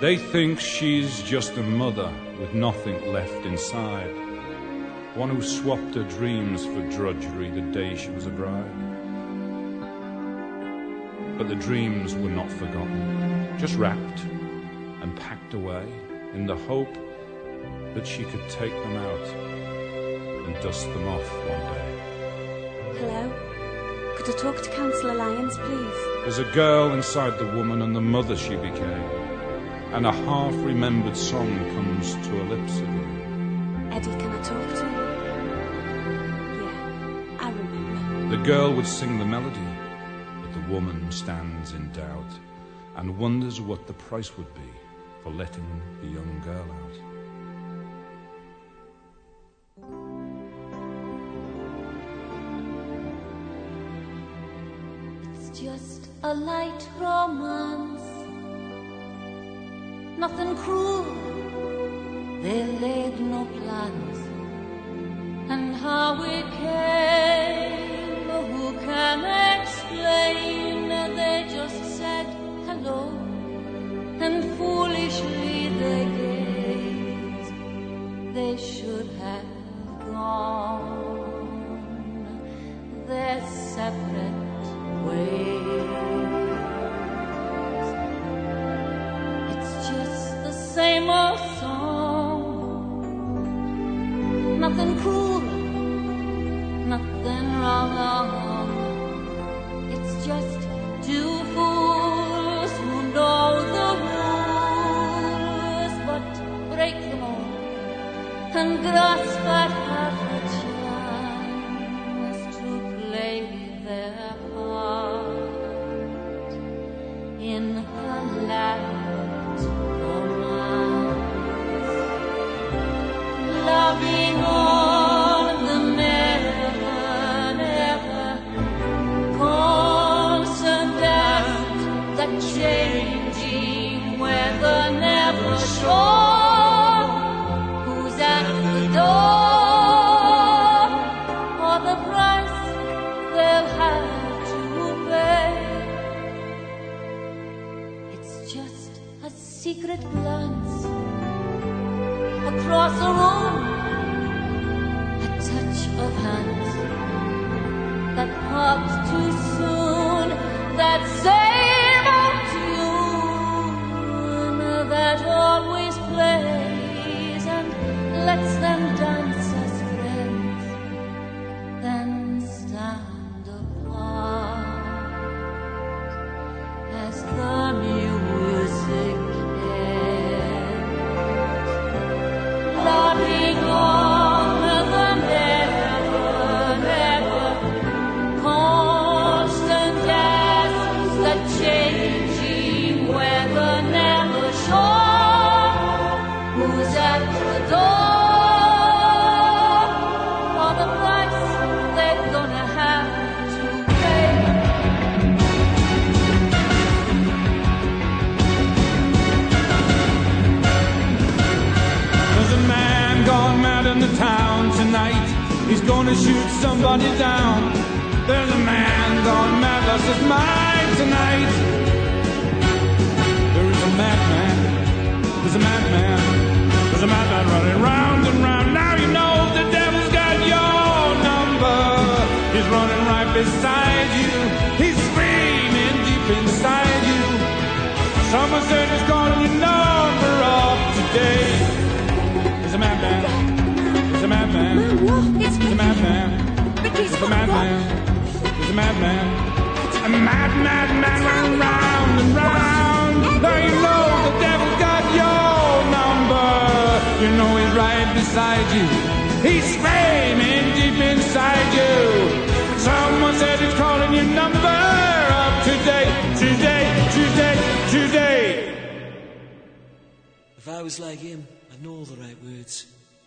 They 0.02 0.16
think 0.16 0.58
she's 0.58 1.22
just 1.22 1.56
a 1.58 1.62
mother 1.62 2.12
with 2.40 2.54
nothing 2.54 3.12
left 3.12 3.46
inside. 3.46 4.10
One 5.14 5.30
who 5.30 5.40
swapped 5.40 5.94
her 5.94 6.02
dreams 6.02 6.66
for 6.66 6.82
drudgery 6.90 7.50
the 7.50 7.60
day 7.60 7.94
she 7.94 8.10
was 8.10 8.26
a 8.26 8.30
bride. 8.30 8.66
But 11.38 11.48
the 11.48 11.54
dreams 11.54 12.16
were 12.16 12.30
not 12.30 12.50
forgotten, 12.50 13.56
just 13.60 13.76
wrapped 13.76 14.24
and 15.02 15.16
packed 15.20 15.54
away 15.54 15.86
in 16.34 16.46
the 16.46 16.56
hope 16.56 16.92
that 17.94 18.04
she 18.04 18.24
could 18.24 18.48
take 18.48 18.72
them 18.72 18.96
out 18.96 19.26
and 20.46 20.60
dust 20.64 20.92
them 20.94 21.06
off 21.06 21.32
one 21.46 21.74
day. 21.74 22.98
Hello? 22.98 24.16
Could 24.16 24.34
I 24.34 24.36
talk 24.36 24.62
to 24.64 24.70
Councillor 24.70 25.14
Lyons, 25.14 25.56
please? 25.58 26.22
There's 26.22 26.38
a 26.38 26.52
girl 26.52 26.92
inside 26.92 27.38
the 27.38 27.46
woman 27.56 27.82
and 27.82 27.94
the 27.94 28.00
mother 28.00 28.36
she 28.36 28.56
became, 28.56 29.21
and 29.94 30.06
a 30.06 30.12
half 30.12 30.54
remembered 30.64 31.16
song 31.16 31.48
comes 31.74 32.14
to 32.14 32.30
her 32.30 32.44
lips 32.44 32.78
again. 32.78 33.88
Eddie, 33.92 34.10
can 34.20 34.30
I 34.30 34.42
talk 34.42 34.68
to 34.80 34.84
you? 34.86 34.92
Yeah, 36.62 37.46
I 37.46 37.50
remember. 37.50 38.36
The 38.36 38.42
girl 38.42 38.72
would 38.74 38.86
sing 38.86 39.18
the 39.18 39.24
melody, 39.24 39.68
but 40.40 40.52
the 40.54 40.72
woman 40.72 41.10
stands 41.12 41.72
in 41.72 41.92
doubt. 41.92 42.32
and 42.96 43.18
wonders 43.18 43.60
what 43.60 43.86
the 43.86 43.92
price 43.94 44.36
would 44.36 44.52
be 44.54 44.60
for 45.22 45.30
letting 45.30 45.66
the 46.00 46.08
young 46.08 46.40
girl 46.44 46.66
out. 46.82 46.96
It's 55.34 55.58
just 55.58 56.08
a 56.22 56.34
light 56.34 56.88
romance. 56.98 58.21
Nothing 60.22 60.54
cruel. 60.54 61.04
They 62.42 62.62
laid 62.84 63.14
no 63.20 63.44
plans. 63.56 64.18
And 65.50 65.74
how 65.74 66.22
it 66.22 66.46
came, 66.62 68.28
who 68.52 68.66
can 68.86 69.20
explain? 69.58 70.88
They 71.16 71.38
just 71.56 71.80
said 71.98 72.26
hello, 72.68 73.00
and 74.24 74.38
foolishly 74.56 75.56
they 75.80 76.04
gazed. 76.20 77.54
They 78.36 78.54
should 78.56 79.08
have 79.24 79.50
gone 80.12 81.02
their 83.08 83.40
separate 83.74 84.64
ways. 85.04 85.61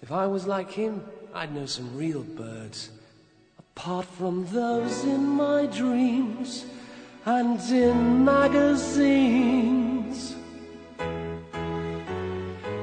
If 0.05 0.11
I 0.11 0.27
was 0.27 0.45
like 0.45 0.69
him, 0.69 1.03
I'd 1.33 1.51
know 1.55 1.65
some 1.65 1.97
real 1.97 2.21
birds. 2.21 2.91
Apart 3.57 4.05
from 4.05 4.45
those 4.51 5.03
in 5.03 5.25
my 5.25 5.65
dreams 5.65 6.67
and 7.25 7.59
in 7.71 8.23
magazines. 8.23 9.55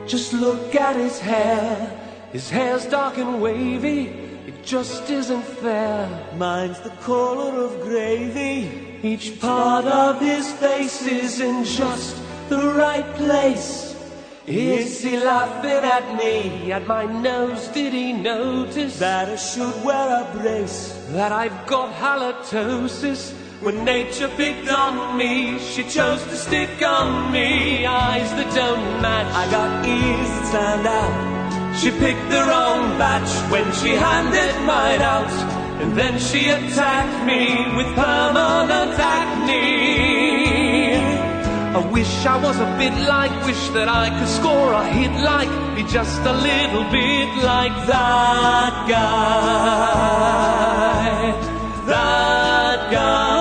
Just 0.05 0.33
look 0.33 0.75
at 0.75 0.97
his 0.97 1.20
hair. 1.20 1.97
His 2.33 2.51
hair's 2.51 2.87
dark 2.87 3.18
and 3.18 3.41
wavy. 3.41 4.09
It 4.49 4.64
just 4.64 5.09
isn't 5.09 5.45
fair. 5.45 6.09
Mine's 6.37 6.81
the 6.81 6.91
color 7.07 7.66
of 7.66 7.83
gravy. 7.83 8.99
Each 9.05 9.39
part 9.39 9.85
of 9.85 10.20
his 10.20 10.53
face 10.55 11.07
is 11.07 11.39
in 11.39 11.62
just 11.62 12.20
the 12.49 12.73
right 12.75 13.07
place. 13.14 13.82
Is 14.47 15.05
he 15.05 15.16
laughing 15.18 15.70
at 15.70 16.16
me? 16.16 16.72
At 16.72 16.88
my 16.88 17.05
nose, 17.05 17.68
did 17.68 17.93
he 17.93 18.12
notice 18.12 18.99
that 18.99 19.28
I 19.28 19.36
should 19.36 19.84
wear 19.84 20.24
a 20.24 20.36
brace? 20.36 20.99
That 21.11 21.30
I've 21.30 21.64
got 21.66 21.95
halitosis? 21.95 23.32
When 23.62 23.84
nature 23.84 24.28
picked 24.36 24.68
on 24.68 25.16
me, 25.16 25.61
she 25.61 25.84
chose 25.84 26.24
to 26.24 26.36
stick 26.36 26.82
on 26.82 27.30
me. 27.30 27.86
Eyes 27.86 28.28
that 28.30 28.53
don't 28.53 29.01
match. 29.01 29.32
I 29.32 29.49
got 29.53 29.86
ears 29.86 30.28
that 30.28 30.47
stand 30.49 30.86
out. 30.88 31.76
She 31.78 31.90
picked 31.93 32.28
the 32.28 32.43
wrong 32.43 32.99
batch 32.99 33.30
when 33.53 33.70
she 33.74 33.90
handed 33.90 34.55
mine 34.66 35.03
out. 35.03 35.30
And 35.80 35.97
then 35.97 36.18
she 36.18 36.49
attacked 36.49 37.24
me 37.24 37.76
with 37.76 37.86
permanent 37.95 38.99
acne. 38.99 40.22
I 41.75 41.79
wish 41.91 42.27
I 42.27 42.37
was 42.37 42.61
a 42.61 42.66
bit 42.77 42.93
like, 43.09 43.33
wish 43.47 43.68
that 43.70 43.89
I 43.89 44.11
could 44.18 44.29
score 44.29 44.73
a 44.75 44.85
hit 44.89 45.11
like, 45.25 45.49
be 45.75 45.83
just 45.85 46.20
a 46.20 46.33
little 46.33 46.85
bit 46.93 47.29
like 47.43 47.73
that 47.87 48.75
guy. 48.87 49.03
That 51.87 52.91
guy. 52.91 53.33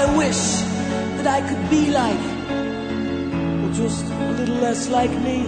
I 0.00 0.16
wish 0.16 0.42
that 1.18 1.26
I 1.28 1.40
could 1.48 1.70
be 1.70 1.92
like, 1.92 2.20
or 3.62 3.70
just 3.72 4.04
a 4.06 4.32
little 4.32 4.56
less 4.56 4.88
like 4.88 5.12
me, 5.22 5.46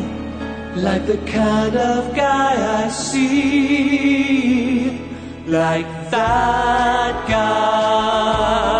like 0.77 1.05
the 1.07 1.19
kind 1.27 1.75
of 1.77 2.15
guy 2.15 2.85
I 2.85 2.89
see, 2.91 3.41
like 5.47 6.11
that 6.13 7.27
guy. 7.29 8.80